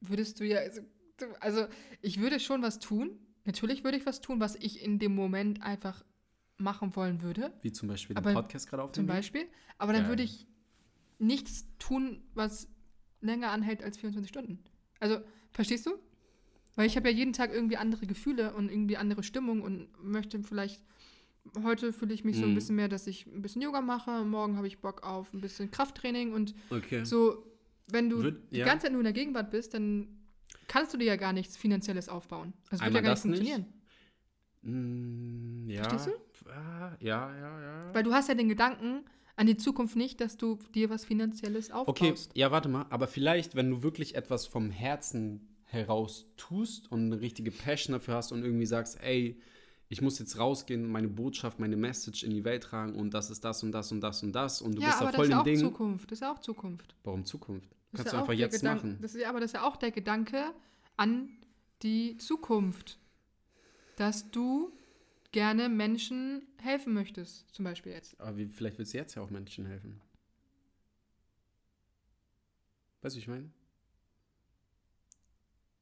würdest 0.00 0.40
du 0.40 0.44
ja, 0.46 0.58
also, 0.58 0.80
also 1.40 1.66
ich 2.00 2.20
würde 2.20 2.40
schon 2.40 2.62
was 2.62 2.78
tun, 2.78 3.18
natürlich 3.44 3.84
würde 3.84 3.96
ich 3.98 4.06
was 4.06 4.20
tun, 4.20 4.40
was 4.40 4.56
ich 4.56 4.82
in 4.82 4.98
dem 4.98 5.14
Moment 5.14 5.62
einfach 5.62 6.04
machen 6.58 6.94
wollen 6.96 7.22
würde, 7.22 7.52
wie 7.62 7.72
zum 7.72 7.88
Beispiel 7.88 8.16
Aber 8.16 8.30
den 8.30 8.34
Podcast 8.34 8.68
gerade 8.68 8.82
zum 8.82 8.88
aufnehmen. 8.90 9.08
Beispiel, 9.08 9.46
aber 9.78 9.92
dann 9.92 10.02
Geil. 10.02 10.10
würde 10.10 10.22
ich 10.24 10.46
nichts 11.18 11.66
tun, 11.78 12.22
was 12.34 12.68
länger 13.22 13.50
anhält 13.50 13.82
als 13.82 13.96
24 13.96 14.28
Stunden. 14.28 14.58
Also, 15.00 15.18
verstehst 15.52 15.86
du? 15.86 15.92
Weil 16.76 16.86
ich 16.86 16.96
habe 16.96 17.08
ja 17.10 17.14
jeden 17.16 17.32
Tag 17.32 17.52
irgendwie 17.52 17.76
andere 17.76 18.06
Gefühle 18.06 18.54
und 18.54 18.70
irgendwie 18.70 18.96
andere 18.96 19.22
Stimmung 19.22 19.60
und 19.62 19.88
möchte 20.02 20.42
vielleicht, 20.42 20.82
heute 21.62 21.92
fühle 21.92 22.14
ich 22.14 22.24
mich 22.24 22.36
so 22.36 22.44
ein 22.44 22.50
Mhm. 22.50 22.54
bisschen 22.54 22.76
mehr, 22.76 22.88
dass 22.88 23.06
ich 23.06 23.26
ein 23.26 23.42
bisschen 23.42 23.62
Yoga 23.62 23.80
mache, 23.80 24.24
morgen 24.24 24.56
habe 24.56 24.66
ich 24.66 24.80
Bock 24.80 25.02
auf 25.02 25.32
ein 25.34 25.40
bisschen 25.40 25.70
Krafttraining 25.70 26.32
und 26.32 26.54
Okay. 26.70 27.04
so, 27.04 27.44
wenn 27.90 28.08
du 28.08 28.18
Würd- 28.22 28.36
die 28.52 28.58
ja. 28.58 28.64
ganze 28.66 28.84
Zeit 28.84 28.92
nur 28.92 29.00
in 29.00 29.04
der 29.04 29.12
Gegenwart 29.12 29.50
bist, 29.50 29.74
dann 29.74 30.06
kannst 30.68 30.94
du 30.94 30.98
dir 30.98 31.04
ja 31.06 31.16
gar 31.16 31.32
nichts 31.32 31.56
Finanzielles 31.56 32.08
aufbauen. 32.08 32.52
Das 32.70 32.80
wird 32.80 32.86
Einmal 32.86 33.02
ja 33.02 33.08
gar 33.08 33.14
nicht 33.14 33.24
nicht. 33.26 33.38
funktionieren. 33.38 33.66
Mm, 34.62 35.68
ja. 35.68 35.84
Verstehst 35.88 36.16
Ah, 36.46 36.96
Ja, 37.00 37.36
ja, 37.36 37.60
ja. 37.60 37.94
Weil 37.94 38.02
du 38.02 38.12
hast 38.14 38.28
ja 38.28 38.34
den 38.34 38.48
Gedanken 38.48 39.04
an 39.36 39.46
die 39.46 39.56
Zukunft 39.56 39.96
nicht, 39.96 40.20
dass 40.20 40.36
du 40.36 40.58
dir 40.74 40.90
was 40.90 41.04
Finanzielles 41.04 41.70
Okay, 41.72 42.10
aufbaust. 42.10 42.30
ja, 42.36 42.50
warte 42.50 42.68
mal, 42.68 42.86
aber 42.90 43.06
vielleicht, 43.08 43.54
wenn 43.54 43.70
du 43.70 43.82
wirklich 43.82 44.14
etwas 44.14 44.46
vom 44.46 44.70
Herzen 44.70 45.48
heraus 45.64 46.26
tust 46.36 46.90
und 46.92 47.06
eine 47.06 47.20
richtige 47.20 47.50
Passion 47.50 47.94
dafür 47.94 48.14
hast 48.14 48.30
und 48.32 48.44
irgendwie 48.44 48.66
sagst, 48.66 49.00
ey, 49.02 49.40
ich 49.88 50.00
muss 50.02 50.18
jetzt 50.18 50.38
rausgehen, 50.38 50.86
meine 50.90 51.08
Botschaft, 51.08 51.58
meine 51.58 51.76
Message 51.76 52.22
in 52.22 52.30
die 52.30 52.44
Welt 52.44 52.62
tragen 52.62 52.94
und 52.94 53.12
das 53.14 53.30
ist 53.30 53.44
das 53.44 53.62
und 53.62 53.72
das 53.72 53.90
und 53.92 54.00
das 54.00 54.22
und 54.22 54.32
das 54.32 54.60
und 54.62 54.74
du 54.76 54.80
ja, 54.82 54.88
bist 54.88 55.02
aber 55.02 55.12
da 55.12 55.12
das 55.12 55.16
voll 55.16 55.24
ist 55.26 55.30
ja 55.30 55.36
im 55.36 55.40
auch 55.40 55.44
Ding. 55.44 55.58
Zukunft. 55.58 56.10
Das 56.10 56.16
ist 56.18 56.22
ja 56.22 56.32
auch 56.32 56.38
Zukunft. 56.38 56.94
Warum 57.04 57.24
Zukunft? 57.24 57.70
Das 57.92 57.98
Kannst 58.00 58.12
du 58.14 58.16
einfach 58.18 58.32
jetzt 58.32 58.60
Gedanke, 58.60 58.86
machen. 58.86 58.98
Das 59.02 59.14
ist, 59.14 59.24
aber 59.24 59.40
das 59.40 59.50
ist 59.50 59.54
ja 59.54 59.66
auch 59.66 59.76
der 59.76 59.90
Gedanke 59.90 60.44
an 60.96 61.28
die 61.82 62.16
Zukunft. 62.18 62.98
Dass 63.96 64.30
du 64.30 64.72
gerne 65.32 65.68
Menschen 65.68 66.42
helfen 66.58 66.94
möchtest, 66.94 67.52
zum 67.54 67.64
Beispiel 67.64 67.92
jetzt. 67.92 68.18
Aber 68.20 68.36
wie, 68.36 68.46
vielleicht 68.46 68.78
willst 68.78 68.92
du 68.94 68.98
jetzt 68.98 69.14
ja 69.14 69.22
auch 69.22 69.30
Menschen 69.30 69.66
helfen. 69.66 70.00
Weißt 73.00 73.16
du, 73.16 73.20
ich 73.20 73.28
meine? 73.28 73.50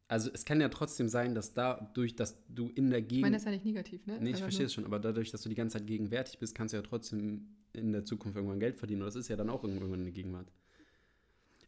Also 0.09 0.31
es 0.33 0.45
kann 0.45 0.61
ja 0.61 0.69
trotzdem 0.69 1.09
sein, 1.09 1.35
dass 1.35 1.55
dadurch, 1.55 2.17
dass 2.17 2.37
du 2.49 2.69
in 2.71 2.91
der 2.91 2.99
Ich 3.01 3.09
Gegend... 3.09 3.23
meine, 3.23 3.37
das 3.37 3.43
ist 3.43 3.47
ja 3.47 3.53
nicht 3.53 3.65
negativ, 3.65 4.07
ne? 4.07 4.15
Nee, 4.15 4.31
ich 4.31 4.35
Einfach 4.37 4.47
verstehe 4.47 4.67
es 4.67 4.75
schon, 4.75 4.85
aber 4.85 4.99
dadurch, 4.99 5.31
dass 5.31 5.43
du 5.43 5.49
die 5.49 5.55
ganze 5.55 5.79
Zeit 5.79 5.87
gegenwärtig 5.87 6.39
bist, 6.39 6.55
kannst 6.55 6.73
du 6.73 6.79
ja 6.79 6.83
trotzdem 6.83 7.47
in 7.73 7.93
der 7.93 8.05
Zukunft 8.05 8.37
irgendwann 8.37 8.59
Geld 8.59 8.77
verdienen. 8.77 9.03
Und 9.03 9.07
das 9.07 9.15
ist 9.15 9.29
ja 9.29 9.37
dann 9.37 9.51
auch 9.51 9.63
irgendwann 9.63 9.93
eine 10.01 10.11
Gegenwart. 10.11 10.51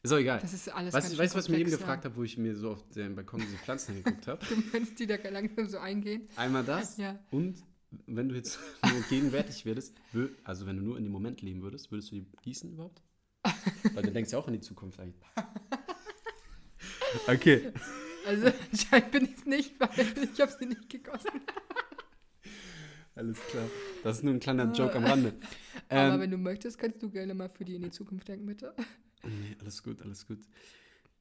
Ist 0.02 0.12
auch 0.12 0.16
egal. 0.16 0.40
Das 0.40 0.52
ist 0.52 0.68
alles 0.68 0.92
Weißt 0.92 1.12
du, 1.12 1.18
was 1.18 1.44
ich 1.44 1.48
mir 1.50 1.58
eben 1.58 1.70
komplex, 1.70 1.78
gefragt 1.78 2.04
habe, 2.04 2.16
wo 2.16 2.24
ich 2.24 2.36
mir 2.36 2.56
so 2.56 2.72
auf 2.72 2.88
den 2.88 3.14
Balkon 3.14 3.40
diese 3.40 3.56
Pflanzen 3.58 3.92
angeguckt 3.96 4.26
habe? 4.26 4.44
Ja. 4.44 4.56
Du 4.56 4.62
meinst, 4.72 4.98
die 4.98 5.06
da 5.06 5.14
langsam 5.30 5.68
so 5.68 5.78
eingehen? 5.78 6.26
Einmal 6.34 6.64
das 6.64 6.96
Ja. 6.96 7.20
und 7.30 7.62
wenn 8.06 8.28
du 8.28 8.34
jetzt 8.34 8.58
nur 8.90 9.02
gegenwärtig 9.02 9.64
würdest, 9.64 9.94
wür- 10.14 10.30
also 10.44 10.66
wenn 10.66 10.76
du 10.76 10.82
nur 10.82 10.96
in 10.98 11.04
dem 11.04 11.12
Moment 11.12 11.42
leben 11.42 11.62
würdest, 11.62 11.90
würdest 11.90 12.10
du 12.10 12.16
die 12.16 12.26
gießen 12.42 12.72
überhaupt? 12.72 13.02
Weil 13.94 14.02
du 14.04 14.12
denkst 14.12 14.32
ja 14.32 14.38
auch 14.38 14.46
an 14.46 14.52
die 14.54 14.60
Zukunft 14.60 14.98
eigentlich. 15.00 15.22
Okay. 17.26 17.72
Also 18.26 18.46
anscheinend 18.70 19.10
bin 19.10 19.24
ich 19.24 19.36
es 19.36 19.46
nicht, 19.46 19.80
weil 19.80 19.90
ich 20.32 20.40
habe 20.40 20.52
sie 20.58 20.66
nicht 20.66 20.88
gegossen. 20.88 21.40
Alles 23.14 23.38
klar. 23.50 23.68
Das 24.02 24.18
ist 24.18 24.22
nur 24.24 24.32
ein 24.32 24.40
kleiner 24.40 24.72
Joke 24.72 24.94
am 24.96 25.04
Rande. 25.04 25.34
Aber 25.88 26.14
Ähm, 26.14 26.20
wenn 26.20 26.30
du 26.30 26.38
möchtest, 26.38 26.78
kannst 26.78 27.02
du 27.02 27.10
gerne 27.10 27.34
mal 27.34 27.50
für 27.50 27.64
die 27.64 27.74
in 27.74 27.82
die 27.82 27.90
Zukunft 27.90 28.28
denken, 28.28 28.46
bitte. 28.46 28.74
Nee, 29.24 29.56
alles 29.60 29.82
gut, 29.82 30.00
alles 30.02 30.26
gut. 30.26 30.38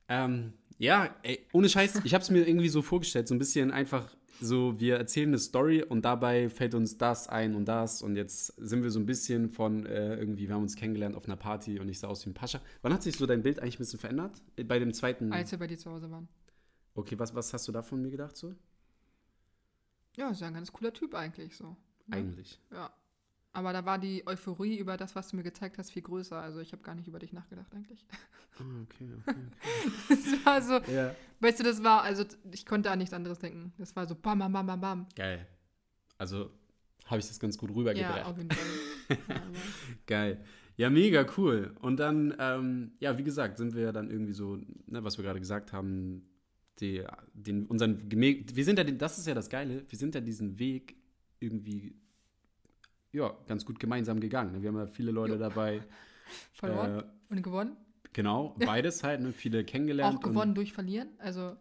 Ähm, 0.07 0.53
ja, 0.81 1.15
ey, 1.21 1.45
ohne 1.53 1.69
Scheiß, 1.69 2.01
ich 2.03 2.13
habe 2.15 2.23
es 2.23 2.31
mir 2.31 2.47
irgendwie 2.47 2.67
so 2.69 2.81
vorgestellt, 2.81 3.27
so 3.27 3.35
ein 3.35 3.39
bisschen 3.39 3.69
einfach 3.69 4.09
so, 4.39 4.79
wir 4.79 4.97
erzählen 4.97 5.29
eine 5.29 5.37
Story 5.37 5.83
und 5.83 6.03
dabei 6.03 6.49
fällt 6.49 6.73
uns 6.73 6.97
das 6.97 7.29
ein 7.29 7.53
und 7.53 7.65
das 7.65 8.01
und 8.01 8.15
jetzt 8.15 8.47
sind 8.57 8.81
wir 8.81 8.89
so 8.89 8.99
ein 8.99 9.05
bisschen 9.05 9.51
von 9.51 9.85
äh, 9.85 10.15
irgendwie, 10.15 10.47
wir 10.47 10.55
haben 10.55 10.63
uns 10.63 10.75
kennengelernt 10.75 11.15
auf 11.15 11.25
einer 11.25 11.35
Party 11.35 11.79
und 11.79 11.87
ich 11.87 11.99
sah 11.99 12.07
aus 12.07 12.25
wie 12.25 12.31
ein 12.31 12.33
Pascha. 12.33 12.59
Wann 12.81 12.91
hat 12.91 13.03
sich 13.03 13.15
so 13.15 13.27
dein 13.27 13.43
Bild 13.43 13.59
eigentlich 13.59 13.75
ein 13.75 13.83
bisschen 13.83 13.99
verändert? 13.99 14.41
Äh, 14.55 14.63
Bei 14.63 14.79
dem 14.79 14.91
zweiten? 14.91 15.31
Als 15.31 15.51
wir 15.51 15.59
bei 15.59 15.67
dir 15.67 15.77
zu 15.77 15.91
Hause 15.91 16.09
waren. 16.09 16.27
Okay, 16.95 17.19
was, 17.19 17.35
was 17.35 17.53
hast 17.53 17.67
du 17.67 17.71
da 17.71 17.83
von 17.83 18.01
mir 18.01 18.09
gedacht 18.09 18.35
so? 18.35 18.55
Ja, 20.17 20.31
ist 20.31 20.41
ja 20.41 20.47
ein 20.47 20.55
ganz 20.55 20.71
cooler 20.71 20.91
Typ 20.91 21.13
eigentlich 21.13 21.55
so. 21.55 21.77
Ja. 22.07 22.17
Eigentlich. 22.17 22.59
Ja. 22.71 22.91
Aber 23.53 23.73
da 23.73 23.85
war 23.85 23.99
die 23.99 24.25
Euphorie 24.25 24.77
über 24.77 24.95
das, 24.95 25.15
was 25.15 25.29
du 25.29 25.35
mir 25.35 25.43
gezeigt 25.43 25.77
hast, 25.77 25.91
viel 25.91 26.01
größer. 26.01 26.41
Also 26.41 26.59
ich 26.59 26.71
habe 26.71 26.81
gar 26.83 26.95
nicht 26.95 27.07
über 27.07 27.19
dich 27.19 27.33
nachgedacht 27.33 27.73
eigentlich. 27.75 28.05
Ah, 28.59 28.63
okay, 28.83 29.09
okay. 29.27 29.39
Das 30.09 30.45
war 30.45 30.61
so, 30.61 30.75
okay. 30.75 30.95
ja. 30.95 31.15
weißt 31.41 31.59
du, 31.59 31.63
das 31.63 31.83
war, 31.83 32.03
also 32.03 32.23
ich 32.51 32.65
konnte 32.65 32.91
an 32.91 32.99
nichts 32.99 33.13
anderes 33.13 33.39
denken. 33.39 33.73
Das 33.77 33.95
war 33.95 34.07
so 34.07 34.15
bam, 34.15 34.39
bam, 34.39 34.53
bam, 34.53 34.65
bam, 34.67 34.79
bam. 34.79 35.07
Geil. 35.15 35.45
Also 36.17 36.51
habe 37.05 37.19
ich 37.19 37.27
das 37.27 37.39
ganz 37.39 37.57
gut 37.57 37.71
Ja, 37.71 37.75
rübergebracht. 37.75 38.25
auf 38.25 38.37
jeden 38.37 38.51
Fall. 38.51 39.17
Ja, 39.27 39.41
Geil. 40.07 40.45
Ja, 40.77 40.89
mega 40.89 41.25
cool. 41.37 41.75
Und 41.81 41.97
dann, 41.99 42.33
ähm, 42.39 42.93
ja, 42.99 43.17
wie 43.17 43.23
gesagt, 43.23 43.57
sind 43.57 43.75
wir 43.75 43.91
dann 43.91 44.09
irgendwie 44.09 44.31
so, 44.31 44.55
ne, 44.85 45.03
was 45.03 45.17
wir 45.17 45.23
gerade 45.25 45.39
gesagt 45.41 45.73
haben, 45.73 46.23
die, 46.79 47.03
den, 47.33 47.65
unseren, 47.65 48.09
wir 48.09 48.63
sind 48.63 48.77
ja, 48.77 48.85
den, 48.85 48.97
das 48.97 49.17
ist 49.17 49.27
ja 49.27 49.33
das 49.33 49.49
Geile, 49.49 49.83
wir 49.89 49.97
sind 49.99 50.15
ja 50.15 50.21
diesen 50.21 50.57
Weg 50.59 50.95
irgendwie, 51.39 51.93
ja, 53.13 53.35
ganz 53.47 53.65
gut 53.65 53.79
gemeinsam 53.79 54.19
gegangen. 54.19 54.53
ne? 54.53 54.61
Wir 54.61 54.69
haben 54.69 54.77
ja 54.77 54.87
viele 54.87 55.11
Leute 55.11 55.33
Jo. 55.33 55.39
dabei. 55.39 55.81
Verloren 56.53 56.99
Äh, 56.99 57.03
und 57.29 57.41
gewonnen. 57.43 57.75
genau, 58.13 58.55
beides 58.65 59.03
halt, 59.03 59.21
ne, 59.21 59.33
viele 59.33 59.63
kennengelernt. 59.65 60.17
Auch 60.17 60.21
gewonnen 60.21 60.55
durch 60.55 60.71
Verlieren. 60.73 61.09
Also 61.19 61.49
Und 61.49 61.57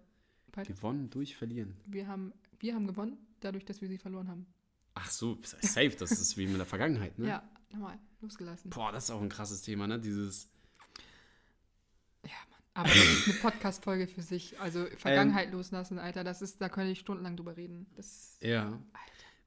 beide. 0.52 0.72
gewonnen 0.72 1.10
durch 1.10 1.36
Verlieren. 1.36 1.76
wir 1.86 2.06
haben, 2.06 2.32
wir 2.60 2.74
haben 2.74 2.86
gewonnen, 2.86 3.18
dadurch, 3.40 3.64
dass 3.64 3.80
wir 3.80 3.88
sie 3.88 3.98
verloren 3.98 4.28
haben. 4.28 4.46
Ach 4.94 5.10
so, 5.10 5.38
safe, 5.42 5.90
das 5.98 6.10
ist 6.12 6.36
wie 6.36 6.44
in 6.44 6.56
der 6.56 6.66
Vergangenheit, 6.66 7.18
ne? 7.18 7.28
Ja, 7.28 7.42
nochmal, 7.72 7.98
losgelassen. 8.20 8.70
Boah, 8.70 8.92
das 8.92 9.04
ist 9.04 9.10
auch 9.10 9.22
ein 9.22 9.28
krasses 9.28 9.62
Thema, 9.62 9.86
ne? 9.86 9.98
Dieses, 10.00 10.48
Aber 12.72 12.88
das 12.88 12.96
ist 12.98 13.28
eine 13.28 13.38
Podcast-Folge 13.38 14.06
für 14.06 14.22
sich. 14.22 14.58
Also 14.60 14.86
Ähm. 14.86 14.96
Vergangenheit 14.96 15.50
loslassen, 15.52 15.98
Alter, 15.98 16.22
das 16.22 16.40
ist, 16.40 16.60
da 16.60 16.68
könnte 16.68 16.92
ich 16.92 17.00
stundenlang 17.00 17.36
drüber 17.36 17.56
reden. 17.56 17.86
Das, 17.96 18.38
Ja. 18.40 18.78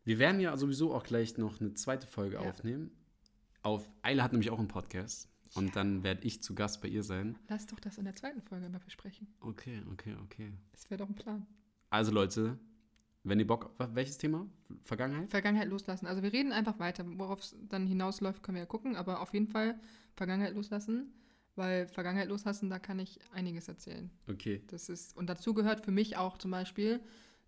Wir 0.04 0.20
werden 0.20 0.40
ja 0.42 0.56
sowieso 0.58 0.94
auch 0.94 1.04
gleich 1.04 1.38
noch 1.38 1.60
eine 1.62 1.74
zweite 1.74 2.08
Folge 2.08 2.36
Ja. 2.36 2.42
aufnehmen. 2.42 2.92
Auf 3.62 3.90
Eile 4.02 4.24
hat 4.24 4.32
nämlich 4.34 4.50
auch 4.52 4.60
einen 4.60 4.68
Podcast. 4.68 5.30
Und 5.56 5.76
dann 5.76 6.04
werde 6.04 6.26
ich 6.26 6.42
zu 6.42 6.56
Gast 6.56 6.82
bei 6.82 6.88
ihr 6.88 7.04
sein. 7.04 7.38
lass 7.48 7.68
doch 7.68 7.80
das 7.80 7.98
in 7.98 8.06
der 8.06 8.16
zweiten 8.16 8.42
Folge 8.42 8.68
mal 8.70 8.80
besprechen. 8.80 9.28
Okay, 9.40 9.82
okay, 9.92 10.16
okay. 10.24 10.52
Das 10.72 10.90
wäre 10.90 10.98
doch 10.98 11.08
ein 11.10 11.16
Plan. 11.16 11.46
Also 11.92 12.12
Leute, 12.12 12.58
wenn 13.24 13.40
ihr 13.40 13.46
Bock 13.48 13.72
auf 13.78 13.94
welches 13.94 14.18
Thema? 14.18 14.48
Vergangenheit? 14.84 15.30
Vergangenheit 15.30 15.70
loslassen. 15.70 16.08
Also 16.08 16.24
wir 16.24 16.34
reden 16.34 16.52
einfach 16.52 16.80
weiter. 16.80 17.06
Worauf 17.06 17.40
es 17.42 17.56
dann 17.70 17.86
hinausläuft, 17.86 18.42
können 18.42 18.56
wir 18.56 18.62
ja 18.64 18.66
gucken. 18.66 18.96
Aber 18.96 19.22
auf 19.22 19.32
jeden 19.34 19.48
Fall 19.48 19.80
Vergangenheit 20.16 20.56
loslassen. 20.56 21.14
Weil 21.56 21.88
Vergangenheit 21.88 22.30
loslassen, 22.30 22.72
da 22.72 22.80
kann 22.80 22.98
ich 22.98 23.20
einiges 23.32 23.68
erzählen. 23.68 24.10
Okay. 24.28 24.64
Das 24.68 24.90
ist, 24.90 25.16
und 25.16 25.28
dazu 25.30 25.54
gehört 25.54 25.86
für 25.86 25.92
mich 25.92 26.18
auch 26.18 26.40
zum 26.40 26.50
Beispiel 26.50 27.00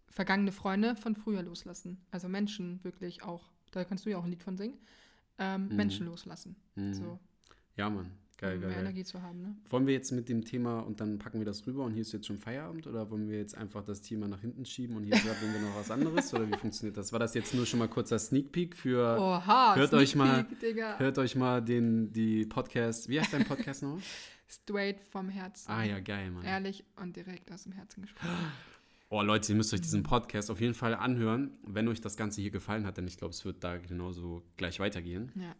vergangene 0.09 0.51
Freunde 0.51 0.95
von 0.95 1.15
früher 1.15 1.43
loslassen. 1.43 1.97
Also 2.11 2.27
Menschen 2.29 2.83
wirklich 2.83 3.23
auch, 3.23 3.51
da 3.71 3.83
kannst 3.83 4.05
du 4.05 4.09
ja 4.09 4.17
auch 4.17 4.23
ein 4.23 4.29
Lied 4.31 4.43
von 4.43 4.57
singen, 4.57 4.77
ähm, 5.37 5.67
Mhm. 5.69 5.75
Menschen 5.75 6.05
loslassen. 6.05 6.55
Mhm. 6.75 6.93
So, 6.93 7.19
Ja, 7.77 7.89
Mann. 7.89 8.11
Geil, 8.37 8.55
um 8.55 8.59
geil, 8.61 8.67
mehr 8.69 8.77
geil. 8.79 8.85
Energie 8.87 9.03
zu 9.05 9.21
haben. 9.21 9.41
Ne? 9.41 9.55
Wollen 9.69 9.87
wir 9.87 9.93
jetzt 9.93 10.11
mit 10.11 10.27
dem 10.27 10.43
Thema 10.43 10.79
und 10.81 10.99
dann 10.99 11.19
packen 11.19 11.39
wir 11.39 11.45
das 11.45 11.65
rüber 11.67 11.85
und 11.85 11.93
hier 11.93 12.01
ist 12.01 12.11
jetzt 12.11 12.27
schon 12.27 12.37
Feierabend? 12.37 12.85
Oder 12.85 13.09
wollen 13.09 13.29
wir 13.29 13.37
jetzt 13.37 13.55
einfach 13.57 13.81
das 13.85 14.01
Thema 14.01 14.27
nach 14.27 14.41
hinten 14.41 14.65
schieben 14.65 14.97
und 14.97 15.03
hier 15.03 15.13
reden 15.15 15.53
wir 15.53 15.61
noch 15.61 15.75
was 15.77 15.89
anderes? 15.89 16.33
Oder 16.33 16.45
wie 16.49 16.57
funktioniert 16.57 16.97
das? 16.97 17.13
War 17.13 17.19
das 17.19 17.33
jetzt 17.33 17.53
nur 17.53 17.65
schon 17.65 17.79
mal 17.79 17.87
kurzer 17.87 18.19
Sneak 18.19 18.51
Peek 18.51 18.75
für. 18.75 19.17
Oha, 19.17 19.75
hört 19.75 19.89
Sneak 19.89 20.01
euch 20.01 20.15
mal- 20.17 20.43
Peek, 20.43 20.59
Digga. 20.59 20.99
Hört 20.99 21.17
euch 21.17 21.35
mal 21.37 21.61
den, 21.61 22.11
die 22.11 22.45
Podcast. 22.45 23.07
Wie 23.07 23.19
heißt 23.21 23.31
dein 23.31 23.45
Podcast 23.45 23.83
noch? 23.83 23.99
Straight 24.49 24.99
vom 25.01 25.29
Herzen. 25.29 25.71
Ah 25.71 25.83
ja, 25.83 25.99
geil, 26.01 26.29
Mann. 26.31 26.43
Ehrlich 26.43 26.83
und 26.97 27.15
direkt 27.15 27.49
aus 27.53 27.63
dem 27.63 27.71
Herzen 27.71 28.01
gesprochen. 28.01 28.27
Oh 29.17 29.21
Leute, 29.21 29.53
ihr 29.53 29.55
müsst 29.55 29.73
euch 29.73 29.79
diesen 29.79 30.03
Podcast 30.03 30.51
auf 30.51 30.59
jeden 30.59 30.73
Fall 30.73 30.93
anhören, 30.93 31.57
wenn 31.63 31.87
euch 31.87 32.01
das 32.01 32.17
Ganze 32.17 32.41
hier 32.41 32.51
gefallen 32.51 32.85
hat, 32.85 32.97
denn 32.97 33.07
ich 33.07 33.15
glaube, 33.15 33.33
es 33.33 33.45
wird 33.45 33.63
da 33.63 33.77
genauso 33.77 34.43
gleich 34.57 34.81
weitergehen. 34.81 35.31
Ja. 35.35 35.55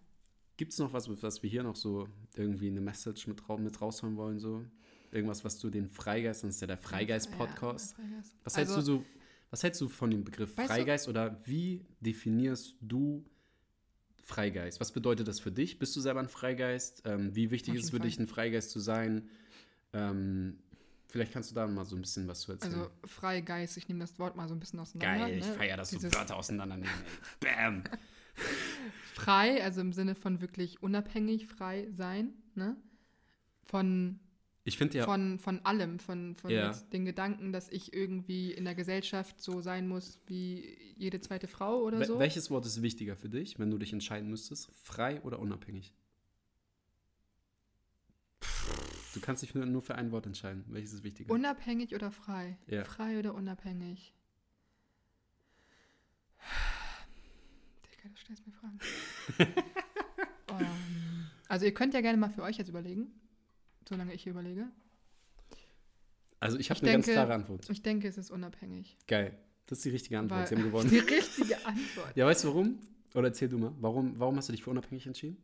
Gibt 0.57 0.73
es 0.73 0.79
noch 0.79 0.91
was, 0.91 1.07
was 1.23 1.41
wir 1.41 1.49
hier 1.49 1.63
noch 1.63 1.77
so 1.77 2.09
irgendwie 2.35 2.67
eine 2.67 2.81
Message 2.81 3.27
mit, 3.27 3.47
mit 3.59 3.79
rausholen 3.79 4.17
wollen? 4.17 4.39
So? 4.39 4.65
Irgendwas, 5.09 5.45
was 5.45 5.57
du 5.57 5.69
den 5.69 5.87
Freigeist, 5.87 6.43
das 6.43 6.55
ist 6.55 6.59
ja 6.59 6.67
der 6.67 6.77
Freigeist-Podcast. 6.77 7.95
Ja, 7.97 8.03
Freigeist. 8.03 8.35
Was 8.43 8.57
hältst 8.57 8.75
Also, 8.75 8.97
du 8.97 8.99
so, 8.99 9.05
was 9.51 9.63
hältst 9.63 9.79
du 9.79 9.87
von 9.87 10.11
dem 10.11 10.25
Begriff 10.25 10.57
Weißt 10.57 10.69
du- 10.69 10.73
Freigeist 10.73 11.07
oder 11.07 11.39
wie 11.45 11.85
definierst 12.01 12.75
du 12.81 13.23
Freigeist? 14.21 14.81
Was 14.81 14.91
bedeutet 14.91 15.29
das 15.29 15.39
für 15.39 15.53
dich? 15.53 15.79
Bist 15.79 15.95
du 15.95 16.01
selber 16.01 16.19
ein 16.19 16.27
Freigeist? 16.27 17.03
Ähm, 17.05 17.33
wie 17.33 17.51
wichtig 17.51 17.75
ist 17.75 17.85
es 17.85 17.89
für 17.91 17.95
jeden 17.95 18.03
dich, 18.03 18.19
ein 18.19 18.27
Freigeist 18.27 18.71
zu 18.71 18.81
sein? 18.81 19.29
Ähm, 19.93 20.59
vielleicht 21.15 21.31
kannst 21.31 21.49
du 21.51 21.55
da 21.55 21.65
mal 21.65 21.85
so 21.85 21.95
ein 21.95 22.01
bisschen 22.01 22.27
was 22.27 22.41
zu 22.41 22.51
erzählen. 22.51 22.73
Also 22.73 22.91
Freigeist, 23.05 23.77
ich 23.77 23.87
nehme 23.87 24.01
das 24.01 24.19
Wort 24.19 24.35
mal 24.35 24.49
so 24.49 24.53
ein 24.53 24.59
bisschen 24.59 24.81
auseinander. 24.81 25.27
Geil, 25.27 25.37
ich 25.37 25.45
ne? 25.45 25.53
feiere 25.53 25.77
das 25.77 25.89
so 25.91 25.95
Dieses 25.95 26.13
Wörter 26.13 26.35
auseinandernehmen. 26.35 26.91
Bam. 27.39 27.83
Frei, 29.13 29.63
also 29.63 29.79
im 29.79 29.93
Sinne 29.93 30.13
von 30.13 30.41
wirklich 30.41 30.83
unabhängig, 30.83 31.47
frei 31.47 31.87
sein, 31.91 32.33
ne? 32.55 32.75
Von, 33.63 34.19
Ich 34.65 34.77
finde 34.77 34.97
ja, 34.97 35.05
von, 35.05 35.39
von 35.39 35.65
allem, 35.65 35.99
von, 35.99 36.35
von 36.35 36.51
Ja. 36.51 36.71
den 36.91 37.05
Gedanken, 37.05 37.53
dass 37.53 37.69
ich 37.69 37.93
irgendwie 37.93 38.51
in 38.51 38.65
der 38.65 38.75
Gesellschaft 38.75 39.39
so 39.41 39.61
sein 39.61 39.87
muss 39.87 40.19
wie 40.27 40.77
jede 40.97 41.21
zweite 41.21 41.47
Frau 41.47 41.81
oder 41.83 41.99
wel- 41.99 42.07
so. 42.07 42.19
welches 42.19 42.51
Wort 42.51 42.65
ist 42.65 42.81
wichtiger 42.81 43.15
für 43.15 43.29
dich, 43.29 43.57
wenn 43.57 43.71
du 43.71 43.77
dich 43.77 43.93
entscheiden 43.93 44.29
müsstest? 44.29 44.69
Frei 44.83 45.21
oder 45.21 45.39
unabhängig? 45.39 45.93
Du 49.15 49.21
kannst 49.21 49.41
dich 49.41 49.55
nur 49.55 49.65
nur 49.65 49.81
für 49.81 49.95
ein 49.95 50.11
Wort 50.11 50.25
entscheiden. 50.27 50.63
Welches 50.67 50.93
ist 50.93 51.03
wichtiger? 51.03 51.33
Unabhängig 51.33 51.95
oder 51.95 52.11
frei? 52.11 52.57
Ja. 52.67 52.83
Frei 52.83 53.17
oder 53.17 53.33
unabhängig? 53.33 54.13
Digga, 57.85 58.09
du 58.09 58.17
stellst 58.17 58.45
mir 58.45 58.53
Fragen. 58.53 58.79
ähm, 60.49 61.25
also 61.47 61.65
ihr 61.65 61.73
könnt 61.73 61.93
ja 61.93 62.01
gerne 62.01 62.17
mal 62.17 62.29
für 62.29 62.43
euch 62.43 62.57
jetzt 62.57 62.67
überlegen, 62.69 63.07
solange 63.87 64.13
ich 64.13 64.23
hier 64.23 64.31
überlege. 64.31 64.67
also 66.39 66.57
ich 66.59 66.69
habe 66.69 66.81
eine 66.81 66.91
ganz 66.91 67.05
denke- 67.05 67.19
klare 67.21 67.33
Antwort. 67.33 67.69
Ich 67.69 67.81
denke, 67.81 68.07
es 68.07 68.17
ist 68.17 68.31
unabhängig. 68.31 68.97
Geil. 69.07 69.37
Das 69.67 69.79
ist 69.79 69.85
die 69.85 69.89
richtige 69.89 70.19
Antwort. 70.19 70.41
Weil- 70.41 70.47
Sie 70.47 70.55
haben 70.55 70.63
gewonnen. 70.71 70.89
Die 70.89 70.99
richtige 70.99 71.65
Antwort. 71.65 72.15
Ja, 72.15 72.25
weißt 72.25 72.43
du 72.43 72.47
warum? 72.49 72.79
Oder 73.13 73.29
erzähl 73.29 73.47
du 73.49 73.57
mal. 73.57 73.73
Warum, 73.79 74.19
warum 74.19 74.35
hast 74.37 74.49
du 74.49 74.51
dich 74.51 74.61
für 74.63 74.69
unabhängig 74.71 75.07
entschieden? 75.07 75.37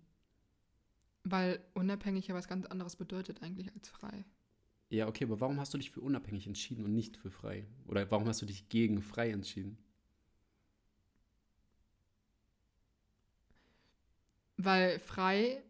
Weil 1.23 1.63
unabhängig 1.73 2.27
ja 2.27 2.36
was 2.36 2.47
ganz 2.47 2.65
anderes 2.65 2.95
bedeutet 2.95 3.41
eigentlich 3.41 3.71
als 3.73 3.89
frei. 3.89 4.25
Ja, 4.89 5.07
okay, 5.07 5.23
aber 5.23 5.39
warum 5.39 5.60
hast 5.60 5.73
du 5.73 5.77
dich 5.77 5.91
für 5.91 6.01
unabhängig 6.01 6.47
entschieden 6.47 6.84
und 6.84 6.93
nicht 6.93 7.15
für 7.15 7.31
frei? 7.31 7.65
Oder 7.88 8.10
warum 8.12 8.27
hast 8.27 8.41
du 8.41 8.45
dich 8.45 8.67
gegen 8.69 9.01
frei 9.01 9.31
entschieden? 9.31 9.77
Weil 14.57 14.99
frei 14.99 15.63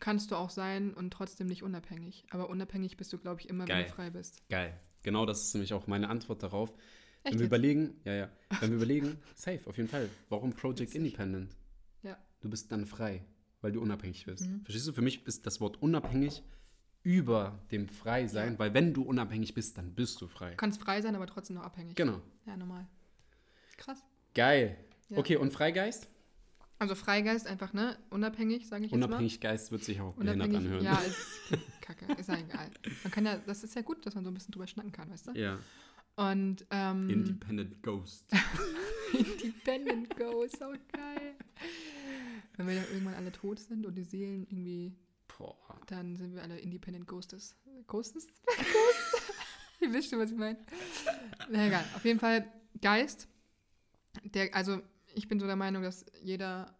kannst 0.00 0.30
du 0.30 0.36
auch 0.36 0.50
sein 0.50 0.92
und 0.94 1.12
trotzdem 1.12 1.46
nicht 1.46 1.62
unabhängig. 1.62 2.24
Aber 2.30 2.50
unabhängig 2.50 2.96
bist 2.96 3.12
du, 3.12 3.18
glaube 3.18 3.40
ich, 3.40 3.48
immer, 3.48 3.62
wenn 3.62 3.68
Geil. 3.68 3.84
du 3.84 3.90
frei 3.90 4.10
bist. 4.10 4.42
Geil. 4.48 4.78
Genau 5.02 5.26
das 5.26 5.42
ist 5.42 5.54
nämlich 5.54 5.72
auch 5.72 5.86
meine 5.86 6.08
Antwort 6.08 6.42
darauf. 6.42 6.74
Echt 7.22 7.34
Wenn 7.34 7.38
wir 7.40 7.46
überlegen, 7.46 8.00
ja, 8.04 8.14
ja, 8.14 8.30
wenn 8.60 8.70
wir 8.70 8.76
überlegen, 8.82 9.18
safe, 9.34 9.60
auf 9.66 9.76
jeden 9.76 9.88
Fall. 9.88 10.08
Warum 10.28 10.52
Project 10.52 10.80
Witzig. 10.80 10.96
Independent? 10.96 11.56
Ja. 12.02 12.16
Du 12.40 12.50
bist 12.50 12.70
dann 12.70 12.86
frei, 12.86 13.24
weil 13.60 13.72
du 13.72 13.80
unabhängig 13.80 14.24
bist. 14.26 14.46
Mhm. 14.46 14.62
Verstehst 14.62 14.86
du? 14.88 14.92
Für 14.92 15.02
mich 15.02 15.26
ist 15.26 15.46
das 15.46 15.60
Wort 15.60 15.80
unabhängig 15.82 16.42
über 17.02 17.58
dem 17.70 17.88
frei 17.88 18.26
sein, 18.26 18.52
Ja. 18.54 18.58
weil 18.58 18.74
wenn 18.74 18.92
du 18.92 19.02
unabhängig 19.02 19.54
bist, 19.54 19.78
dann 19.78 19.94
bist 19.94 20.20
du 20.20 20.26
frei. 20.28 20.50
Du 20.50 20.56
kannst 20.56 20.80
frei 20.80 21.00
sein, 21.00 21.14
aber 21.16 21.26
trotzdem 21.26 21.56
noch 21.56 21.62
abhängig. 21.64 21.94
Genau. 21.96 22.20
Ja, 22.46 22.56
normal. 22.56 22.86
Krass. 23.76 24.04
Geil. 24.34 24.76
Ja. 25.08 25.18
Okay, 25.18 25.36
und 25.36 25.52
Freigeist? 25.52 26.08
Also 26.80 26.94
Freigeist 26.94 27.46
einfach, 27.46 27.72
ne? 27.72 27.96
Unabhängig, 28.10 28.68
sage 28.68 28.84
ich 28.84 28.92
jetzt 28.92 28.96
Unabhängig 29.04 29.40
Geist 29.40 29.72
wird 29.72 29.82
sich 29.82 30.00
auch 30.00 30.16
mal. 30.16 30.24
behindert 30.24 30.54
anhören. 30.54 30.84
ja, 30.84 30.94
ist 31.50 31.80
kacke, 31.80 32.06
ist 32.20 32.28
ja 32.28 32.36
egal. 32.38 32.70
Man 33.02 33.10
kann 33.10 33.26
ja, 33.26 33.36
das 33.38 33.64
ist 33.64 33.74
ja 33.74 33.82
gut, 33.82 34.04
dass 34.06 34.14
man 34.14 34.24
so 34.24 34.30
ein 34.30 34.34
bisschen 34.34 34.52
drüber 34.52 34.66
schnacken 34.66 34.92
kann, 34.92 35.10
weißt 35.10 35.28
du? 35.28 35.32
ja. 35.32 35.58
Und 36.16 36.66
ähm, 36.72 37.08
Independent 37.08 37.80
Ghost. 37.82 38.24
Independent 39.12 40.16
Go, 40.16 40.46
so 40.48 40.66
geil. 40.92 41.34
Wenn 42.58 42.66
wir 42.66 42.74
dann 42.74 42.88
irgendwann 42.92 43.14
alle 43.14 43.30
tot 43.30 43.60
sind 43.60 43.86
und 43.86 43.94
die 43.94 44.02
Seelen 44.02 44.42
irgendwie, 44.42 44.92
Boah. 45.28 45.80
dann 45.86 46.16
sind 46.16 46.34
wir 46.34 46.42
alle 46.42 46.58
Independent 46.58 47.06
Ghostes. 47.06 47.56
Ghostes? 47.86 48.26
Ghosts? 48.46 49.32
Ihr 49.80 49.92
wisst 49.92 50.10
schon, 50.10 50.18
was 50.18 50.32
ich 50.32 50.36
meine. 50.36 50.58
Na 51.48 51.68
egal, 51.68 51.84
auf 51.94 52.04
jeden 52.04 52.18
Fall 52.18 52.52
Geist. 52.82 53.28
Der, 54.24 54.52
also 54.56 54.82
ich 55.14 55.28
bin 55.28 55.38
so 55.38 55.46
der 55.46 55.54
Meinung, 55.54 55.84
dass 55.84 56.04
jeder 56.20 56.76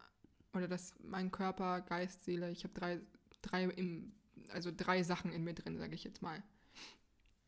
oder 0.52 0.66
dass 0.66 0.94
mein 0.98 1.30
Körper, 1.30 1.80
Geist, 1.82 2.24
Seele, 2.24 2.50
ich 2.50 2.64
habe 2.64 2.74
drei, 2.74 3.00
drei 3.40 3.64
im, 3.64 4.12
also 4.48 4.72
drei 4.76 5.04
Sachen 5.04 5.30
in 5.30 5.44
mir 5.44 5.54
drin, 5.54 5.78
sage 5.78 5.94
ich 5.94 6.02
jetzt 6.02 6.22
mal. 6.22 6.42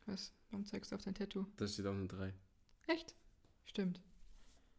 Was? 0.05 0.31
Warum 0.51 0.65
zeigst 0.65 0.91
du 0.91 0.95
auf 0.95 1.03
dein 1.03 1.15
Tattoo? 1.15 1.45
Da 1.57 1.67
steht 1.67 1.85
auch 1.85 1.93
eine 1.93 2.07
3. 2.07 2.33
Echt? 2.87 3.13
Stimmt. 3.65 4.01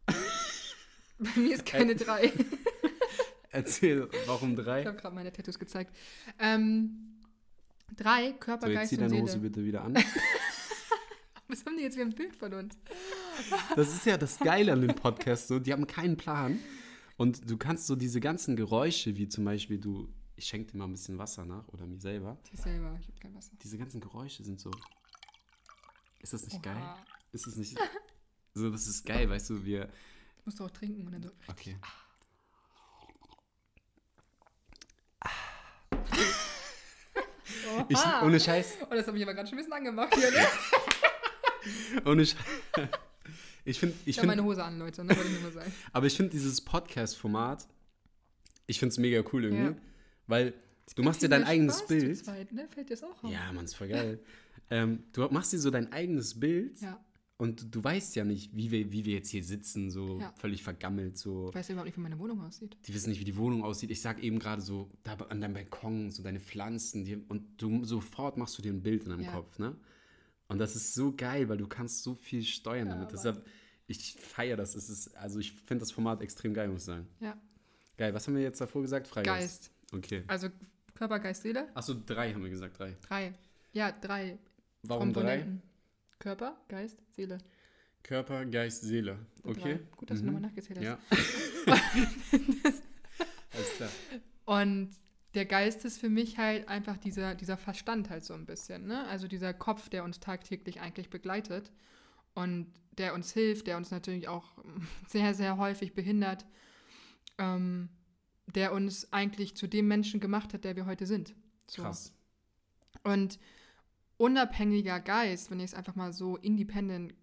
Bei 1.18 1.36
mir 1.36 1.54
ist 1.54 1.66
keine 1.66 1.94
drei. 1.94 2.32
Erzähl, 3.52 4.08
warum 4.26 4.50
Ich 4.58 4.64
3? 4.64 4.84
habe 4.84 4.96
gerade 4.96 5.14
meine 5.14 5.32
Tattoos 5.32 5.58
gezeigt. 5.58 5.94
Ähm, 6.38 7.20
drei, 7.96 8.33
Körper, 8.33 8.66
So, 8.66 8.72
jetzt 8.72 8.79
Geist 8.81 8.88
zieh 8.90 8.96
und 8.96 9.00
deine 9.02 9.10
Seele. 9.14 9.22
Hose 9.22 9.38
bitte 9.38 9.64
wieder 9.64 9.83
an. 9.85 9.94
Was 11.48 11.64
haben 11.66 11.77
die 11.77 11.83
jetzt 11.83 11.96
für 11.96 12.00
ein 12.02 12.14
Bild 12.14 12.35
von 12.35 12.52
uns? 12.54 12.77
Das 13.77 13.88
ist 13.94 14.04
ja 14.04 14.18
das 14.18 14.38
Geile 14.38 14.72
an 14.74 14.83
dem 14.83 14.94
Podcast. 14.94 15.48
So, 15.48 15.58
die 15.58 15.72
haben 15.72 15.87
keinen 15.87 16.16
Plan. 16.18 16.58
Und 17.16 17.50
du 17.50 17.56
kannst 17.56 17.87
so 17.87 17.96
diese 17.96 18.20
ganzen 18.20 18.56
Geräusche, 18.56 19.16
wie 19.16 19.27
zum 19.29 19.44
Beispiel 19.44 19.79
du, 19.79 20.12
ich 20.37 20.46
schenke 20.46 20.72
dir 20.72 20.79
mal 20.79 20.85
ein 20.85 20.92
bisschen 20.92 21.16
Wasser 21.18 21.44
nach 21.46 21.66
oder 21.68 21.87
mir 21.87 21.98
selber. 21.98 22.37
Ich 22.52 22.60
selber, 22.60 22.94
ich 23.00 23.06
habe 23.08 23.18
kein 23.20 23.35
Wasser. 23.35 23.52
Diese 23.62 23.79
ganzen 23.79 24.00
Geräusche 24.02 24.44
sind 24.44 24.60
so. 24.60 24.70
Ist 26.20 26.33
das 26.35 26.44
nicht 26.44 26.56
Oha. 26.56 26.62
geil? 26.74 26.83
Ist 27.33 27.46
das 27.46 27.56
nicht. 27.56 27.79
So, 28.54 28.68
das 28.70 28.87
ist 28.87 29.04
geil, 29.06 29.29
weißt 29.31 29.48
du, 29.50 29.64
wir. 29.64 29.88
Ich 30.38 30.44
musste 30.46 30.64
auch 30.64 30.70
trinken 30.70 31.06
und 31.06 31.12
dann 31.12 31.22
so. 31.22 31.31
Okay. 31.48 31.77
Ich, 37.88 37.98
ohne 38.23 38.40
Scheiß. 38.40 38.79
Oh, 38.90 38.94
das 38.94 39.06
habe 39.06 39.17
ich 39.17 39.23
aber 39.23 39.35
gerade 39.35 39.48
schon 39.48 39.56
ein 39.58 39.65
bisschen 39.65 39.73
angemacht 39.73 40.15
hier, 40.15 40.31
ne? 40.31 40.46
Ohne 42.04 42.27
Scheiß. 42.27 42.37
Ich 43.65 43.79
finde, 43.79 43.94
ich 44.04 44.17
finde, 44.17 44.29
meine 44.29 44.44
Hose 44.44 44.65
an, 44.65 44.79
Leute, 44.79 45.04
ne? 45.04 45.10
Wollte 45.17 45.29
ich 45.31 45.40
nur 45.40 45.42
mal 45.42 45.52
sagen. 45.52 45.73
aber 45.92 46.06
ich 46.06 46.17
finde 46.17 46.31
dieses 46.33 46.60
Podcast-Format, 46.60 47.67
ich 48.67 48.79
finde 48.81 48.92
es 48.92 48.98
mega 48.98 49.23
cool 49.33 49.44
irgendwie, 49.44 49.65
Ja. 49.71 49.77
weil 50.27 50.54
du 50.96 51.02
machst 51.04 51.23
dir 51.23 51.29
dein 51.29 51.44
eigenes 51.44 51.79
Spaß 51.79 51.88
Bild. 51.88 52.19
Zweit, 52.25 52.52
ne? 52.52 52.67
Fällt 52.75 52.88
dir 52.90 52.94
das 52.96 53.04
auch 53.04 53.23
auf? 53.23 53.31
Ja, 53.31 53.52
Mann, 53.52 53.65
ist 53.67 53.75
voll 53.77 53.88
geil. 53.88 54.19
ähm, 54.71 55.04
du 55.13 55.29
machst 55.31 55.52
dir 55.52 55.58
so 55.60 55.71
dein 55.71 55.92
eigenes 55.92 56.38
Bild 56.40 56.81
Ja. 56.81 56.98
Und 57.42 57.74
du 57.74 57.82
weißt 57.82 58.14
ja 58.16 58.24
nicht, 58.24 58.54
wie 58.56 58.70
wir, 58.70 58.92
wie 58.92 59.04
wir 59.04 59.14
jetzt 59.14 59.30
hier 59.30 59.42
sitzen, 59.42 59.90
so 59.90 60.20
Ja. 60.20 60.32
völlig 60.36 60.62
vergammelt, 60.62 61.18
so. 61.18 61.48
Ich 61.48 61.54
weiß 61.56 61.70
überhaupt 61.70 61.86
nicht, 61.86 61.96
wie 61.96 62.00
meine 62.02 62.18
Wohnung 62.18 62.40
aussieht. 62.40 62.76
Die 62.86 62.94
wissen 62.94 63.10
nicht, 63.10 63.20
wie 63.20 63.24
die 63.24 63.36
Wohnung 63.36 63.64
aussieht. 63.64 63.90
Ich 63.90 64.00
sag 64.00 64.22
eben 64.22 64.38
gerade 64.38 64.62
so, 64.62 64.88
da 65.02 65.14
an 65.14 65.40
deinem 65.40 65.54
Balkon, 65.54 66.10
so 66.10 66.22
deine 66.22 66.38
Pflanzen, 66.40 67.04
die, 67.04 67.16
und 67.16 67.60
du 67.60 67.84
sofort 67.84 68.36
machst 68.36 68.56
du 68.58 68.62
dir 68.62 68.72
ein 68.72 68.82
Bild 68.82 69.02
in 69.04 69.10
deinem 69.10 69.22
Ja. 69.24 69.32
Kopf, 69.32 69.58
ne? 69.58 69.76
Und 70.48 70.58
das 70.58 70.76
ist 70.76 70.94
so 70.94 71.14
geil, 71.16 71.48
weil 71.48 71.56
du 71.58 71.66
kannst 71.66 72.02
so 72.04 72.14
viel 72.14 72.44
steuern 72.44 72.88
Ja, 72.88 72.94
damit. 72.94 73.12
Deshalb, 73.12 73.44
ich 73.86 74.14
feiere 74.14 74.56
das. 74.56 74.74
Es 74.76 74.88
ist, 74.88 75.16
also 75.16 75.38
ich 75.40 75.52
finde 75.52 75.80
das 75.82 75.90
Format 75.90 76.22
extrem 76.22 76.54
geil, 76.54 76.68
muss 76.68 76.82
ich 76.82 76.86
sagen. 76.86 77.06
Ja. 77.20 77.36
Geil, 77.96 78.14
was 78.14 78.26
haben 78.26 78.34
wir 78.36 78.42
jetzt 78.42 78.60
davor 78.60 78.82
gesagt? 78.82 79.08
Freigeist. 79.08 79.70
Geist. 79.90 80.04
Okay. 80.04 80.22
Also 80.28 80.48
Körper, 80.94 81.18
Geist, 81.18 81.42
Seele. 81.42 81.68
Achso, 81.74 81.94
drei 82.06 82.32
haben 82.32 82.42
wir 82.42 82.50
gesagt, 82.50 82.78
drei. 82.78 82.94
Drei. 83.08 83.34
Ja, 83.72 83.90
drei 83.90 84.38
Warum 84.82 85.12
drei? 85.12 85.46
Körper, 86.23 86.56
Geist, 86.68 87.00
Seele. 87.10 87.38
Körper, 88.04 88.46
Geist, 88.46 88.83
Seele. 88.83 89.18
Okay. 89.42 89.81
Gut, 89.96 90.08
dass 90.08 90.20
Mhm. 90.20 90.27
du 90.27 90.33
nochmal 90.33 90.50
nachgezählt 90.50 90.79
hast. 90.79 90.85
Ja. 90.85 90.98
Alles 93.52 93.70
klar. 93.77 93.90
Und 94.44 94.90
der 95.35 95.46
Geist 95.46 95.85
ist 95.85 95.98
für 95.98 96.08
mich 96.08 96.38
halt 96.38 96.68
einfach 96.68 96.96
dieser, 96.96 97.35
dieser 97.35 97.56
Verstand 97.56 98.08
halt 98.08 98.25
so 98.25 98.35
ein 98.35 98.46
bisschen, 98.46 98.87
ne? 98.87 99.04
Also 99.08 99.27
dieser 99.27 99.52
Kopf, 99.52 99.88
der 99.88 100.04
uns 100.04 100.20
tagtäglich 100.20 100.81
eigentlich 100.81 101.10
begleitet 101.10 101.73
und 102.35 102.73
der 102.98 103.14
uns 103.14 103.33
hilft, 103.33 103.66
der 103.66 103.77
uns 103.77 103.90
natürlich 103.90 104.29
auch 104.29 104.52
sehr, 105.08 105.35
sehr 105.35 105.56
häufig 105.56 105.92
behindert, 105.94 106.46
ähm, 107.38 107.88
der 108.46 108.73
uns 108.73 109.12
eigentlich 109.12 109.56
zu 109.56 109.66
dem 109.66 109.88
Menschen 109.88 110.20
gemacht 110.20 110.54
hat, 110.54 110.62
der 110.64 110.77
wir 110.77 110.87
heute 110.87 111.06
sind. 111.06 111.35
So. 111.66 111.83
Krass. 111.83 112.12
Und 113.02 113.40
unabhängiger 114.23 115.00
Geist, 115.00 115.50
wenn 115.50 115.58
ich 115.60 115.66
es 115.66 115.75
einfach 115.75 115.94
mal 115.96 116.12
so 116.12 116.37
independent 116.37 117.14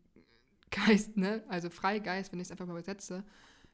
Geist, 0.72 1.18
ne, 1.18 1.44
also 1.48 1.70
Freigeist, 1.70 2.32
wenn 2.32 2.40
ich 2.40 2.48
es 2.48 2.52
einfach 2.52 2.66
mal 2.68 2.74
übersetze, 2.74 3.24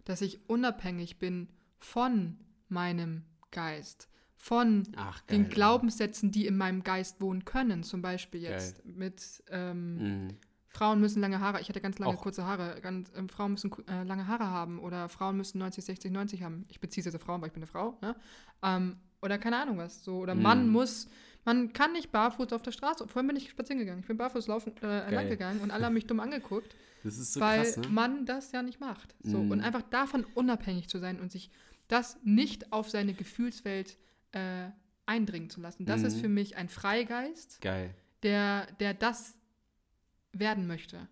dass 0.06 0.22
ich 0.22 0.48
unabhängig 0.50 1.18
bin 1.20 1.50
von 1.78 2.38
meinem 2.70 3.24
Geist, 3.52 4.08
von 4.38 4.84
Ach, 4.96 5.26
geil. 5.26 5.40
den 5.40 5.50
Glaubenssätzen, 5.50 6.32
die 6.32 6.46
in 6.46 6.56
meinem 6.58 6.84
Geist 6.84 7.20
wohnen 7.22 7.44
können. 7.46 7.84
Zum 7.84 8.02
Beispiel 8.02 8.42
jetzt 8.42 8.86
mit 8.86 9.44
ähm, 9.50 9.98
Mhm. 10.26 10.28
Frauen 10.70 11.00
müssen 11.00 11.22
lange 11.22 11.40
Haare, 11.40 11.62
ich 11.62 11.70
hatte 11.70 11.80
ganz 11.82 12.00
lange 12.00 12.14
Auch- 12.18 12.22
kurze 12.22 12.44
Haare, 12.46 12.80
ganz, 12.82 13.10
ähm, 13.16 13.30
Frauen 13.30 13.52
müssen 13.54 13.72
äh, 13.88 14.04
lange 14.04 14.28
Haare 14.28 14.46
haben 14.48 14.78
oder 14.80 15.08
Frauen 15.10 15.38
müssen 15.38 15.58
90, 15.58 15.84
60, 15.86 16.12
90 16.12 16.44
haben. 16.44 16.66
Ich 16.68 16.80
beziehe 16.82 17.02
es 17.02 17.06
jetzt 17.06 17.16
auf 17.16 17.22
Frauen, 17.22 17.40
weil 17.42 17.48
ich 17.48 17.54
bin 17.54 17.64
eine 17.64 17.72
Frau. 17.72 17.98
Ne? 18.02 18.14
Ähm, 18.62 18.98
oder 19.22 19.38
keine 19.38 19.58
Ahnung 19.62 19.78
was. 19.78 20.04
So, 20.04 20.18
oder 20.20 20.36
Mhm. 20.36 20.42
Mann 20.42 20.68
muss, 20.70 21.08
man 21.46 21.72
kann 21.74 21.94
nicht 21.94 22.12
barfuß 22.12 22.52
auf 22.54 22.62
der 22.64 22.72
Straße. 22.72 23.08
Vorhin 23.08 23.28
bin 23.28 23.38
ich 23.38 23.50
spazieren 23.50 23.80
gegangen. 23.80 24.02
Ich 24.02 24.08
bin 24.08 24.18
barfuß 24.18 24.48
laufen, 24.48 24.74
äh, 24.82 25.14
lang 25.14 25.30
gegangen 25.30 25.62
und 25.62 25.72
alle 25.72 25.86
haben 25.86 25.94
mich 25.94 26.08
dumm 26.08 26.20
angeguckt, 26.20 26.76
Das 27.04 27.18
ist 27.20 27.34
so 27.34 27.40
weil 27.40 27.62
krass, 27.64 27.78
ne? 27.78 27.88
man 27.90 28.26
das 28.26 28.52
ja 28.52 28.64
nicht 28.64 28.80
macht. 28.80 29.14
So, 29.22 29.38
Mhm. 29.38 29.52
Und 29.52 29.62
einfach 29.62 29.84
davon 29.84 30.26
unabhängig 30.34 30.88
zu 30.90 30.98
sein 31.00 31.20
und 31.20 31.32
sich 31.32 31.52
das 31.88 32.18
nicht 32.24 32.74
auf 32.74 32.90
seine 32.90 33.14
Gefühlswelt 33.14 33.98
äh, 34.32 34.70
eindringen 35.06 35.52
zu 35.52 35.62
lassen. 35.62 35.86
Das 35.86 36.02
ist 36.02 36.16
Mhm. 36.18 36.22
für 36.22 36.30
mich 36.30 36.58
ein 36.58 36.68
Freigeist 36.68 37.62
Geil. 37.62 37.94
der, 38.24 38.66
der 38.80 38.96
das 38.96 39.38
werden 40.34 40.66
möchte, 40.68 41.08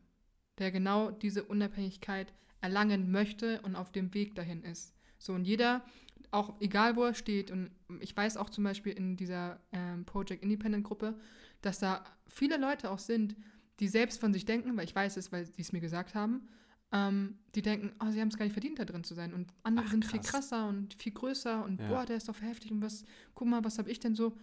der 0.57 0.71
genau 0.71 1.11
diese 1.11 1.43
Unabhängigkeit 1.43 2.33
erlangen 2.59 3.11
möchte 3.11 3.61
und 3.61 3.75
auf 3.75 3.91
dem 3.91 4.13
Weg 4.15 4.33
dahin 4.35 4.63
ist. 4.63 4.93
So 5.19 5.33
und 5.33 5.45
jeder, 5.45 5.83
auch 6.31 6.59
egal 6.59 6.95
wo 6.95 7.03
er 7.03 7.13
steht, 7.13 7.51
und 7.51 7.71
ich 7.99 8.15
weiß 8.15 8.37
auch 8.37 8.49
zum 8.49 8.63
Beispiel 8.63 8.93
in 8.93 9.15
dieser 9.17 9.59
ähm, 9.71 10.05
Project 10.05 10.43
Independent 10.43 10.83
Gruppe, 10.83 11.19
dass 11.61 11.79
da 11.79 12.03
viele 12.27 12.57
Leute 12.57 12.91
auch 12.91 12.99
sind, 12.99 13.35
die 13.79 13.87
selbst 13.87 14.19
von 14.19 14.33
sich 14.33 14.45
denken, 14.45 14.75
weil 14.77 14.85
ich 14.85 14.95
weiß 14.95 15.17
es, 15.17 15.31
weil 15.31 15.45
sie 15.45 15.61
es 15.61 15.71
mir 15.73 15.81
gesagt 15.81 16.15
haben, 16.15 16.47
ähm, 16.91 17.39
die 17.55 17.61
denken, 17.61 17.91
oh, 17.99 18.11
sie 18.11 18.21
haben 18.21 18.27
es 18.27 18.37
gar 18.37 18.45
nicht 18.45 18.53
verdient, 18.53 18.79
da 18.79 18.85
drin 18.85 19.03
zu 19.03 19.15
sein. 19.15 19.33
Und 19.33 19.51
andere 19.63 19.85
Ach, 19.87 19.91
sind 19.91 20.05
viel 20.05 20.19
krass. 20.19 20.31
krasser 20.31 20.67
und 20.67 20.93
viel 20.93 21.11
größer 21.13 21.65
und 21.65 21.79
Ja. 21.79 21.87
boah, 21.87 22.05
der 22.05 22.17
ist 22.17 22.29
doch 22.29 22.39
heftig 22.41 22.71
und 22.71 22.81
was, 22.81 23.03
guck 23.33 23.47
mal, 23.47 23.63
was 23.63 23.77
habe 23.79 23.89
ich 23.89 23.99
denn 23.99 24.15
so? 24.15 24.37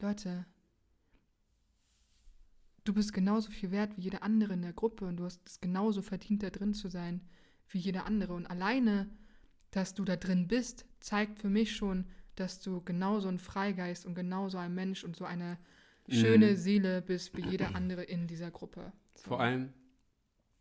Leute, 0.00 0.44
du 2.84 2.92
bist 2.92 3.12
genauso 3.12 3.50
viel 3.50 3.70
wert 3.70 3.96
wie 3.96 4.02
jeder 4.02 4.22
andere 4.22 4.52
in 4.52 4.62
der 4.62 4.74
Gruppe 4.74 5.06
und 5.06 5.16
du 5.16 5.24
hast 5.24 5.40
es 5.46 5.60
genauso 5.60 6.02
verdient, 6.02 6.42
da 6.42 6.50
drin 6.50 6.74
zu 6.74 6.88
sein 6.88 7.22
wie 7.70 7.78
jeder 7.78 8.04
andere. 8.04 8.34
Und 8.34 8.46
alleine, 8.46 9.08
dass 9.76 9.94
du 9.94 10.04
da 10.04 10.16
drin 10.16 10.46
bist, 10.48 10.84
zeigt 11.00 11.38
für 11.40 11.48
mich 11.50 11.74
schon, 11.74 12.06
dass 12.36 12.60
du 12.60 12.80
genauso 12.82 13.28
ein 13.28 13.38
Freigeist 13.38 14.06
und 14.06 14.14
genauso 14.14 14.58
ein 14.58 14.74
Mensch 14.74 15.04
und 15.04 15.16
so 15.16 15.24
eine 15.24 15.58
schöne 16.08 16.52
Mhm. 16.52 16.56
Seele 16.56 17.02
bist 17.02 17.36
wie 17.36 17.42
jeder 17.48 17.74
andere 17.74 18.02
in 18.02 18.26
dieser 18.26 18.50
Gruppe. 18.50 18.92
So. 19.16 19.24
Vor 19.28 19.40
allem, 19.40 19.72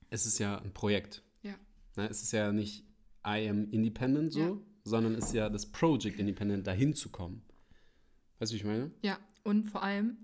es 0.10 0.26
ist 0.26 0.40
ja 0.40 0.58
ein 0.60 0.74
Projekt. 0.74 1.24
Ja. 1.42 1.56
Ne, 1.96 2.08
es 2.10 2.22
ist 2.24 2.32
ja 2.32 2.52
nicht 2.52 2.86
I 3.26 3.48
am 3.50 3.70
independent 3.72 4.34
so, 4.34 4.40
Ja. 4.40 4.58
sondern 4.84 5.16
es 5.16 5.26
ist 5.26 5.34
ja 5.34 5.50
das 5.50 5.66
Project 5.72 6.20
Independent, 6.20 6.66
dahin 6.68 6.94
zu 6.94 7.10
kommen. 7.10 7.44
Weißt 8.40 8.52
du, 8.52 8.56
wie 8.56 8.60
ich 8.60 8.66
meine? 8.66 8.92
Ja, 9.02 9.20
und 9.44 9.66
vor 9.66 9.84
allem, 9.84 10.18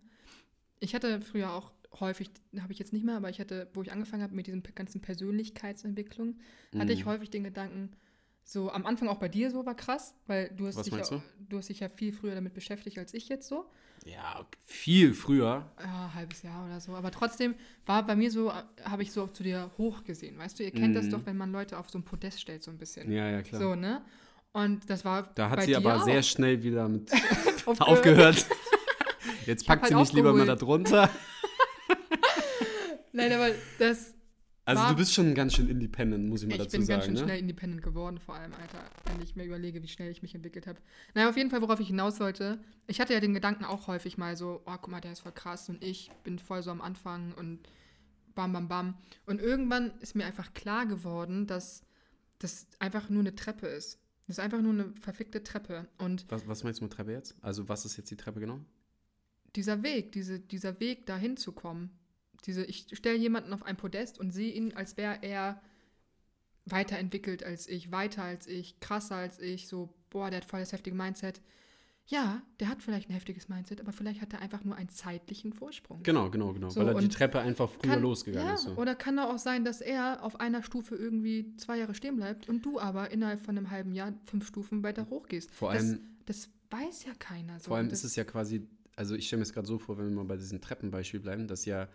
ich 0.80 0.96
hatte 0.96 1.22
früher 1.22 1.54
auch 1.54 1.74
häufig, 2.00 2.30
habe 2.60 2.72
ich 2.74 2.80
jetzt 2.80 2.94
nicht 2.94 3.04
mehr, 3.06 3.18
aber 3.18 3.30
ich 3.30 3.40
hatte, 3.40 3.70
wo 3.74 3.82
ich 3.82 3.92
angefangen 3.92 4.24
habe 4.24 4.36
mit 4.36 4.48
diesen 4.48 4.62
ganzen 4.64 5.02
Persönlichkeitsentwicklungen, 5.02 6.40
hatte 6.78 6.94
ich 6.94 7.06
Mhm. 7.06 7.10
häufig 7.10 7.30
den 7.30 7.44
Gedanken, 7.44 7.92
so 8.52 8.72
am 8.72 8.84
Anfang 8.88 9.10
auch 9.10 9.20
bei 9.20 9.30
dir 9.30 9.52
so 9.52 9.64
war 9.68 9.76
krass, 9.76 10.16
weil 10.26 10.50
du 10.50 10.66
hast, 10.66 10.78
Was 10.78 10.86
dich 10.89 10.93
ja, 10.95 11.22
du 11.50 11.58
hast 11.60 11.70
dich 11.70 11.82
ja 11.82 11.89
viel 11.89 12.12
früher 12.12 12.34
damit 12.34 12.56
beschäftigt 12.56 12.97
als 12.97 13.14
ich 13.14 13.30
jetzt 13.30 13.47
so. 13.47 13.70
Ja, 14.06 14.43
viel 14.66 15.14
früher. 15.14 15.70
Ja, 15.80 16.06
ein 16.06 16.14
halbes 16.16 16.41
Jahr 16.41 16.66
oder 16.66 16.80
so. 16.80 16.95
Aber 16.95 17.12
trotzdem 17.12 17.54
war 17.86 18.04
bei 18.08 18.16
mir 18.16 18.32
so, 18.32 18.52
habe 18.84 19.04
ich 19.04 19.12
so 19.12 19.28
zu 19.28 19.43
dir 19.43 19.70
hochgesehen. 19.78 20.36
Weißt 20.39 20.58
du, 20.58 20.64
ihr 20.64 20.72
kennt 20.72 20.95
das 20.95 21.06
Mhm. 21.06 21.10
doch, 21.12 21.26
wenn 21.28 21.38
man 21.38 21.52
Leute 21.52 21.78
auf 21.78 21.91
so 21.91 22.00
ein 22.00 22.04
Podest 22.04 22.41
stellt, 22.41 22.64
so 22.64 22.72
ein 22.72 22.78
bisschen. 22.80 23.12
Ja, 23.12 23.30
ja, 23.30 23.43
klar. 23.43 23.62
So, 23.62 23.76
ne? 23.76 24.02
Und 24.52 24.89
das 24.89 25.06
war. 25.06 25.30
da 25.36 25.52
hat 25.52 25.62
sie 25.62 25.76
aber 25.76 25.97
auch. 25.97 26.04
sehr 26.06 26.24
schnell 26.24 26.64
wieder 26.64 26.88
mit 26.89 27.12
Aufgehört. 27.68 27.82
aufgehört. 27.88 28.45
Jetzt 29.45 29.68
packt 29.68 29.86
sie 29.86 29.93
halt 29.93 30.08
mich 30.08 30.14
lieber 30.14 30.34
mal 30.34 30.47
da 30.47 30.54
aufgeholt. 30.54 30.88
drunter. 30.88 31.10
Nein, 33.12 33.32
aber 33.32 33.50
das. 33.78 34.14
Also 34.70 34.84
War- 34.84 34.90
du 34.92 34.98
bist 34.98 35.14
schon 35.14 35.34
ganz 35.34 35.56
schön 35.56 35.68
independent, 35.68 36.30
muss 36.30 36.44
ich 36.44 36.48
mal 36.48 36.54
Ich 36.56 36.60
dazu 36.62 36.78
bin 36.78 36.86
sagen. 36.86 37.00
ganz 37.00 37.06
schön 37.06 37.14
ne? 37.16 37.20
schnell 37.22 37.40
independent 37.40 37.82
geworden, 37.82 38.20
vor 38.20 38.36
allem, 38.36 38.54
Alter, 38.54 38.84
wenn 39.06 39.20
ich 39.24 39.36
mir 39.36 39.46
überlege, 39.46 39.82
wie 39.82 39.88
schnell 39.88 40.12
ich 40.12 40.22
mich 40.22 40.36
entwickelt 40.36 40.68
habe. 40.68 40.80
Naja, 41.16 41.28
auf 41.28 41.38
jeden 41.38 41.50
Fall, 41.50 41.62
worauf 41.64 41.80
ich 41.80 41.88
hinaus 41.88 42.20
wollte. 42.20 42.60
Ich 42.86 43.02
hatte 43.02 43.14
ja 43.14 43.20
den 43.20 43.34
Gedanken 43.34 43.66
auch 43.66 43.88
häufig 43.88 44.20
mal 44.20 44.38
so, 44.38 44.62
oh, 44.68 44.76
guck 44.80 44.90
mal, 44.90 45.02
der 45.02 45.14
ist 45.14 45.22
voll 45.22 45.32
krass 45.32 45.70
und 45.70 45.84
ich 45.84 46.12
bin 46.24 46.38
voll 46.38 46.62
so 46.62 46.70
am 46.70 46.82
Anfang 46.82 47.34
und 47.34 47.68
bam, 48.36 48.54
bam, 48.54 48.68
bam. 48.68 48.94
Und 49.26 49.42
irgendwann 49.42 49.92
ist 50.02 50.16
mir 50.16 50.26
einfach 50.26 50.54
klar 50.54 50.86
geworden, 50.86 51.48
dass 51.48 51.82
das 52.38 52.68
einfach 52.78 53.10
nur 53.10 53.22
eine 53.22 53.34
Treppe 53.34 53.66
ist. 53.66 54.00
Das 54.28 54.38
ist 54.38 54.40
einfach 54.40 54.62
nur 54.62 54.74
eine 54.74 54.94
verfickte 55.02 55.42
Treppe. 55.42 55.88
Und 55.98 56.26
Was, 56.30 56.48
was 56.48 56.64
meinst 56.64 56.80
du 56.80 56.84
mit 56.86 56.94
Treppe 56.94 57.12
jetzt? 57.12 57.36
Also 57.42 57.68
was 57.68 57.86
ist 57.86 57.98
jetzt 57.98 58.12
die 58.12 58.18
Treppe 58.18 58.40
genau? 58.40 58.60
dieser 59.56 59.82
Weg, 59.82 60.12
diese, 60.12 60.40
dieser 60.40 60.80
Weg, 60.80 61.08
dahin 61.08 61.36
zu 61.36 61.52
kommen, 61.54 61.90
diese, 62.42 62.64
ich 62.66 62.88
stelle 62.94 63.18
jemanden 63.18 63.54
auf 63.54 63.64
ein 63.64 63.78
Podest 63.78 64.20
und 64.20 64.32
sehe 64.32 64.52
ihn, 64.54 64.74
als 64.74 64.98
wäre 64.98 65.20
er 65.22 65.62
weiterentwickelt 66.66 67.44
als 67.44 67.68
ich, 67.68 67.92
weiter 67.92 68.24
als 68.24 68.48
ich, 68.48 68.80
krasser 68.80 69.16
als 69.16 69.40
ich, 69.40 69.68
so, 69.68 69.94
boah, 70.10 70.30
der 70.30 70.42
hat 70.42 70.46
voll 70.46 70.60
das 70.60 70.72
heftige 70.72 70.96
Mindset. 70.96 71.42
Ja, 72.08 72.42
der 72.60 72.70
hat 72.70 72.82
vielleicht 72.82 73.08
ein 73.08 73.14
heftiges 73.14 73.50
Mindset, 73.50 73.80
aber 73.82 73.92
vielleicht 73.92 74.20
hat 74.22 74.34
er 74.34 74.42
einfach 74.42 74.64
nur 74.64 74.76
einen 74.76 74.90
zeitlichen 74.90 75.54
Vorsprung. 75.54 76.02
Genau, 76.02 76.32
genau, 76.32 76.54
genau. 76.54 76.70
So, 76.70 76.80
weil 76.80 76.88
er 76.88 77.02
die 77.02 77.08
Treppe 77.08 77.40
einfach 77.40 77.70
früher 77.70 77.94
Kann- 77.94 78.02
losgegangen 78.02 78.48
ja, 78.48 78.56
ist. 78.56 78.64
So. 78.64 78.76
Oder 78.78 78.96
kann 78.96 79.20
auch 79.20 79.38
sein, 79.38 79.64
dass 79.64 79.80
er 79.80 80.24
auf 80.24 80.40
einer 80.40 80.64
Stufe 80.64 80.96
irgendwie 80.96 81.56
zwei 81.58 81.78
Jahre 81.78 81.94
stehen 81.94 82.16
bleibt 82.16 82.50
und 82.50 82.66
du 82.66 82.80
aber 82.80 83.12
innerhalb 83.12 83.42
von 83.42 83.56
einem 83.56 83.70
halben 83.70 83.94
Jahr 83.94 84.14
fünf 84.26 84.48
Stufen 84.48 84.82
weiter 84.82 85.08
hochgehst. 85.12 85.52
Vor 85.52 85.72
das, 85.72 85.84
allem, 85.84 86.00
das 86.26 86.50
weiß 86.72 87.06
ja 87.06 87.14
keiner. 87.20 87.60
So. 87.60 87.68
vor 87.68 87.78
allem 87.78 87.92
ist 87.92 88.04
es 88.04 88.16
ja 88.16 88.24
quasi, 88.24 88.68
also 88.96 89.14
ich 89.14 89.28
stelle 89.28 89.42
mir 89.42 89.44
es 89.44 89.54
gerade 89.54 89.68
so 89.68 89.78
vor, 89.78 90.00
wenn 90.00 90.10
wir 90.10 90.16
mal 90.16 90.26
bei 90.26 90.38
diesem 90.38 90.62
Treppenbeispiel 90.62 91.20
bleiben, 91.20 91.48
dass 91.48 91.66
ja 91.66 91.90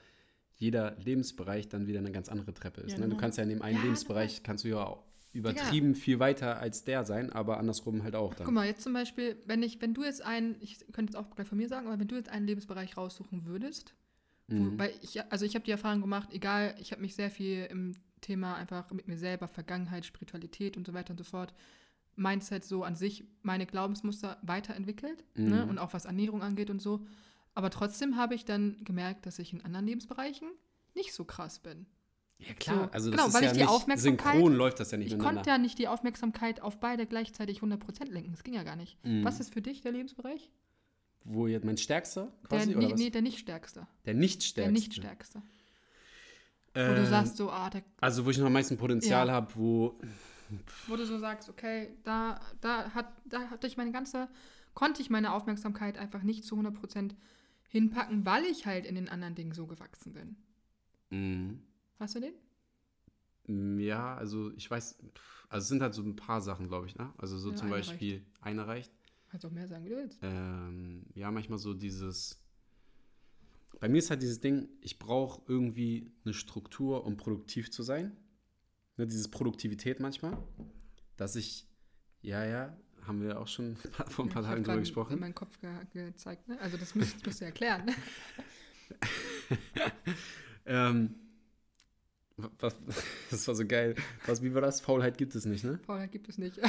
jeder 0.64 0.96
Lebensbereich 1.04 1.68
dann 1.68 1.86
wieder 1.86 1.98
eine 2.00 2.10
ganz 2.12 2.28
andere 2.28 2.52
Treppe 2.54 2.80
ist. 2.80 2.92
Ja, 2.92 2.98
ne? 2.98 3.04
Du 3.04 3.10
genau. 3.10 3.20
kannst 3.20 3.38
ja 3.38 3.44
in 3.44 3.50
dem 3.50 3.62
einen 3.62 3.76
Ja, 3.76 3.82
Lebensbereich, 3.84 4.42
kannst 4.42 4.64
du 4.64 4.68
ja 4.68 4.84
auch 4.86 5.04
übertrieben 5.32 5.94
viel 5.94 6.20
weiter 6.20 6.58
als 6.60 6.84
der 6.84 7.04
sein, 7.04 7.30
aber 7.32 7.58
andersrum 7.58 8.02
halt 8.04 8.14
auch 8.14 8.34
dann. 8.34 8.44
Guck 8.46 8.54
mal, 8.54 8.66
jetzt 8.66 8.82
zum 8.82 8.92
Beispiel, 8.92 9.36
wenn 9.46 9.62
ich, 9.62 9.80
wenn 9.82 9.92
du 9.92 10.04
jetzt 10.04 10.22
einen, 10.22 10.56
ich 10.60 10.78
könnte 10.92 11.12
jetzt 11.12 11.16
auch 11.16 11.34
gleich 11.34 11.48
von 11.48 11.58
mir 11.58 11.68
sagen, 11.68 11.86
aber 11.88 11.98
wenn 11.98 12.06
du 12.08 12.14
jetzt 12.14 12.28
einen 12.30 12.46
Lebensbereich 12.46 12.96
raussuchen 12.96 13.44
würdest, 13.46 13.94
wo, 14.48 14.54
Mhm. 14.54 14.78
weil 14.78 14.92
ich, 15.02 15.20
also 15.32 15.44
ich 15.44 15.54
habe 15.54 15.64
die 15.64 15.70
Erfahrung 15.70 16.00
gemacht, 16.02 16.28
egal, 16.32 16.74
ich 16.80 16.92
habe 16.92 17.00
mich 17.02 17.14
sehr 17.14 17.30
viel 17.30 17.64
im 17.70 17.92
Thema 18.20 18.54
einfach 18.56 18.90
mit 18.92 19.08
mir 19.08 19.18
selber, 19.18 19.48
Vergangenheit, 19.48 20.04
Spiritualität 20.06 20.76
und 20.76 20.86
so 20.86 20.92
weiter 20.94 21.10
und 21.12 21.18
so 21.18 21.24
fort, 21.24 21.52
Mindset 22.16 22.62
so 22.64 22.84
an 22.84 22.94
sich, 22.94 23.24
meine 23.42 23.66
Glaubensmuster 23.66 24.36
weiterentwickelt, 24.42 25.24
ne? 25.34 25.64
Mhm. 25.64 25.70
und 25.70 25.78
auch 25.78 25.92
was 25.94 26.04
Ernährung 26.04 26.42
angeht 26.42 26.70
und 26.70 26.80
so. 26.80 27.04
Aber 27.54 27.70
trotzdem 27.70 28.16
habe 28.16 28.34
ich 28.34 28.44
dann 28.44 28.76
gemerkt, 28.84 29.26
dass 29.26 29.38
ich 29.38 29.52
in 29.52 29.64
anderen 29.64 29.86
Lebensbereichen 29.86 30.48
nicht 30.94 31.12
so 31.14 31.24
krass 31.24 31.58
bin. 31.60 31.86
Ja, 32.38 32.52
klar. 32.54 32.86
So, 32.86 32.90
also 32.92 33.10
das 33.10 33.16
genau, 33.16 33.28
ist 33.28 33.34
weil 33.34 33.44
ja 33.44 33.50
ich 33.52 33.56
die 33.58 33.64
Aufmerksamkeit- 33.64 34.32
synchron 34.34 34.54
läuft 34.54 34.80
das 34.80 34.90
ja 34.90 34.98
nicht 34.98 35.12
Ich 35.12 35.18
konnte 35.18 35.48
ja 35.48 35.56
nicht 35.56 35.78
die 35.78 35.86
Aufmerksamkeit 35.88 36.60
auf 36.60 36.80
beide 36.80 37.06
gleichzeitig 37.06 37.60
100% 37.62 38.10
lenken. 38.10 38.32
Das 38.32 38.42
ging 38.42 38.54
ja 38.54 38.64
gar 38.64 38.76
nicht. 38.76 38.98
Mhm. 39.04 39.24
Was 39.24 39.38
ist 39.40 39.52
für 39.54 39.62
dich 39.62 39.80
der 39.82 39.92
Lebensbereich? 39.92 40.50
Wo 41.22 41.46
jetzt 41.46 41.64
mein 41.64 41.76
stärkster 41.78 42.32
Der, 42.50 42.58
quasi, 42.58 42.76
oder 42.76 42.86
nee, 42.86 42.92
was? 42.92 43.00
nee, 43.00 43.10
der 43.10 43.22
nicht 43.22 43.38
stärkste. 43.38 43.86
Der 44.04 44.14
nicht 44.14 44.42
stärkste. 44.42 44.62
Der 44.62 44.72
nicht 44.72 44.94
stärkste. 44.94 45.42
Wo 46.74 46.80
Ähm, 46.80 46.96
du 46.96 47.06
sagst 47.06 47.36
so, 47.36 47.50
ah, 47.50 47.70
der, 47.70 47.82
Also 48.00 48.26
wo 48.26 48.30
ich 48.30 48.38
noch 48.38 48.46
am 48.46 48.52
meisten 48.52 48.76
Potenzial 48.76 49.28
Ja. 49.28 49.32
habe, 49.32 49.52
wo 49.54 49.98
wo 50.86 50.96
du 50.96 51.06
so 51.06 51.18
sagst, 51.18 51.48
okay, 51.48 51.96
da, 52.04 52.38
da 52.60 52.90
hat, 52.90 53.06
da 53.24 53.48
hatte 53.48 53.66
ich 53.66 53.76
meine 53.78 53.92
ganze, 53.92 54.28
konnte 54.74 55.00
ich 55.00 55.08
meine 55.08 55.32
Aufmerksamkeit 55.32 55.96
einfach 55.98 56.22
nicht 56.22 56.44
zu 56.44 56.56
100% 56.56 57.14
hinpacken, 57.74 58.24
weil 58.24 58.44
ich 58.44 58.66
halt 58.66 58.86
in 58.86 58.94
den 58.94 59.08
anderen 59.08 59.34
Dingen 59.34 59.52
so 59.52 59.66
gewachsen 59.66 60.12
bin. 60.14 60.36
mh, 61.10 61.58
Hast 61.98 62.14
du 62.14 62.20
den? 62.20 62.34
mh, 63.46 63.82
ja, 63.82 64.16
also 64.16 64.52
ich 64.52 64.70
weiß, 64.70 64.98
also 65.48 65.62
es 65.62 65.68
sind 65.68 65.82
halt 65.82 65.94
so 65.94 66.02
ein 66.02 66.16
paar 66.16 66.40
Sachen, 66.40 66.68
glaube 66.68 66.86
ich, 66.86 66.96
ne? 66.96 67.12
Also 67.18 67.38
so 67.38 67.50
Ja, 67.50 67.56
zum 67.56 67.68
einer 67.68 67.76
Beispiel, 67.76 68.24
einer 68.40 68.66
reicht. 68.66 68.92
Kannst 69.30 69.46
auch 69.46 69.50
mehr 69.50 69.66
sagen, 69.66 69.84
wie 69.84 69.90
du 69.90 69.96
willst. 69.96 70.18
Ähm, 70.22 71.06
ja, 71.14 71.30
manchmal 71.30 71.58
so 71.58 71.74
dieses. 71.74 72.40
Bei 73.80 73.88
mir 73.88 73.98
ist 73.98 74.10
halt 74.10 74.22
dieses 74.22 74.40
Ding, 74.40 74.68
ich 74.80 74.98
brauche 74.98 75.42
irgendwie 75.48 76.10
eine 76.24 76.32
Struktur, 76.32 77.04
um 77.04 77.16
produktiv 77.16 77.70
zu 77.70 77.82
sein. 77.82 78.16
Ne, 78.96 79.06
dieses 79.06 79.28
Produktivität 79.28 80.00
manchmal. 80.00 80.38
Dass 81.16 81.36
ich, 81.36 81.66
ja, 82.22 82.44
ja, 82.44 82.76
haben 83.06 83.22
wir 83.22 83.40
auch 83.40 83.48
schon 83.48 83.76
vor 84.08 84.24
ein 84.24 84.28
paar 84.28 84.42
Ich 84.42 84.48
Tagen 84.48 84.64
drüber 84.64 84.78
gesprochen. 84.78 85.14
in 85.14 85.20
meinen 85.20 85.34
Kopf 85.34 85.58
ge 85.60 85.70
gezeigt, 85.92 86.48
ne? 86.48 86.58
Also 86.60 86.76
das 86.76 86.92
das 86.94 87.16
musst 87.24 87.40
du 87.40 87.44
erklären. 87.44 87.90
Ähm, 90.66 91.14
was, 92.36 92.74
das 93.30 93.46
war 93.46 93.54
so 93.54 93.66
geil. 93.66 93.94
Was, 94.26 94.42
wie 94.42 94.52
war 94.54 94.62
das? 94.62 94.80
Faulheit 94.80 95.18
gibt 95.18 95.34
es 95.34 95.44
nicht, 95.44 95.62
ne? 95.64 95.78
Faulheit 95.86 96.10
gibt 96.10 96.28
es 96.28 96.38
nicht. 96.38 96.56
Ja, 96.56 96.66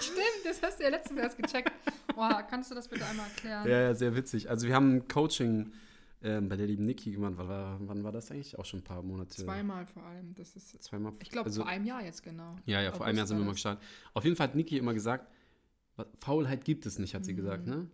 Stimmt, 0.00 0.44
das 0.44 0.60
hast 0.62 0.78
du 0.80 0.84
ja 0.84 0.90
letztens 0.90 1.18
erst 1.20 1.38
gecheckt. 1.38 1.72
Boah, 2.14 2.42
kannst 2.48 2.70
du 2.70 2.74
das 2.74 2.88
bitte 2.88 3.06
einmal 3.06 3.26
erklären? 3.28 3.66
ja, 3.68 3.80
ja 3.80 3.94
sehr 3.94 4.14
witzig. 4.16 4.50
Also 4.50 4.66
wir 4.66 4.74
haben 4.74 4.96
ein 4.96 5.08
Coaching 5.08 5.72
ähm, 6.22 6.48
bei 6.48 6.56
der 6.56 6.66
lieben 6.66 6.84
Niki 6.84 7.12
gemacht. 7.12 7.34
Wann 7.36 7.48
war, 7.48 7.78
wann 7.80 8.02
war 8.04 8.10
das 8.12 8.30
eigentlich? 8.32 8.58
Auch 8.58 8.64
schon 8.64 8.80
ein 8.80 8.84
paar 8.84 9.02
Monate. 9.02 9.30
Zweimal 9.36 9.86
vor 9.86 10.02
allem. 10.02 10.34
Das 10.34 10.56
ist, 10.56 10.82
Zweimal. 10.82 11.12
ich 11.20 11.30
glaube, 11.30 11.46
also, 11.46 11.62
vor 11.62 11.70
einem 11.70 11.84
Jahr 11.86 12.02
jetzt 12.04 12.22
genau. 12.24 12.56
Ja, 12.66 12.82
ja, 12.82 12.90
vor 12.92 13.06
einem 13.06 13.18
Jahr 13.18 13.26
sind 13.28 13.38
wir 13.38 13.44
mal 13.44 13.52
gestartet. 13.52 13.82
Auf 14.14 14.24
jeden 14.24 14.34
Fall 14.36 14.48
hat 14.48 14.56
Niki 14.56 14.76
immer 14.78 14.94
gesagt, 14.94 15.24
"Was- 15.26 15.37
Faulheit 16.20 16.64
gibt 16.64 16.86
es 16.86 16.98
nicht, 16.98 17.14
hat 17.14 17.24
sie 17.24 17.34
gesagt, 17.34 17.66
Mhm. 17.66 17.72
ne? 17.72 17.86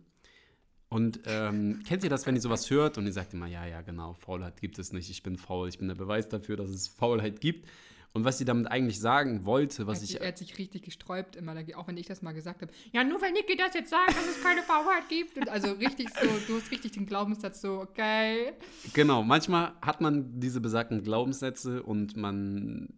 Und 0.87 1.19
ähm, 1.25 1.81
kennt 1.85 2.03
ihr 2.03 2.09
das, 2.09 2.25
wenn 2.25 2.35
ihr 2.35 2.41
sowas 2.41 2.69
hört 2.69 2.97
und 2.97 3.05
ihr 3.05 3.11
sagt 3.11 3.33
immer, 3.33 3.47
ja, 3.47 3.65
ja, 3.65 3.81
genau, 3.81 4.13
Faulheit 4.13 4.61
gibt 4.61 4.77
es 4.79 4.93
nicht, 4.93 5.09
ich 5.09 5.23
bin 5.23 5.35
faul, 5.37 5.67
ich 5.67 5.79
bin 5.79 5.87
der 5.87 5.95
Beweis 5.95 6.29
dafür, 6.29 6.55
dass 6.57 6.69
es 6.69 6.87
Faulheit 6.87 7.41
gibt. 7.41 7.67
Und 8.13 8.23
was 8.23 8.37
sie 8.37 8.45
damit 8.45 8.67
eigentlich 8.71 9.01
sagen 9.01 9.45
wollte, 9.45 9.87
was 9.87 9.99
er, 9.99 10.03
ich, 10.05 10.21
er 10.21 10.27
hat 10.29 10.37
sich 10.37 10.57
richtig 10.57 10.83
gesträubt 10.83 11.35
immer, 11.35 11.53
auch 11.75 11.87
wenn 11.89 11.97
ich 11.97 12.05
das 12.07 12.21
mal 12.21 12.31
gesagt 12.31 12.61
habe. 12.61 12.71
Ja, 12.93 13.03
nur 13.03 13.21
weil 13.21 13.33
Niki 13.33 13.57
das 13.57 13.73
jetzt 13.73 13.89
sagt, 13.89 14.11
dass 14.11 14.25
es 14.25 14.41
keine 14.41 14.61
Faulheit 14.61 15.09
gibt. 15.09 15.37
Und 15.37 15.49
also 15.49 15.73
richtig 15.73 16.07
so, 16.11 16.25
du 16.47 16.55
hast 16.61 16.71
richtig 16.71 16.93
den 16.93 17.07
Glaubenssatz 17.07 17.59
so, 17.59 17.81
okay. 17.81 18.53
genau, 18.93 19.21
manchmal 19.21 19.73
hat 19.81 19.99
man 19.99 20.39
diese 20.39 20.61
besagten 20.61 21.03
Glaubenssätze 21.03 21.83
und 21.83 22.15
man 22.15 22.93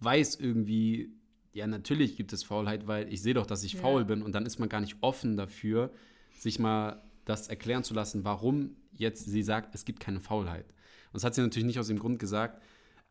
weiß 0.00 0.34
irgendwie, 0.34 1.14
ja, 1.56 1.66
natürlich 1.66 2.16
gibt 2.16 2.32
es 2.32 2.44
Faulheit, 2.44 2.86
weil 2.86 3.12
ich 3.12 3.22
sehe 3.22 3.34
doch, 3.34 3.46
dass 3.46 3.64
ich 3.64 3.74
Ja. 3.74 3.80
faul 3.80 4.04
bin 4.04 4.22
und 4.22 4.32
dann 4.32 4.44
ist 4.46 4.58
man 4.58 4.68
gar 4.68 4.80
nicht 4.80 4.96
offen 5.00 5.36
dafür, 5.36 5.90
sich 6.38 6.58
mal 6.58 7.02
das 7.24 7.48
erklären 7.48 7.82
zu 7.82 7.94
lassen, 7.94 8.24
warum 8.24 8.76
jetzt 8.92 9.24
sie 9.24 9.42
sagt, 9.42 9.74
es 9.74 9.84
gibt 9.84 10.00
keine 10.00 10.20
Faulheit. 10.20 10.66
Und 10.66 11.14
das 11.14 11.24
hat 11.24 11.34
sie 11.34 11.40
natürlich 11.40 11.66
nicht 11.66 11.78
aus 11.78 11.88
dem 11.88 11.98
Grund 11.98 12.18
gesagt, 12.18 12.62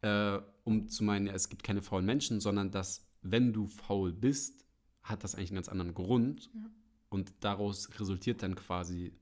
äh, 0.02 0.38
um 0.64 0.88
zu 0.88 1.04
meinen, 1.04 1.28
ja, 1.28 1.34
es 1.34 1.50
gibt 1.50 1.64
keine 1.64 1.82
faulen 1.82 2.06
Menschen, 2.06 2.40
sondern 2.40 2.72
dass, 2.72 3.06
wenn 3.24 3.52
du 3.52 3.68
faul 3.68 4.14
bist, 4.14 4.64
hat 5.04 5.24
das 5.24 5.36
eigentlich 5.36 5.50
einen 5.50 5.56
ganz 5.58 5.70
anderen 5.70 5.94
Grund. 5.94 6.50
Ja. 6.54 6.62
Und 7.10 7.34
daraus 7.40 7.90
resultiert 8.00 8.42
dann 8.44 8.56
quasi 8.56 9.14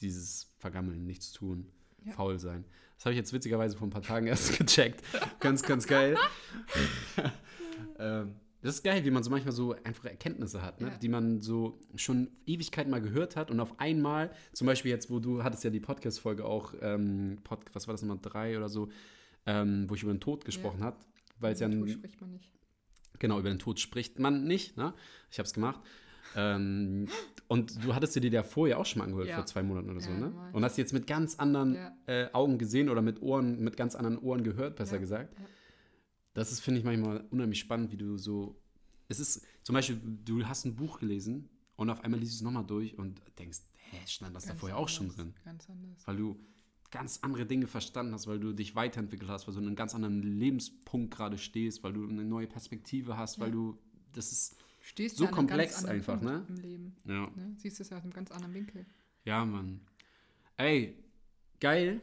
dieses 0.00 0.52
Vergammeln, 0.58 1.04
nichts 1.04 1.32
tun, 1.32 1.66
Ja. 2.04 2.12
faul 2.12 2.38
sein. 2.38 2.64
Das 2.96 3.04
habe 3.06 3.12
ich 3.14 3.18
jetzt 3.18 3.32
witzigerweise 3.32 3.76
vor 3.76 3.86
ein 3.86 3.90
paar 3.90 4.02
Tagen 4.02 4.26
erst 4.32 4.56
gecheckt. 4.58 5.02
ganz, 5.40 5.62
ganz 5.62 5.86
geil. 5.86 6.16
ähm, 7.98 8.34
das 8.62 8.76
ist 8.76 8.82
geil, 8.82 9.04
wie 9.04 9.10
man 9.10 9.22
so 9.22 9.30
manchmal 9.30 9.52
so 9.52 9.74
einfache 9.84 10.10
Erkenntnisse 10.10 10.62
hat, 10.62 10.80
ne? 10.80 10.88
Ja. 10.88 10.96
die 10.98 11.08
man 11.08 11.40
so 11.40 11.78
schon 11.94 12.28
Ewigkeiten 12.46 12.90
mal 12.90 13.00
gehört 13.00 13.36
hat 13.36 13.50
und 13.50 13.60
auf 13.60 13.78
einmal, 13.78 14.30
zum 14.52 14.66
Beispiel 14.66 14.90
jetzt, 14.90 15.10
wo 15.10 15.20
du 15.20 15.44
hattest 15.44 15.64
ja 15.64 15.70
die 15.70 15.80
Podcast-Folge 15.80 16.44
auch, 16.44 16.74
ähm, 16.80 17.38
Pod, 17.44 17.60
was 17.72 17.86
war 17.86 17.94
das 17.94 18.02
Nummer 18.02 18.18
drei 18.20 18.56
oder 18.56 18.68
so, 18.68 18.88
ähm, 19.46 19.84
wo 19.88 19.94
ich 19.94 20.02
über 20.02 20.12
den 20.12 20.20
Tod 20.20 20.44
gesprochen 20.44 20.82
hat, 20.82 20.96
weil 21.38 21.52
es 21.54 21.60
ja 21.60 21.68
Tod 21.68 21.78
ein, 21.86 21.88
spricht 21.88 22.20
man 22.20 22.32
nicht. 22.32 22.50
Genau, 23.20 23.38
über 23.38 23.48
den 23.48 23.58
Tod 23.58 23.80
spricht 23.80 24.18
man 24.18 24.44
nicht. 24.44 24.76
Ne? 24.76 24.92
Ich 25.30 25.38
habe 25.38 25.46
es 25.46 25.52
gemacht. 25.54 25.80
Ähm, 26.36 27.08
und 27.48 27.82
du 27.84 27.94
hattest 27.94 28.14
dir 28.14 28.20
die 28.20 28.28
ja 28.28 28.42
vorher 28.42 28.78
auch 28.78 28.84
schon 28.86 28.98
mal 28.98 29.06
angehört, 29.06 29.28
Ja. 29.28 29.36
vor 29.36 29.46
zwei 29.46 29.62
Monaten 29.62 29.90
oder 29.90 30.00
so, 30.00 30.10
Ja, 30.10 30.18
ne? 30.18 30.50
Und 30.52 30.62
hast 30.64 30.76
jetzt 30.76 30.92
mit 30.92 31.06
ganz 31.06 31.36
anderen 31.36 31.74
Ja. 31.74 31.96
äh, 32.06 32.28
Augen 32.34 32.58
gesehen 32.58 32.90
oder 32.90 33.00
mit 33.02 33.22
Ohren, 33.22 33.60
mit 33.60 33.76
ganz 33.76 33.94
anderen 33.94 34.18
Ohren 34.18 34.44
gehört, 34.44 34.76
besser 34.76 34.96
Ja, 34.96 35.00
gesagt. 35.00 35.34
Das 36.38 36.52
ist, 36.52 36.60
finde 36.60 36.78
ich, 36.78 36.84
manchmal 36.84 37.26
unheimlich 37.30 37.58
spannend, 37.58 37.90
wie 37.90 37.96
du 37.96 38.16
so. 38.16 38.56
Es 39.08 39.18
ist 39.18 39.44
zum 39.64 39.74
Beispiel, 39.74 40.00
du 40.24 40.46
hast 40.46 40.64
ein 40.66 40.76
Buch 40.76 41.00
gelesen 41.00 41.48
und 41.76 41.90
auf 41.90 42.04
einmal 42.04 42.20
liest 42.20 42.32
du 42.32 42.36
es 42.36 42.42
nochmal 42.42 42.64
durch 42.64 42.96
und 42.96 43.20
denkst, 43.38 43.58
hä, 43.90 43.96
stand 44.06 44.36
das 44.36 44.44
da 44.44 44.50
Ganz 44.50 44.60
vorher 44.60 44.78
auch 44.78 44.88
schon 44.88 45.06
anders, 45.06 45.16
drin? 45.16 45.34
Ganz 45.44 45.68
anders. 45.68 46.06
Weil 46.06 46.16
du 46.16 46.38
ganz 46.92 47.18
andere 47.22 47.44
Dinge 47.44 47.66
verstanden 47.66 48.14
hast, 48.14 48.28
weil 48.28 48.38
du 48.38 48.52
dich 48.52 48.76
weiterentwickelt 48.76 49.28
hast, 49.28 49.48
weil 49.48 49.54
du 49.54 49.60
in 49.60 49.66
einem 49.66 49.76
ganz 49.76 49.94
anderen 49.96 50.22
Lebenspunkt 50.22 51.12
gerade 51.14 51.38
stehst, 51.38 51.82
weil 51.82 51.92
du 51.92 52.06
eine 52.08 52.24
neue 52.24 52.46
Perspektive 52.46 53.16
hast, 53.16 53.40
weil 53.40 53.48
Ja. 53.48 53.54
du, 53.54 53.78
das 54.12 54.30
ist, 54.30 54.56
Stehst 54.80 55.16
So 55.16 55.26
komplex 55.26 55.84
einfach, 55.84 56.20
Punkt 56.20 56.24
ne? 56.24 56.46
Im 56.48 56.56
Leben. 56.56 56.96
ja. 57.04 57.28
Ne? 57.34 57.56
Siehst 57.58 57.80
es 57.80 57.90
ja 57.90 57.96
aus 57.98 58.04
einem 58.04 58.12
ganz 58.12 58.30
anderen 58.30 58.54
Winkel. 58.54 58.86
Ja, 59.24 59.44
Mann. 59.44 59.80
Ey, 60.56 60.96
geil. 61.60 62.00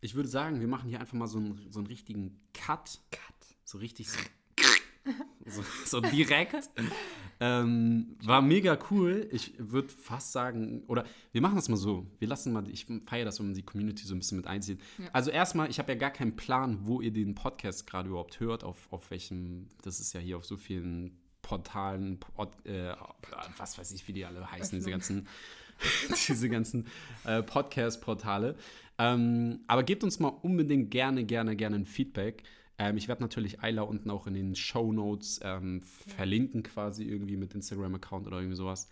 Ich 0.00 0.14
würde 0.14 0.28
sagen, 0.28 0.60
wir 0.60 0.68
machen 0.68 0.88
hier 0.90 1.00
einfach 1.00 1.14
mal 1.14 1.26
so 1.26 1.38
einen, 1.38 1.72
so 1.72 1.80
einen 1.80 1.86
richtigen 1.88 2.38
Cut. 2.52 3.00
Cut. 3.10 3.33
So 3.64 3.78
richtig 3.78 4.08
so, 4.08 4.18
so, 5.46 5.64
so 5.84 6.00
direkt. 6.00 6.70
ähm, 7.40 8.16
war 8.22 8.42
mega 8.42 8.78
cool. 8.90 9.28
Ich 9.32 9.54
würde 9.58 9.88
fast 9.88 10.32
sagen, 10.32 10.82
oder 10.86 11.04
wir 11.32 11.40
machen 11.40 11.56
das 11.56 11.68
mal 11.68 11.76
so. 11.76 12.06
Wir 12.18 12.28
lassen 12.28 12.52
mal, 12.52 12.68
ich 12.70 12.86
feiere 13.06 13.24
das, 13.24 13.38
wenn 13.38 13.46
man 13.46 13.54
die 13.54 13.62
Community 13.62 14.04
so 14.06 14.14
ein 14.14 14.18
bisschen 14.18 14.38
mit 14.38 14.46
einzieht. 14.46 14.80
Ja. 14.98 15.08
Also 15.12 15.30
erstmal, 15.30 15.68
ich 15.70 15.78
habe 15.78 15.92
ja 15.92 15.98
gar 15.98 16.10
keinen 16.10 16.36
Plan, 16.36 16.80
wo 16.84 17.00
ihr 17.00 17.12
den 17.12 17.34
Podcast 17.34 17.86
gerade 17.86 18.08
überhaupt 18.08 18.40
hört, 18.40 18.64
auf, 18.64 18.90
auf 18.90 19.10
welchem, 19.10 19.68
das 19.82 20.00
ist 20.00 20.12
ja 20.14 20.20
hier 20.20 20.38
auf 20.38 20.44
so 20.44 20.56
vielen 20.56 21.18
Portalen, 21.42 22.18
Pod, 22.18 22.50
äh, 22.64 22.94
was 23.58 23.76
weiß 23.76 23.92
ich, 23.92 24.08
wie 24.08 24.14
die 24.14 24.24
alle 24.24 24.50
heißen, 24.50 24.78
diese 24.78 24.90
ganzen, 24.90 25.28
diese 26.28 26.48
ganzen 26.48 26.86
äh, 27.24 27.42
Podcast-Portale. 27.42 28.56
Ähm, 28.96 29.60
aber 29.66 29.82
gebt 29.82 30.04
uns 30.04 30.20
mal 30.20 30.28
unbedingt 30.28 30.90
gerne, 30.90 31.24
gerne, 31.24 31.56
gerne 31.56 31.76
ein 31.76 31.84
Feedback. 31.84 32.44
Ähm, 32.78 32.96
ich 32.96 33.08
werde 33.08 33.22
natürlich 33.22 33.60
Ayla 33.60 33.82
unten 33.82 34.10
auch 34.10 34.26
in 34.26 34.34
den 34.34 34.54
Show 34.54 34.92
Notes 34.92 35.40
ähm, 35.42 35.82
verlinken, 35.82 36.62
quasi 36.62 37.04
irgendwie 37.04 37.36
mit 37.36 37.54
Instagram-Account 37.54 38.26
oder 38.26 38.38
irgendwie 38.38 38.56
sowas. 38.56 38.88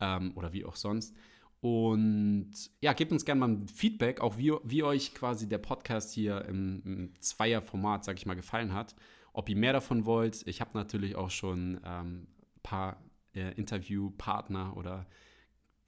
Ähm, 0.00 0.32
oder 0.36 0.52
wie 0.52 0.64
auch 0.64 0.76
sonst. 0.76 1.16
Und 1.60 2.52
ja, 2.80 2.92
gebt 2.92 3.12
uns 3.12 3.24
gerne 3.24 3.40
mal 3.40 3.48
ein 3.48 3.68
Feedback, 3.68 4.20
auch 4.20 4.38
wie, 4.38 4.52
wie 4.62 4.82
euch 4.82 5.14
quasi 5.14 5.48
der 5.48 5.58
Podcast 5.58 6.12
hier 6.12 6.44
im, 6.44 6.82
im 6.84 7.20
Zweierformat, 7.20 8.04
sag 8.04 8.18
ich 8.18 8.26
mal, 8.26 8.34
gefallen 8.34 8.72
hat. 8.72 8.94
Ob 9.32 9.48
ihr 9.48 9.56
mehr 9.56 9.72
davon 9.72 10.04
wollt. 10.04 10.46
Ich 10.46 10.60
habe 10.60 10.70
natürlich 10.74 11.16
auch 11.16 11.30
schon 11.30 11.82
ein 11.84 12.26
paar 12.62 13.02
äh, 13.34 13.52
Interviewpartner 13.54 14.76
oder 14.76 15.06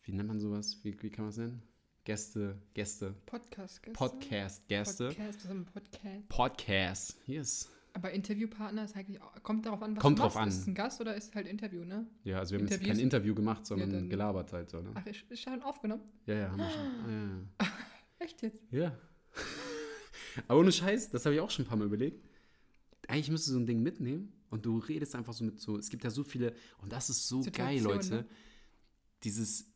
wie 0.02 0.12
nennt 0.12 0.28
man 0.28 0.40
sowas? 0.40 0.80
Wie, 0.82 1.00
wie 1.02 1.10
kann 1.10 1.26
man 1.26 1.30
es 1.30 1.38
nennen? 1.38 1.62
Gäste, 2.12 2.56
Gäste, 2.72 3.14
Podcast. 3.26 3.82
Gäste? 3.82 3.92
Podcast-Gäste. 3.92 5.08
Podcast, 5.08 5.46
was 5.46 5.64
Podcast? 5.74 6.28
Podcast, 6.30 7.16
yes. 7.26 7.68
Aber 7.92 8.12
Interviewpartner 8.12 8.84
ist 8.86 8.96
eigentlich, 8.96 9.20
kommt 9.42 9.66
darauf 9.66 9.82
an, 9.82 9.94
was 9.94 10.00
Kommt 10.00 10.18
du 10.18 10.22
drauf 10.22 10.34
machst. 10.36 10.42
an. 10.42 10.48
Ist 10.48 10.58
es 10.62 10.66
ein 10.68 10.74
Gast 10.74 11.02
oder 11.02 11.14
ist 11.14 11.28
es 11.28 11.34
halt 11.34 11.46
Interview, 11.46 11.84
ne? 11.84 12.06
Ja, 12.24 12.38
also 12.38 12.52
wir 12.52 12.60
haben 12.60 12.66
jetzt 12.66 12.76
Interviews- 12.76 12.96
kein 12.96 12.98
Interview 13.04 13.34
gemacht, 13.34 13.66
sondern 13.66 13.90
dann- 13.90 14.08
gelabert 14.08 14.50
halt 14.54 14.70
so, 14.70 14.80
ne? 14.80 14.90
Ach, 14.94 15.04
ist, 15.04 15.22
ist 15.28 15.42
schon 15.42 15.60
aufgenommen? 15.60 16.00
Ja, 16.24 16.34
ja, 16.34 16.50
haben 16.50 16.56
wir 16.58 16.70
schon. 16.70 17.48
Ah, 17.58 17.66
Echt 18.20 18.40
jetzt? 18.40 18.56
ja, 18.70 18.80
ja. 18.84 18.98
Aber 20.48 20.60
ohne 20.60 20.72
Scheiß, 20.72 21.10
das 21.10 21.26
habe 21.26 21.34
ich 21.34 21.42
auch 21.42 21.50
schon 21.50 21.66
ein 21.66 21.68
paar 21.68 21.76
Mal 21.76 21.84
überlegt. 21.88 22.24
Eigentlich 23.06 23.28
müsstest 23.30 23.50
du 23.50 23.52
so 23.52 23.60
ein 23.60 23.66
Ding 23.66 23.82
mitnehmen 23.82 24.32
und 24.48 24.64
du 24.64 24.78
redest 24.78 25.14
einfach 25.14 25.34
so 25.34 25.44
mit 25.44 25.60
so, 25.60 25.76
es 25.76 25.90
gibt 25.90 26.04
ja 26.04 26.08
so 26.10 26.24
viele, 26.24 26.54
und 26.78 26.90
das 26.90 27.10
ist 27.10 27.28
so 27.28 27.42
geil, 27.52 27.80
Situation, 27.80 27.84
Leute. 27.84 28.14
ne? 28.14 28.24
Dieses, 29.24 29.66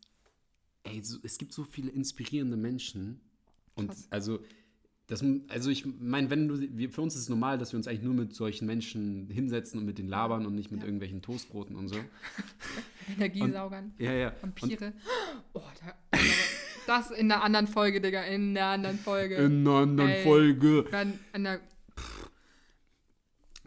ey, 0.85 1.01
so, 1.03 1.19
es 1.23 1.39
gibt 1.39 1.53
so 1.53 1.65
viele 1.65 1.91
inspirierende 1.91 2.57
Menschen. 2.57 3.21
Und 3.75 3.89
Krass. 3.89 4.07
also, 4.11 4.41
das, 5.07 5.25
also 5.49 5.71
ich 5.71 5.85
meine, 6.01 6.31
wenn 6.31 6.49
du, 6.49 6.59
wir, 6.77 6.91
für 6.91 7.03
uns 7.03 7.15
ist 7.15 7.23
es 7.23 7.29
normal, 7.29 7.59
dass 7.59 7.73
wir 7.73 7.77
uns 7.77 7.87
eigentlich 7.89 8.03
nur 8.03 8.15
mit 8.15 8.35
solchen 8.35 8.67
Menschen 8.67 9.29
hinsetzen 9.31 9.79
und 9.81 9.87
mit 9.87 9.99
denen 9.99 10.09
labern 10.09 10.47
und 10.47 10.55
nicht 10.55 10.71
mit 10.71 10.81
Ja. 10.81 10.87
irgendwelchen 10.87 11.23
Toastbroten 11.23 11.77
und 11.77 11.89
so. 11.89 11.97
Energiesaugern, 13.17 13.93
Ja, 13.99 14.13
ja. 14.13 14.33
Und, 14.43 14.61
Vampire. 14.61 14.93
Oh, 15.55 15.63
da, 15.85 16.19
Das 16.87 17.11
in 17.11 17.31
einer 17.31 17.43
anderen 17.43 17.67
Folge, 17.69 18.01
Digga. 18.01 18.23
In 18.25 18.57
einer 18.57 18.67
anderen 18.67 18.99
Folge. 18.99 19.37
In 19.37 19.61
einer 19.67 19.77
anderen 19.79 20.11
Ey. 20.11 20.23
Folge. 20.25 20.85
Dann 20.91 21.19
in 21.35 21.45
der, 21.45 21.61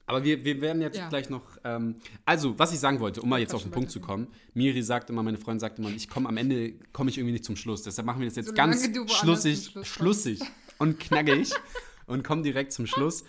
Aber 0.07 0.23
wir, 0.23 0.45
wir 0.45 0.61
werden 0.61 0.81
jetzt 0.81 0.97
Ja. 0.97 1.09
gleich 1.09 1.29
noch. 1.29 1.43
Ähm, 1.63 1.95
also, 2.25 2.57
was 2.59 2.71
ich 2.71 2.79
sagen 2.79 2.99
wollte, 2.99 3.21
um 3.21 3.29
mal 3.29 3.39
jetzt 3.39 3.53
auf 3.55 3.63
den 3.63 3.71
Punkt 3.71 3.89
zu 3.89 3.99
kommen. 3.99 4.27
Miri 4.53 4.83
sagt 4.83 5.09
immer, 5.09 5.23
meine 5.23 5.37
Freundin 5.37 5.59
sagt 5.59 5.79
immer, 5.79 5.89
ich 5.89 6.07
komme 6.09 6.29
am 6.29 6.37
Ende, 6.37 6.73
komme 6.93 7.09
ich 7.09 7.17
irgendwie 7.17 7.33
nicht 7.33 7.45
zum 7.45 7.55
Schluss. 7.55 7.83
Deshalb 7.83 8.05
machen 8.05 8.19
wir 8.19 8.27
das 8.27 8.35
jetzt 8.35 8.49
Solange 8.49 8.73
ganz 8.73 9.11
schlussig, 9.11 9.69
Schluss 9.71 9.87
schlussig 9.87 10.39
und 10.77 10.99
knackig 10.99 11.51
und 12.05 12.23
kommen 12.23 12.43
direkt 12.43 12.71
zum 12.71 12.85
Schluss. 12.85 13.23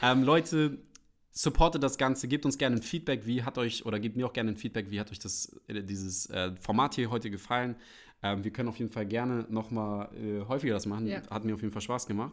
Ähm, 0.00 0.22
Leute, 0.22 0.78
supportet 1.32 1.82
das 1.82 1.98
Ganze, 1.98 2.28
gebt 2.28 2.44
uns 2.44 2.58
gerne 2.58 2.76
ein 2.76 2.82
Feedback, 2.82 3.26
wie 3.26 3.42
hat 3.42 3.58
euch, 3.58 3.84
oder 3.86 3.98
gebt 3.98 4.16
mir 4.16 4.26
auch 4.26 4.32
gerne 4.32 4.50
ein 4.50 4.56
Feedback, 4.56 4.90
wie 4.90 5.00
hat 5.00 5.10
euch 5.10 5.18
das, 5.18 5.54
äh, 5.66 5.82
dieses 5.82 6.26
äh, 6.30 6.52
Format 6.60 6.94
hier 6.94 7.10
heute 7.10 7.30
gefallen. 7.30 7.76
Ähm, 8.22 8.44
wir 8.44 8.52
können 8.52 8.68
auf 8.68 8.78
jeden 8.78 8.90
Fall 8.90 9.06
gerne 9.06 9.46
nochmal 9.48 10.08
äh, 10.14 10.46
häufiger 10.46 10.74
das 10.74 10.86
machen. 10.86 11.06
Ja. 11.06 11.22
Hat 11.30 11.44
mir 11.44 11.54
auf 11.54 11.60
jeden 11.60 11.72
Fall 11.72 11.82
Spaß 11.82 12.06
gemacht. 12.06 12.32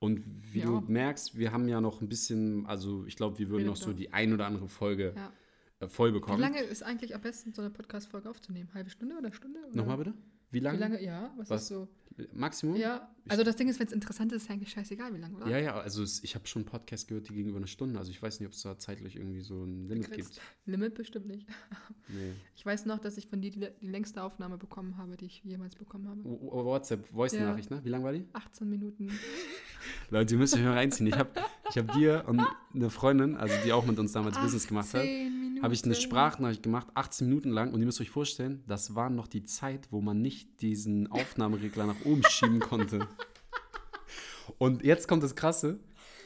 Und 0.00 0.22
wie 0.52 0.60
Mir 0.60 0.66
du 0.66 0.80
merkst, 0.86 1.36
wir 1.36 1.52
haben 1.52 1.68
ja 1.68 1.80
noch 1.80 2.00
ein 2.00 2.08
bisschen, 2.08 2.66
also 2.66 3.04
ich 3.06 3.16
glaube, 3.16 3.38
wir 3.38 3.48
würden 3.48 3.66
noch 3.66 3.76
so 3.76 3.92
die 3.92 4.12
ein 4.12 4.32
oder 4.32 4.46
andere 4.46 4.68
Folge 4.68 5.12
ja. 5.16 5.32
äh, 5.80 5.88
voll 5.88 6.10
Wie 6.10 6.14
bekommen. 6.14 6.40
lange 6.40 6.60
ist 6.60 6.82
eigentlich 6.82 7.14
am 7.14 7.20
besten, 7.20 7.52
so 7.52 7.62
eine 7.62 7.70
Podcast-Folge 7.70 8.30
aufzunehmen? 8.30 8.68
Halbe 8.74 8.90
Stunde 8.90 9.16
oder 9.18 9.32
Stunde? 9.32 9.58
Oder? 9.66 9.76
Nochmal 9.76 9.98
bitte? 9.98 10.14
Wie 10.50 10.58
Wie 10.58 10.60
lange? 10.60 10.78
lange? 10.78 11.02
Ja, 11.02 11.32
was, 11.36 11.50
Was? 11.50 11.62
ist 11.62 11.68
so? 11.68 11.88
Maximum? 12.32 12.76
Ja, 12.76 13.08
also 13.28 13.44
das 13.44 13.56
Ding 13.56 13.68
ist, 13.68 13.78
wenn 13.78 13.86
es 13.86 13.92
interessant 13.92 14.32
ist, 14.32 14.42
ist 14.44 14.50
eigentlich 14.50 14.70
scheißegal, 14.70 15.12
wie 15.14 15.18
lange, 15.18 15.36
oder? 15.36 15.48
Ja, 15.48 15.58
ja, 15.58 15.74
also 15.80 16.02
es, 16.02 16.22
ich 16.24 16.34
habe 16.34 16.46
schon 16.46 16.62
einen 16.62 16.68
Podcast 16.70 17.08
gehört, 17.08 17.28
die 17.28 17.34
gegenüber 17.34 17.58
eine 17.58 17.66
Stunde. 17.66 17.98
Also 17.98 18.10
ich 18.10 18.20
weiß 18.22 18.40
nicht, 18.40 18.46
ob 18.46 18.52
es 18.54 18.62
da 18.62 18.78
zeitlich 18.78 19.16
irgendwie 19.16 19.40
so 19.42 19.62
ein 19.64 19.86
Limit 19.88 20.10
gibt. 20.12 20.40
Limit 20.66 20.94
bestimmt 20.94 21.26
nicht. 21.26 21.46
Nee. 22.10 22.32
Ich 22.56 22.64
weiß 22.64 22.86
noch, 22.86 22.98
dass 23.00 23.18
ich 23.18 23.26
von 23.26 23.42
dir 23.42 23.50
die, 23.50 23.68
die 23.82 23.86
längste 23.86 24.22
Aufnahme 24.22 24.56
bekommen 24.56 24.96
habe, 24.96 25.18
die 25.18 25.26
ich 25.26 25.42
jemals 25.44 25.74
bekommen 25.76 26.08
habe. 26.08 26.24
W- 26.24 26.30
w- 26.30 26.64
WhatsApp, 26.64 27.04
Voice-Nachricht, 27.08 27.70
ne? 27.70 27.84
Wie 27.84 27.90
lang 27.90 28.02
war 28.02 28.12
die? 28.14 28.24
18 28.32 28.66
Minuten. 28.66 29.10
Leute, 30.10 30.34
ihr 30.34 30.38
müsst 30.38 30.54
euch 30.54 30.62
mal 30.62 30.72
reinziehen. 30.72 31.06
Ich 31.08 31.14
habe 31.18 31.28
ich 31.70 31.78
hab 31.78 31.92
dir 31.92 32.24
und 32.26 32.42
eine 32.74 32.90
Freundin, 32.90 33.36
also 33.36 33.54
die 33.64 33.72
auch 33.72 33.84
mit 33.84 33.98
uns 33.98 34.12
damals 34.12 34.38
Business 34.38 34.66
gemacht 34.66 34.94
hat, 34.94 35.00
18 35.00 35.40
Minuten. 35.40 35.62
habe 35.62 35.74
ich 35.74 35.84
eine 35.84 35.94
Sprachnachricht 35.94 36.62
gemacht, 36.62 36.86
18 36.94 37.28
Minuten 37.28 37.50
lang. 37.50 37.72
Und 37.72 37.80
ihr 37.80 37.86
müsst 37.86 38.00
euch 38.00 38.10
vorstellen, 38.10 38.62
das 38.66 38.94
war 38.94 39.10
noch 39.10 39.26
die 39.26 39.44
Zeit, 39.44 39.88
wo 39.90 40.00
man 40.00 40.20
nicht 40.20 40.60
diesen 40.62 41.10
Aufnahmeregler 41.10 41.86
nach 41.86 42.04
oben 42.04 42.22
schieben 42.28 42.60
konnte. 42.60 43.06
Und 44.58 44.82
jetzt 44.82 45.08
kommt 45.08 45.22
das 45.22 45.34
Krasse. 45.34 45.78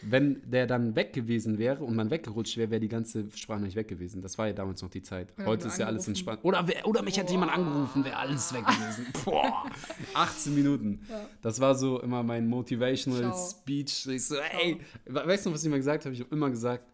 Wenn 0.05 0.43
der 0.51 0.67
dann 0.67 0.97
weg 0.97 1.13
gewesen 1.13 1.59
wäre 1.59 1.85
und 1.85 1.95
man 1.95 2.11
weggerutscht 2.11 2.57
wäre, 2.57 2.71
wäre 2.71 2.81
die 2.81 2.89
ganze 2.89 3.25
Sprachnachricht 3.35 3.77
weg 3.77 3.89
gewesen. 3.89 4.21
Das 4.23 4.37
war 4.39 4.49
ja 4.49 4.53
damals 4.53 4.83
noch 4.83 4.91
die 4.91 5.03
Zeit. 5.03 5.33
Oder 5.39 5.47
Heute 5.47 5.69
ist 5.69 5.79
ja 5.79 5.87
alles 5.87 6.09
entspannt. 6.09 6.41
Oder, 6.43 6.67
wer- 6.67 6.87
oder 6.87 7.03
mich 7.03 7.17
hätte 7.19 7.33
jemand 7.33 7.53
Boah. 7.53 7.59
angerufen, 7.61 8.05
wäre 8.05 8.17
alles 8.17 8.53
weg 8.53 8.65
gewesen. 8.67 9.07
Boah, 9.25 9.71
18 10.15 10.55
Minuten. 10.55 11.07
Ja. 11.09 11.27
Das 11.41 11.61
war 11.61 11.75
so 11.75 12.01
immer 12.01 12.23
mein 12.23 12.49
Motivational 12.49 13.21
Ciao. 13.33 13.51
Speech. 13.51 14.07
Ich 14.09 14.27
so, 14.27 14.37
ey, 14.37 14.81
we- 15.07 15.27
weißt 15.27 15.47
du, 15.47 15.53
was 15.53 15.61
ich 15.61 15.67
immer 15.67 15.77
gesagt 15.79 16.05
habe? 16.05 16.15
Ich 16.15 16.21
habe 16.21 16.35
immer 16.35 16.51
gesagt, 16.51 16.85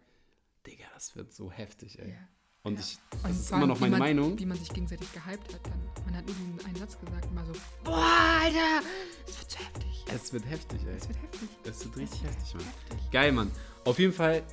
Digga, 0.67 0.85
das 0.93 1.15
wird 1.15 1.33
so 1.33 1.49
heftig, 1.51 1.97
ey. 1.99 2.09
Ja. 2.09 2.15
Und 2.63 2.73
Ja. 2.75 2.79
ich, 2.81 2.97
Und 3.13 3.23
das 3.23 3.39
ist 3.39 3.49
vor 3.49 3.57
immer 3.57 3.67
noch 3.67 3.79
meine 3.79 3.91
man, 3.91 3.99
Meinung. 3.99 4.37
Wie 4.39 4.45
man 4.45 4.57
sich 4.57 4.69
gegenseitig 4.69 5.07
gehypt 5.13 5.53
hat 5.53 5.61
dann. 5.65 5.79
Man 6.05 6.15
hat 6.17 6.27
diesen 6.27 6.59
einen 6.65 6.75
Satz 6.75 6.99
gesagt, 6.99 7.25
immer 7.31 7.45
so, 7.45 7.53
boah, 7.83 8.05
Alter, 8.41 8.85
es 9.27 9.39
wird 9.39 9.51
zu 9.51 9.57
heftig. 9.59 10.05
Es 10.13 10.33
wird 10.33 10.49
heftig, 10.49 10.81
ey. 10.87 10.95
Es 10.97 11.07
wird 11.07 11.17
heftig. 11.21 11.49
Es 11.63 11.85
wird 11.85 11.97
richtig 11.97 12.23
heftig, 12.23 12.53
Mann. 12.55 12.63
Heftig. 12.89 13.11
Geil, 13.11 13.31
Mann. 13.31 13.51
Auf 13.85 13.97
jeden 13.99 14.11
Fall, 14.13 14.43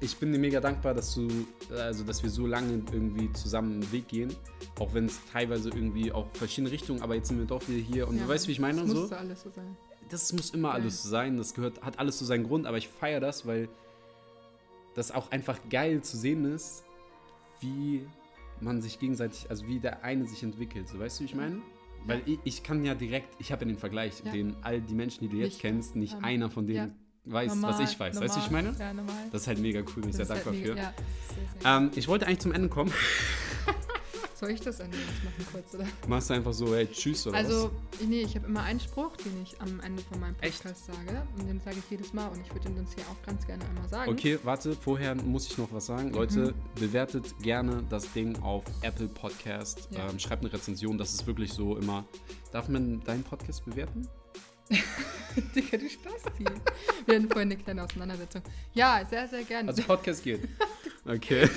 ich 0.00 0.16
bin 0.18 0.32
dir 0.32 0.38
mega 0.38 0.60
dankbar, 0.60 0.94
dass 0.94 1.12
du, 1.14 1.28
also 1.70 2.04
dass 2.04 2.22
wir 2.22 2.30
so 2.30 2.46
lange 2.46 2.82
irgendwie 2.92 3.32
zusammen 3.32 3.82
einen 3.82 3.92
Weg 3.92 4.08
gehen. 4.08 4.34
Auch 4.78 4.94
wenn 4.94 5.06
es 5.06 5.18
teilweise 5.32 5.70
irgendwie 5.70 6.12
auch 6.12 6.26
verschiedene 6.34 6.70
Richtungen, 6.70 7.02
aber 7.02 7.14
jetzt 7.16 7.28
sind 7.28 7.38
wir 7.38 7.46
doch 7.46 7.66
wieder 7.68 7.80
hier 7.80 8.06
und 8.08 8.16
Ja, 8.16 8.22
du 8.24 8.28
weißt, 8.28 8.46
wie 8.46 8.52
ich 8.52 8.60
meine 8.60 8.78
es 8.78 8.82
und 8.84 8.90
so. 8.90 9.00
musste 9.00 9.18
alles 9.18 9.42
so 9.42 9.50
sein. 9.50 9.76
das 10.08 10.32
muss 10.32 10.50
immer 10.50 10.72
alles 10.72 11.02
so 11.02 11.08
sein. 11.08 11.36
Das 11.36 11.52
gehört, 11.54 11.82
hat 11.82 11.98
alles 11.98 12.18
so 12.18 12.24
seinen 12.24 12.44
Grund, 12.44 12.66
aber 12.66 12.78
ich 12.78 12.88
feiere 12.88 13.20
das, 13.20 13.44
weil 13.46 13.68
das 14.94 15.10
auch 15.10 15.30
einfach 15.30 15.58
geil 15.68 16.02
zu 16.02 16.16
sehen 16.16 16.44
ist, 16.44 16.84
wie 17.60 18.06
man 18.60 18.82
sich 18.82 18.98
gegenseitig, 18.98 19.48
also 19.50 19.66
wie 19.66 19.80
der 19.80 20.04
eine 20.04 20.26
sich 20.26 20.42
entwickelt. 20.42 20.88
So, 20.88 20.98
weißt 20.98 21.18
du, 21.20 21.24
wie 21.24 21.26
ich 21.28 21.34
meine? 21.34 21.62
Weil 22.06 22.22
ich, 22.26 22.38
ich 22.44 22.62
kann 22.62 22.84
ja 22.84 22.94
direkt, 22.94 23.28
ich 23.38 23.52
habe 23.52 23.62
ja 23.64 23.68
den 23.68 23.78
Vergleich, 23.78 24.22
Ja. 24.24 24.32
den 24.32 24.56
all 24.62 24.80
die 24.80 24.94
Menschen, 24.94 25.20
die 25.20 25.28
du 25.28 25.36
jetzt 25.36 25.52
Nicht, 25.54 25.60
kennst, 25.60 25.96
nicht 25.96 26.14
ähm, 26.14 26.24
einer 26.24 26.50
von 26.50 26.66
denen 26.66 26.94
weiß, 27.24 27.50
was 27.50 27.56
Normal, 27.60 27.84
ich 27.84 28.00
weiß. 28.00 28.20
Weißt 28.20 28.36
du, 28.36 28.40
ich 28.40 28.50
meine? 28.50 28.74
Ja, 28.78 28.92
normal. 28.94 29.14
Das 29.30 29.42
ist 29.42 29.46
halt 29.48 29.58
mega 29.58 29.80
cool, 29.80 30.00
bin 30.02 30.08
ich 30.10 30.16
sehr 30.16 30.24
dankbar 30.26 30.54
halt 30.54 30.62
für. 30.62 30.76
Ja, 30.76 30.94
sehr, 31.54 31.62
sehr 31.62 31.76
Ähm, 31.76 31.90
ich 31.94 32.08
wollte 32.08 32.26
eigentlich 32.26 32.38
zum 32.40 32.52
Ende 32.52 32.68
kommen. 32.68 32.92
Soll 34.40 34.52
ich 34.52 34.60
das 34.62 34.78
jetzt 34.78 34.88
machen 34.88 35.46
kurz, 35.52 35.74
oder? 35.74 35.84
Machst 36.08 36.30
du 36.30 36.34
einfach 36.34 36.54
so, 36.54 36.74
hey, 36.74 36.86
tschüss 36.86 37.26
oder 37.26 37.36
Also, 37.36 37.70
nee, 38.08 38.22
ich 38.22 38.34
habe 38.34 38.46
immer 38.46 38.62
einen 38.62 38.80
Spruch, 38.80 39.14
den 39.18 39.42
ich 39.42 39.60
am 39.60 39.80
Ende 39.80 40.02
von 40.02 40.18
meinem 40.18 40.34
Echt? 40.40 40.62
Podcast 40.62 40.86
sage. 40.86 41.22
Und 41.36 41.46
den 41.46 41.60
sage 41.60 41.76
ich 41.78 41.90
jedes 41.90 42.14
Mal 42.14 42.26
und 42.28 42.40
ich 42.40 42.50
würde 42.54 42.70
ihn 42.70 42.78
uns 42.78 42.94
hier 42.94 43.04
auch 43.04 43.26
ganz 43.26 43.46
gerne 43.46 43.62
einmal 43.66 43.84
was? 43.84 43.90
sagen. 43.90 44.10
Okay, 44.10 44.38
warte, 44.42 44.72
vorher 44.74 45.14
muss 45.14 45.46
ich 45.46 45.58
noch 45.58 45.70
was 45.72 45.84
sagen. 45.84 46.14
Leute, 46.14 46.54
bewertet 46.76 47.34
gerne 47.42 47.84
das 47.90 48.10
Ding 48.14 48.34
auf 48.40 48.64
Apple 48.80 49.08
Podcast. 49.08 49.88
Ja. 49.90 50.08
Ähm, 50.08 50.18
schreibt 50.18 50.42
eine 50.42 50.50
Rezension, 50.50 50.96
das 50.96 51.12
ist 51.12 51.26
wirklich 51.26 51.52
so 51.52 51.76
immer. 51.76 52.06
Darf 52.50 52.70
man 52.70 53.00
deinen 53.04 53.24
Podcast 53.24 53.66
bewerten? 53.66 54.08
Digga, 55.54 55.76
du 55.78 55.88
Spasti. 55.88 56.44
Wir 57.06 57.14
hatten 57.16 57.28
vorhin 57.28 57.52
eine 57.52 57.56
kleine 57.56 57.84
Auseinandersetzung. 57.84 58.42
Ja, 58.74 59.04
sehr, 59.08 59.28
sehr 59.28 59.42
gerne. 59.44 59.68
Also 59.68 59.82
Podcast 59.82 60.22
geht. 60.22 60.48
Okay. 61.06 61.48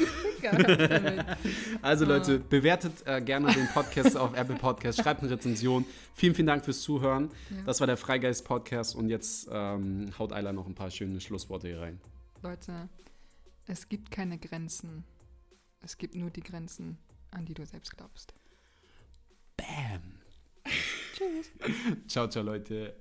Also 1.81 2.05
Ah. 2.05 2.07
Leute, 2.07 2.39
bewertet 2.39 3.05
äh, 3.05 3.21
gerne 3.21 3.51
den 3.53 3.67
Podcast 3.67 4.15
auf 4.15 4.35
Apple 4.35 4.55
Podcast, 4.55 5.01
schreibt 5.01 5.21
eine 5.21 5.31
Rezension. 5.31 5.85
Vielen, 6.15 6.33
vielen 6.33 6.47
Dank 6.47 6.63
fürs 6.63 6.81
Zuhören. 6.81 7.29
Ja. 7.49 7.61
Das 7.65 7.81
war 7.81 7.87
der 7.87 7.97
Freigeist 7.97 8.45
Podcast 8.45 8.95
und 8.95 9.09
jetzt 9.09 9.49
ähm, 9.51 10.11
haut 10.17 10.31
Ayla 10.31 10.53
noch 10.53 10.65
ein 10.65 10.75
paar 10.75 10.89
schöne 10.89 11.19
Schlussworte 11.19 11.67
hier 11.67 11.81
rein. 11.81 11.99
Leute, 12.41 12.87
es 13.67 13.89
gibt 13.89 14.11
keine 14.11 14.37
Grenzen. 14.37 15.03
Es 15.81 15.97
gibt 15.97 16.15
nur 16.15 16.29
die 16.29 16.41
Grenzen, 16.41 16.97
an 17.31 17.45
die 17.45 17.53
du 17.53 17.65
selbst 17.65 17.95
glaubst. 17.95 18.33
Bam. 19.57 20.19
Tschüss. 21.15 21.51
Ciao, 22.07 22.27
ciao 22.29 22.43
Leute. 22.43 22.95